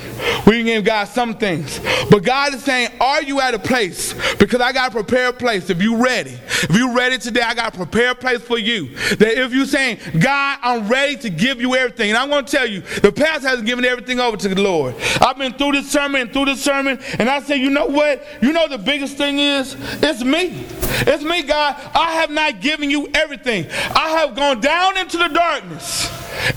We 0.45 0.63
give 0.63 0.83
God 0.83 1.05
some 1.05 1.35
things. 1.35 1.79
But 2.09 2.23
God 2.23 2.53
is 2.53 2.63
saying, 2.63 2.89
Are 2.99 3.21
you 3.21 3.39
at 3.39 3.53
a 3.53 3.59
place? 3.59 4.13
Because 4.37 4.61
I 4.61 4.71
got 4.71 4.87
to 4.87 4.91
prepare 4.91 5.29
a 5.29 5.33
place. 5.33 5.69
If 5.69 5.81
you 5.81 6.03
ready, 6.03 6.31
if 6.31 6.75
you 6.75 6.95
ready 6.95 7.17
today, 7.17 7.41
I 7.41 7.53
got 7.53 7.73
to 7.73 7.77
prepare 7.77 8.11
a 8.11 8.15
place 8.15 8.41
for 8.41 8.57
you. 8.57 8.95
That 9.17 9.37
if 9.39 9.53
you're 9.53 9.65
saying, 9.65 9.99
God, 10.19 10.59
I'm 10.61 10.87
ready 10.87 11.17
to 11.17 11.29
give 11.29 11.61
you 11.61 11.75
everything. 11.75 12.09
And 12.09 12.17
I'm 12.17 12.29
going 12.29 12.45
to 12.45 12.51
tell 12.51 12.67
you, 12.67 12.81
the 12.81 13.11
pastor 13.11 13.47
hasn't 13.47 13.67
given 13.67 13.85
everything 13.85 14.19
over 14.19 14.37
to 14.37 14.49
the 14.49 14.61
Lord. 14.61 14.95
I've 15.21 15.37
been 15.37 15.53
through 15.53 15.73
this 15.73 15.91
sermon 15.91 16.21
and 16.21 16.33
through 16.33 16.45
this 16.45 16.63
sermon, 16.63 16.99
and 17.19 17.29
I 17.29 17.41
say, 17.41 17.57
you 17.57 17.69
know 17.69 17.85
what? 17.85 18.25
You 18.41 18.53
know 18.53 18.67
the 18.67 18.77
biggest 18.77 19.17
thing 19.17 19.39
is? 19.39 19.75
It's 20.01 20.23
me. 20.23 20.65
It's 21.01 21.23
me, 21.23 21.43
God. 21.43 21.75
I 21.93 22.13
have 22.13 22.31
not 22.31 22.61
given 22.61 22.89
you 22.89 23.07
everything. 23.13 23.67
I 23.95 24.09
have 24.19 24.35
gone 24.35 24.59
down 24.59 24.97
into 24.97 25.17
the 25.17 25.27
darkness, 25.27 26.08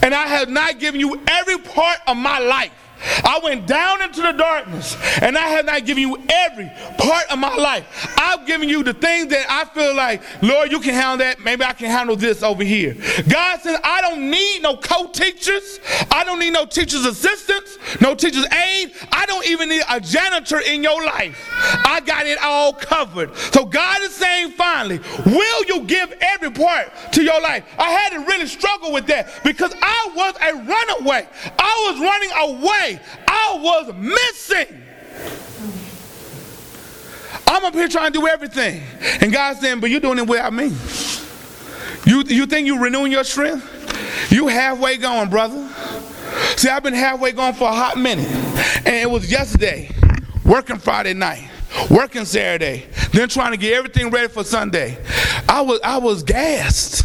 and 0.03 0.15
I 0.15 0.27
have 0.27 0.49
not 0.49 0.79
given 0.79 1.01
you 1.01 1.21
every 1.27 1.59
part 1.59 1.99
of 2.07 2.17
my 2.17 2.39
life. 2.39 2.73
I 3.25 3.41
went 3.43 3.67
down 3.67 4.03
into 4.03 4.23
the 4.23 4.33
darkness 4.33 4.97
and 5.21 5.37
I 5.37 5.49
have 5.49 5.65
not 5.65 5.85
given 5.85 6.03
you 6.03 6.23
every 6.29 6.71
part 6.99 7.25
of 7.31 7.39
my 7.39 7.55
life. 7.55 8.15
I've 8.19 8.47
given 8.47 8.69
you 8.69 8.83
the 8.83 8.95
things 8.95 9.29
that 9.29 9.47
I 9.49 9.65
feel 9.67 9.95
like, 9.95 10.23
Lord, 10.43 10.71
you 10.71 10.81
can 10.81 10.95
handle 10.95 11.19
that. 11.19 11.41
Maybe 11.41 11.65
I 11.65 11.73
can 11.73 11.91
handle 11.91 12.17
this 12.17 12.43
over 12.43 12.65
here. 12.65 12.97
God 13.29 13.61
said, 13.61 13.81
I 13.85 14.01
don't 14.01 14.31
need 14.31 14.63
no 14.63 14.77
co 14.77 15.09
teachers. 15.09 15.81
I 16.11 16.25
don't 16.25 16.39
need 16.39 16.53
no 16.53 16.67
teacher's 16.67 17.05
assistants, 17.05 17.79
no 18.01 18.15
teacher's 18.15 18.47
aid. 18.53 18.93
I 19.11 19.27
don't 19.27 19.47
even 19.47 19.69
need 19.69 19.83
a 19.89 20.01
janitor 20.01 20.61
in 20.61 20.83
your 20.83 21.05
life. 21.05 21.49
I 21.85 22.01
got 22.05 22.27
it 22.27 22.39
all 22.43 22.73
covered. 22.73 23.35
So 23.37 23.65
God 23.65 24.03
is 24.03 24.15
saying 24.15 24.53
finally, 24.53 25.01
will 25.27 25.65
you 25.65 25.83
give 25.83 26.13
every 26.21 26.51
part 26.51 26.93
to 27.13 27.23
your 27.23 27.41
life? 27.41 27.65
I 27.79 27.91
had 27.91 28.11
to 28.11 28.21
really 28.21 28.47
struggle 28.47 28.93
with 28.93 29.07
that 29.07 29.43
because 29.45 29.75
I 29.81 30.13
was 30.15 30.35
a 30.41 30.55
runaway. 30.55 31.29
I 31.59 31.91
was 31.91 32.01
running 32.01 32.61
away 32.61 32.92
I 33.27 33.59
was 33.61 33.95
missing. 33.95 34.83
I'm 37.47 37.65
up 37.65 37.75
here 37.75 37.89
trying 37.89 38.13
to 38.13 38.19
do 38.21 38.27
everything. 38.27 38.83
And 39.21 39.33
God's 39.33 39.61
saying, 39.61 39.81
but 39.81 39.91
you're 39.91 40.01
doing 40.01 40.19
it 40.19 40.27
without 40.27 40.53
me. 40.53 40.73
You, 42.07 42.23
you 42.27 42.47
think 42.47 42.67
you're 42.67 42.81
renewing 42.81 43.13
your 43.13 43.25
strength? 43.25 44.33
You 44.33 44.49
halfway 44.49 44.97
going, 44.97 45.29
brother. 45.31 45.69
See, 46.57 46.69
I've 46.69 46.83
been 46.83 46.95
halfway 46.95 47.33
going 47.33 47.55
for 47.55 47.69
a 47.69 47.73
hot 47.73 47.99
minute. 47.99 48.29
And 48.87 48.97
it 48.97 49.11
was 49.11 49.31
yesterday, 49.31 49.91
working 50.45 50.79
Friday 50.79 51.15
night, 51.15 51.49
working 51.91 52.25
Saturday, 52.25 52.87
then 53.13 53.29
trying 53.29 53.53
to 53.53 53.57
get 53.57 53.75
everything 53.75 54.11
ready 54.11 54.29
for 54.29 54.45
Sunday. 54.45 54.99
I 55.49 55.61
was 55.61 55.81
I 55.85 55.99
was 55.99 56.23
gassed. 56.23 57.05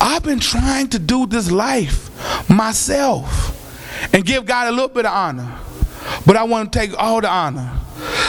I've 0.00 0.22
been 0.22 0.40
trying 0.40 0.88
to 0.88 0.98
do 0.98 1.26
this 1.26 1.50
life 1.50 2.08
myself 2.48 3.57
and 4.12 4.24
give 4.24 4.46
God 4.46 4.68
a 4.68 4.70
little 4.70 4.88
bit 4.88 5.06
of 5.06 5.12
honor. 5.12 5.58
But 6.26 6.36
I 6.36 6.44
want 6.44 6.72
to 6.72 6.78
take 6.78 6.96
all 6.98 7.20
the 7.20 7.28
honor. 7.28 7.78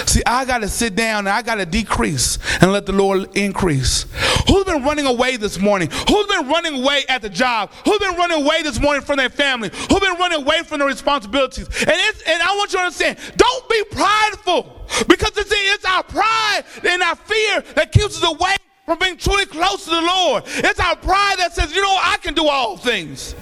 See, 0.06 0.22
I 0.26 0.46
got 0.46 0.60
to 0.60 0.68
sit 0.68 0.96
down 0.96 1.20
and 1.20 1.30
I 1.30 1.42
got 1.42 1.56
to 1.56 1.66
decrease 1.66 2.40
and 2.62 2.72
let 2.72 2.86
the 2.86 2.92
Lord 2.92 3.38
increase. 3.38 4.06
Who's 4.48 4.64
been 4.64 4.84
running 4.84 5.06
away 5.06 5.38
this 5.38 5.60
morning? 5.60 5.90
Who's 5.92 6.28
been 6.28 6.48
running 6.48 6.84
away 6.84 7.04
at 7.08 7.22
the 7.22 7.30
job? 7.30 7.72
Who's 7.86 8.00
been 8.00 8.16
running 8.16 8.44
away 8.44 8.64
this 8.64 8.80
morning 8.80 9.04
from 9.04 9.18
their 9.18 9.30
family? 9.30 9.70
Who's 9.90 10.00
been 10.00 10.18
running 10.18 10.42
away 10.42 10.64
from 10.64 10.80
their 10.80 10.88
responsibilities? 10.88 11.68
And, 11.82 11.92
and 11.92 12.42
I 12.42 12.56
want 12.58 12.72
you 12.72 12.80
to 12.80 12.86
understand 12.86 13.20
don't 13.38 13.70
be 13.70 13.84
prideful 13.92 14.88
because 15.08 15.38
it's, 15.38 15.52
it's 15.54 15.86
our 15.86 16.04
pride 16.04 16.64
and 16.84 17.02
our 17.04 17.16
fear 17.16 17.62
that 17.76 17.92
keeps 17.92 18.22
us 18.22 18.28
away 18.28 18.56
from 18.86 18.98
being 18.98 19.18
truly 19.18 19.46
close 19.46 19.84
to 19.84 19.92
the 19.92 20.02
Lord. 20.02 20.44
It's 20.48 20.80
our 20.80 20.96
pride 20.96 21.36
that 21.38 21.54
says, 21.54 21.76
you 21.76 21.82
know, 21.82 21.98
I 22.02 22.18
can 22.18 22.34
do 22.34 22.48
all 22.48 22.76
things. 22.76 23.36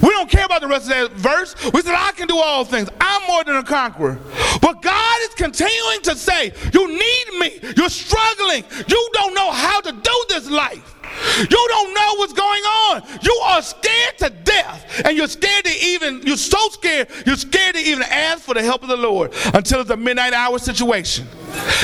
We 0.00 0.10
don't 0.10 0.30
care 0.30 0.44
about 0.44 0.60
the 0.60 0.68
rest 0.68 0.90
of 0.90 0.90
that 0.90 1.12
verse. 1.12 1.54
We 1.72 1.82
said, 1.82 1.94
I 1.94 2.12
can 2.12 2.28
do 2.28 2.38
all 2.38 2.64
things. 2.64 2.88
I'm 3.00 3.26
more 3.26 3.44
than 3.44 3.56
a 3.56 3.62
conqueror. 3.62 4.18
But 4.60 4.82
God 4.82 5.20
is 5.22 5.34
continuing 5.34 6.02
to 6.02 6.16
say, 6.16 6.52
You 6.72 6.88
need 6.88 7.38
me. 7.38 7.72
You're 7.76 7.90
struggling. 7.90 8.64
You 8.88 9.10
don't 9.12 9.34
know 9.34 9.50
how 9.50 9.80
to 9.80 9.92
do 9.92 10.24
this 10.28 10.50
life. 10.50 10.96
You 11.38 11.66
don't 11.68 11.94
know 11.94 12.14
what's 12.16 12.32
going 12.32 12.62
on. 12.62 13.02
You 13.22 13.32
are 13.44 13.62
scared 13.62 14.18
to 14.18 14.30
death. 14.30 15.02
And 15.04 15.16
you're 15.16 15.28
scared 15.28 15.64
to 15.64 15.84
even, 15.84 16.22
you're 16.22 16.36
so 16.36 16.58
scared, 16.70 17.08
you're 17.26 17.36
scared 17.36 17.74
to 17.74 17.80
even 17.80 18.02
ask 18.04 18.42
for 18.42 18.54
the 18.54 18.62
help 18.62 18.82
of 18.82 18.88
the 18.88 18.96
Lord 18.96 19.32
until 19.54 19.80
it's 19.80 19.90
a 19.90 19.96
midnight 19.96 20.32
hour 20.32 20.58
situation. 20.58 21.26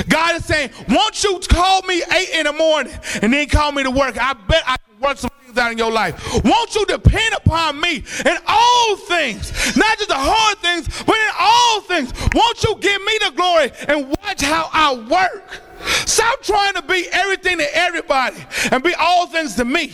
God 0.08 0.36
is 0.36 0.44
saying, 0.44 0.70
Won't 0.88 1.22
you 1.22 1.40
call 1.48 1.82
me 1.82 2.02
eight 2.12 2.30
in 2.34 2.44
the 2.44 2.52
morning 2.52 2.92
and 3.22 3.32
then 3.32 3.48
call 3.48 3.72
me 3.72 3.82
to 3.82 3.90
work? 3.90 4.16
I 4.18 4.32
bet 4.32 4.62
I 4.66 4.76
can 4.76 5.00
work 5.00 5.18
some 5.18 5.30
out 5.58 5.72
in 5.72 5.78
your 5.78 5.92
life. 5.92 6.42
Won't 6.44 6.74
you 6.74 6.86
depend 6.86 7.34
upon 7.34 7.80
me 7.80 8.04
in 8.24 8.36
all 8.46 8.96
things, 8.96 9.76
not 9.76 9.98
just 9.98 10.08
the 10.08 10.14
hard 10.16 10.58
things, 10.58 10.88
but 11.04 11.16
in 11.16 11.30
all 11.38 11.80
things? 11.82 12.12
Won't 12.34 12.62
you 12.62 12.76
give 12.80 13.02
me 13.02 13.18
the 13.24 13.32
glory 13.34 13.72
and 13.88 14.08
watch 14.08 14.42
how 14.42 14.70
I 14.72 14.94
work? 14.94 15.62
Stop 16.06 16.42
trying 16.42 16.74
to 16.74 16.82
be 16.82 17.06
everything 17.12 17.58
to 17.58 17.76
everybody 17.76 18.36
and 18.72 18.82
be 18.82 18.94
all 18.94 19.26
things 19.26 19.54
to 19.56 19.64
me. 19.64 19.92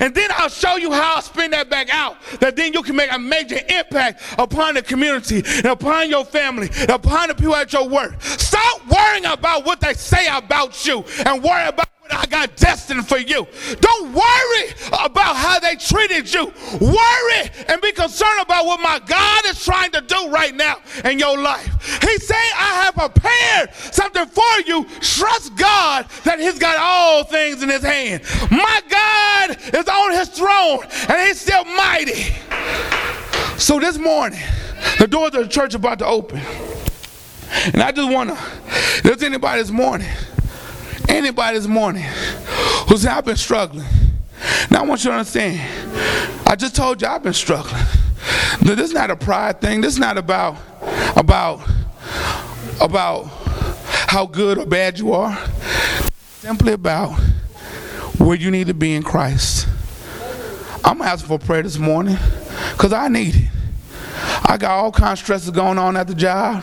And 0.00 0.14
then 0.14 0.30
I'll 0.32 0.48
show 0.48 0.76
you 0.76 0.92
how 0.92 1.16
I'll 1.16 1.22
spin 1.22 1.50
that 1.50 1.68
back 1.68 1.92
out. 1.92 2.16
That 2.40 2.56
then 2.56 2.72
you 2.72 2.82
can 2.82 2.96
make 2.96 3.12
a 3.12 3.18
major 3.18 3.58
impact 3.68 4.22
upon 4.38 4.74
the 4.74 4.82
community 4.82 5.42
and 5.44 5.66
upon 5.66 6.08
your 6.08 6.24
family 6.24 6.70
and 6.78 6.90
upon 6.90 7.28
the 7.28 7.34
people 7.34 7.56
at 7.56 7.72
your 7.72 7.88
work. 7.88 8.20
Stop 8.22 8.86
worrying 8.88 9.24
about 9.26 9.64
what 9.64 9.80
they 9.80 9.94
say 9.94 10.26
about 10.28 10.86
you 10.86 11.04
and 11.26 11.42
worry 11.42 11.66
about 11.66 11.88
I 12.10 12.26
got 12.26 12.56
destined 12.56 13.08
for 13.08 13.18
you. 13.18 13.46
Don't 13.80 14.12
worry 14.12 14.74
about 14.92 15.36
how 15.36 15.58
they 15.58 15.76
treated 15.76 16.32
you. 16.32 16.52
Worry 16.80 17.50
and 17.68 17.80
be 17.80 17.92
concerned 17.92 18.40
about 18.42 18.66
what 18.66 18.80
my 18.80 19.00
God 19.06 19.44
is 19.46 19.62
trying 19.64 19.90
to 19.92 20.00
do 20.02 20.28
right 20.28 20.54
now 20.54 20.76
in 21.04 21.18
your 21.18 21.38
life. 21.38 21.66
He 22.02 22.18
said, 22.18 22.36
I 22.56 22.84
have 22.84 22.94
prepared 22.94 23.74
something 23.74 24.26
for 24.26 24.60
you. 24.66 24.84
Trust 25.00 25.56
God 25.56 26.06
that 26.24 26.38
He's 26.38 26.58
got 26.58 26.76
all 26.78 27.24
things 27.24 27.62
in 27.62 27.68
His 27.68 27.82
hand. 27.82 28.22
My 28.50 28.82
God 28.88 29.56
is 29.74 29.88
on 29.88 30.12
His 30.12 30.28
throne 30.28 30.80
and 31.08 31.28
He's 31.28 31.40
still 31.40 31.64
mighty. 31.64 32.34
So 33.58 33.80
this 33.80 33.98
morning, 33.98 34.40
the 34.98 35.06
doors 35.06 35.34
of 35.34 35.44
the 35.44 35.48
church 35.48 35.74
are 35.74 35.78
about 35.78 36.00
to 36.00 36.06
open. 36.06 36.40
And 37.72 37.82
I 37.82 37.92
just 37.92 38.10
want 38.10 38.30
to, 38.30 39.02
there's 39.02 39.22
anybody 39.22 39.62
this 39.62 39.70
morning 39.70 40.08
Anybody 41.08 41.58
this 41.58 41.66
morning 41.66 42.04
who 42.88 42.96
said, 42.96 43.12
I've 43.12 43.24
been 43.24 43.36
struggling. 43.36 43.86
Now, 44.70 44.82
I 44.82 44.86
want 44.86 45.04
you 45.04 45.10
to 45.10 45.16
understand, 45.16 45.60
I 46.46 46.56
just 46.56 46.76
told 46.76 47.00
you 47.00 47.08
I've 47.08 47.22
been 47.22 47.32
struggling. 47.32 47.82
This 48.60 48.78
is 48.80 48.92
not 48.92 49.10
a 49.10 49.16
pride 49.16 49.60
thing. 49.60 49.80
This 49.80 49.94
is 49.94 49.98
not 49.98 50.18
about, 50.18 50.56
about, 51.16 51.60
about 52.80 53.24
how 54.08 54.26
good 54.26 54.58
or 54.58 54.66
bad 54.66 54.98
you 54.98 55.12
are. 55.12 55.38
Simply 56.38 56.72
about 56.72 57.18
where 58.18 58.36
you 58.36 58.50
need 58.50 58.66
to 58.68 58.74
be 58.74 58.94
in 58.94 59.02
Christ. 59.02 59.68
I'm 60.84 61.00
asking 61.02 61.28
for 61.28 61.38
prayer 61.38 61.62
this 61.62 61.78
morning 61.78 62.16
because 62.72 62.92
I 62.92 63.08
need 63.08 63.34
it. 63.34 63.53
I 64.46 64.56
got 64.58 64.72
all 64.72 64.92
kinds 64.92 65.20
of 65.20 65.24
stresses 65.24 65.50
going 65.50 65.78
on 65.78 65.96
at 65.96 66.06
the 66.06 66.14
job. 66.14 66.62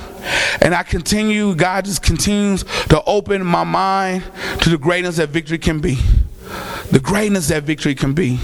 And 0.61 0.75
I 0.75 0.83
continue, 0.83 1.55
God 1.55 1.85
just 1.85 2.03
continues 2.03 2.63
to 2.89 3.03
open 3.05 3.45
my 3.45 3.63
mind 3.63 4.23
to 4.61 4.69
the 4.69 4.77
greatness 4.77 5.17
that 5.17 5.29
victory 5.29 5.57
can 5.57 5.79
be. 5.79 5.97
The 6.91 6.99
greatness 6.99 7.47
that 7.47 7.63
victory 7.63 7.95
can 7.95 8.13
be. 8.13 8.39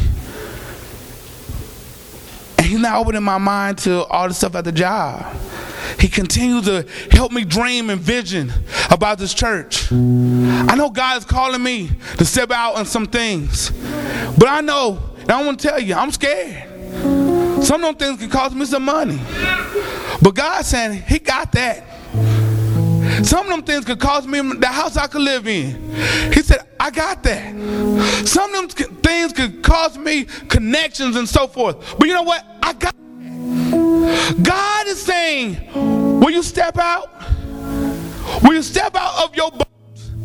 And 2.58 2.68
He's 2.68 2.80
not 2.80 3.00
opening 3.00 3.24
my 3.24 3.38
mind 3.38 3.78
to 3.80 4.06
all 4.06 4.28
the 4.28 4.34
stuff 4.34 4.56
at 4.56 4.64
the 4.64 4.72
job. 4.72 5.36
He 6.00 6.08
continues 6.08 6.66
to 6.66 6.86
help 7.12 7.32
me 7.32 7.44
dream 7.44 7.90
and 7.90 8.00
vision 8.00 8.52
about 8.92 9.18
this 9.18 9.34
church. 9.34 9.92
I 9.92 10.76
know 10.76 10.90
God 10.90 11.18
is 11.18 11.26
calling 11.26 11.64
me 11.64 11.90
to 12.18 12.26
step 12.26 12.52
out 12.52 12.76
on 12.76 12.86
some 12.86 13.06
things, 13.06 13.72
but 14.38 14.48
I 14.48 14.62
know, 14.62 15.00
and 15.22 15.32
I 15.32 15.44
want 15.46 15.60
to 15.60 15.68
tell 15.68 15.80
you, 15.80 15.96
I'm 15.96 16.12
scared. 16.12 16.67
Some 17.64 17.84
of 17.84 17.98
them 17.98 18.18
things 18.18 18.20
can 18.20 18.30
cost 18.30 18.56
me 18.56 18.66
some 18.66 18.84
money. 18.84 19.20
But 20.22 20.36
God's 20.36 20.68
saying, 20.68 21.04
He 21.08 21.20
got 21.20 21.52
that. 21.54 21.84
Some 23.24 23.46
of 23.46 23.52
them 23.52 23.64
things 23.64 23.86
could 23.86 24.00
cost 24.00 24.28
me 24.28 24.42
the 24.42 24.68
house 24.68 24.96
I 24.98 25.08
could 25.08 25.22
live 25.22 25.48
in. 25.48 25.92
He 26.34 26.42
said, 26.42 26.68
I 26.80 26.92
got 26.92 27.24
that. 27.24 27.54
Some 28.28 28.54
of 28.54 28.76
them 28.76 28.88
things 29.02 29.34
could 29.34 29.64
cost 29.64 30.00
me 30.00 30.26
connections 30.50 31.16
and 31.16 31.28
so 31.28 31.48
forth. 31.48 31.98
But 31.98 32.08
you 32.08 32.14
know 32.14 32.24
what? 32.24 32.46
I 32.62 32.74
got 32.74 32.96
that. 32.96 34.36
God 34.44 34.88
is 34.88 35.02
saying, 35.02 35.74
will 36.20 36.30
you 36.30 36.44
step 36.44 36.78
out? 36.78 37.10
Will 38.44 38.54
you 38.54 38.62
step 38.62 38.96
out 38.96 39.24
of 39.24 39.36
your 39.36 39.52
boat? 39.52 39.68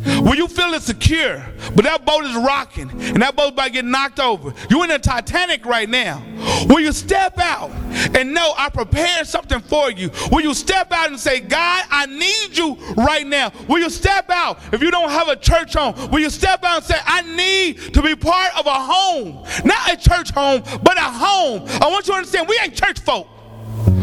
When 0.05 0.37
you 0.37 0.47
feel 0.47 0.73
secure, 0.79 1.45
but 1.75 1.85
that 1.85 2.05
boat 2.05 2.25
is 2.25 2.35
rocking 2.35 2.89
and 2.89 3.21
that 3.21 3.35
boat's 3.35 3.51
about 3.51 3.67
to 3.67 3.71
get 3.71 3.85
knocked 3.85 4.19
over. 4.19 4.53
You're 4.69 4.83
in 4.83 4.89
the 4.89 4.99
Titanic 4.99 5.65
right 5.65 5.89
now. 5.89 6.21
Will 6.67 6.79
you 6.79 6.91
step 6.91 7.37
out 7.39 7.71
and 8.15 8.33
know 8.33 8.53
I 8.57 8.69
prepared 8.69 9.27
something 9.27 9.61
for 9.61 9.91
you? 9.91 10.11
Will 10.31 10.41
you 10.41 10.53
step 10.53 10.91
out 10.91 11.09
and 11.09 11.19
say, 11.19 11.39
God, 11.39 11.85
I 11.89 12.05
need 12.05 12.57
you 12.57 12.75
right 12.95 13.25
now? 13.25 13.51
Will 13.67 13.79
you 13.79 13.89
step 13.89 14.29
out 14.29 14.59
if 14.73 14.81
you 14.81 14.91
don't 14.91 15.09
have 15.09 15.27
a 15.27 15.35
church 15.35 15.73
home? 15.73 15.93
Will 16.11 16.19
you 16.19 16.29
step 16.29 16.63
out 16.63 16.77
and 16.77 16.85
say, 16.85 16.97
I 17.05 17.21
need 17.35 17.93
to 17.93 18.01
be 18.01 18.15
part 18.15 18.57
of 18.57 18.65
a 18.65 18.73
home? 18.73 19.45
Not 19.63 19.93
a 19.93 19.97
church 19.97 20.31
home, 20.31 20.63
but 20.83 20.97
a 20.97 21.01
home. 21.01 21.65
I 21.81 21.87
want 21.89 22.07
you 22.07 22.13
to 22.13 22.17
understand 22.17 22.47
we 22.47 22.59
ain't 22.61 22.75
church 22.75 22.99
folk, 22.99 23.27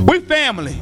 we 0.06 0.20
family. 0.20 0.78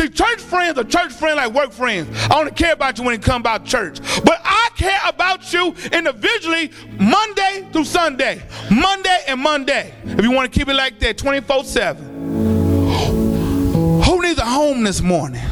See, 0.00 0.08
church 0.08 0.40
friends 0.40 0.78
are 0.78 0.84
church 0.84 1.12
friends 1.12 1.36
like 1.36 1.52
work 1.52 1.72
friends. 1.72 2.08
I 2.30 2.38
only 2.38 2.52
care 2.52 2.72
about 2.72 2.96
you 2.96 3.04
when 3.04 3.14
it 3.14 3.22
comes 3.22 3.40
about 3.42 3.66
church. 3.66 3.98
But 4.24 4.40
I 4.42 4.70
care 4.74 4.98
about 5.06 5.52
you 5.52 5.74
individually 5.92 6.70
Monday 6.98 7.68
through 7.70 7.84
Sunday. 7.84 8.42
Monday 8.70 9.18
and 9.28 9.38
Monday. 9.38 9.92
If 10.04 10.24
you 10.24 10.30
want 10.30 10.50
to 10.50 10.58
keep 10.58 10.68
it 10.68 10.74
like 10.74 10.98
that, 11.00 11.18
24 11.18 11.64
7. 11.64 12.04
Who 14.02 14.22
needs 14.22 14.38
a 14.38 14.46
home 14.46 14.84
this 14.84 15.02
morning? 15.02 15.42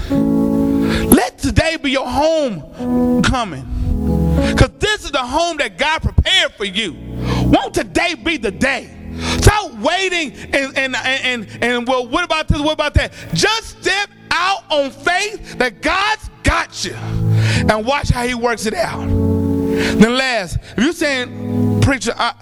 Let 1.11 1.36
today 1.36 1.76
be 1.76 1.90
your 1.90 2.09
home 2.09 3.22
coming. 3.22 3.66
Because 4.51 4.70
this 4.78 5.05
is 5.05 5.11
the 5.11 5.18
home 5.18 5.59
that 5.59 5.76
God 5.76 6.01
prepared 6.01 6.55
for 6.55 6.64
you. 6.64 6.96
Won't 7.44 7.74
today 7.74 8.14
be 8.14 8.38
the 8.38 8.51
day? 8.51 8.94
Stop 9.42 9.74
waiting 9.74 10.32
and, 10.55 10.78
and, 10.78 10.96
and, 10.96 10.96
and, 10.96 11.62
and 11.62 11.86
well, 11.86 12.09
what 12.09 12.24
about 12.24 12.49
this? 12.49 12.61
What 12.62 12.72
about 12.72 12.94
that? 12.94 13.12
Just 13.34 13.82
step 13.82 14.09
out 14.30 14.64
on 14.70 14.90
faith 14.90 15.58
that 15.58 15.82
God's 15.82 16.30
got 16.42 16.84
you 16.84 16.94
and 16.94 17.86
watch 17.86 18.08
how 18.08 18.26
he 18.26 18.34
works 18.34 18.66
it 18.66 18.74
out. 18.74 19.06
Then 19.06 20.16
last, 20.16 20.56
if 20.76 20.84
you're 20.84 20.92
saying, 20.92 21.80
preacher, 21.82 22.12
I, 22.16 22.34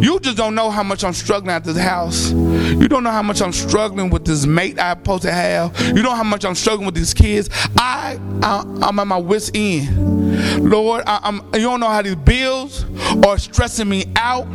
you 0.00 0.20
just 0.20 0.36
don't 0.36 0.54
know 0.54 0.70
how 0.70 0.82
much 0.82 1.04
I'm 1.04 1.12
struggling 1.12 1.50
at 1.50 1.64
this 1.64 1.76
house. 1.76 2.30
You 2.30 2.86
don't 2.88 3.02
know 3.02 3.10
how 3.10 3.22
much 3.22 3.40
I'm 3.40 3.52
struggling 3.52 4.10
with 4.10 4.24
this 4.24 4.46
mate 4.46 4.78
I'm 4.78 4.98
supposed 4.98 5.22
to 5.22 5.32
have. 5.32 5.78
You 5.96 6.02
know 6.02 6.14
how 6.14 6.24
much 6.24 6.44
I'm 6.44 6.54
struggling 6.54 6.86
with 6.86 6.94
these 6.94 7.14
kids. 7.14 7.48
I, 7.76 8.20
I 8.42 8.88
am 8.88 8.98
at 8.98 9.06
my 9.06 9.16
wits 9.16 9.50
end. 9.54 10.70
Lord, 10.70 11.02
I, 11.06 11.32
you 11.54 11.60
don't 11.60 11.80
know 11.80 11.88
how 11.88 12.02
these 12.02 12.16
bills 12.16 12.84
are 13.24 13.38
stressing 13.38 13.88
me 13.88 14.04
out. 14.16 14.46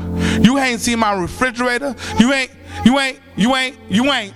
You 0.42 0.58
ain't 0.60 0.80
seen 0.80 1.00
my 1.00 1.14
refrigerator. 1.14 1.96
You 2.20 2.32
ain't, 2.34 2.52
you 2.86 3.00
ain't, 3.00 3.20
you 3.36 3.56
ain't, 3.56 3.78
you 3.90 4.12
ain't. 4.12 4.34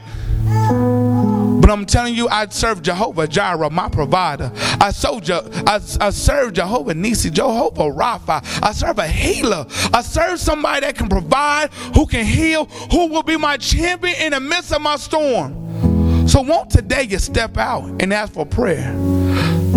But 1.65 1.71
I'm 1.71 1.87
telling 1.87 2.13
you, 2.13 2.27
I 2.27 2.47
serve 2.49 2.83
Jehovah 2.83 3.27
Jireh, 3.27 3.71
my 3.71 3.89
provider. 3.89 4.51
I 4.79 4.91
serve, 4.91 5.23
Je- 5.23 5.41
I, 5.65 5.81
I 5.99 6.11
serve 6.11 6.53
Jehovah 6.53 6.93
Nisi, 6.93 7.31
Jehovah 7.31 7.85
Rapha. 7.91 8.45
I 8.61 8.71
serve 8.71 8.99
a 8.99 9.07
healer. 9.07 9.65
I 9.91 10.03
serve 10.03 10.39
somebody 10.39 10.81
that 10.81 10.95
can 10.95 11.09
provide, 11.09 11.73
who 11.95 12.05
can 12.05 12.23
heal, 12.23 12.65
who 12.91 13.07
will 13.07 13.23
be 13.23 13.35
my 13.35 13.57
champion 13.57 14.13
in 14.21 14.33
the 14.33 14.39
midst 14.39 14.73
of 14.73 14.81
my 14.83 14.95
storm. 14.97 16.27
So 16.27 16.41
won't 16.41 16.69
today 16.69 17.01
you 17.01 17.17
step 17.17 17.57
out 17.57 17.85
and 17.99 18.13
ask 18.13 18.33
for 18.33 18.45
prayer? 18.45 18.93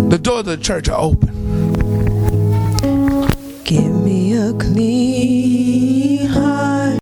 The 0.09 0.19
doors 0.21 0.41
of 0.41 0.45
the 0.45 0.57
church 0.57 0.89
are 0.89 1.01
open. 1.01 1.29
Give 3.63 3.95
me 3.95 4.37
a 4.37 4.53
clean 4.53 5.68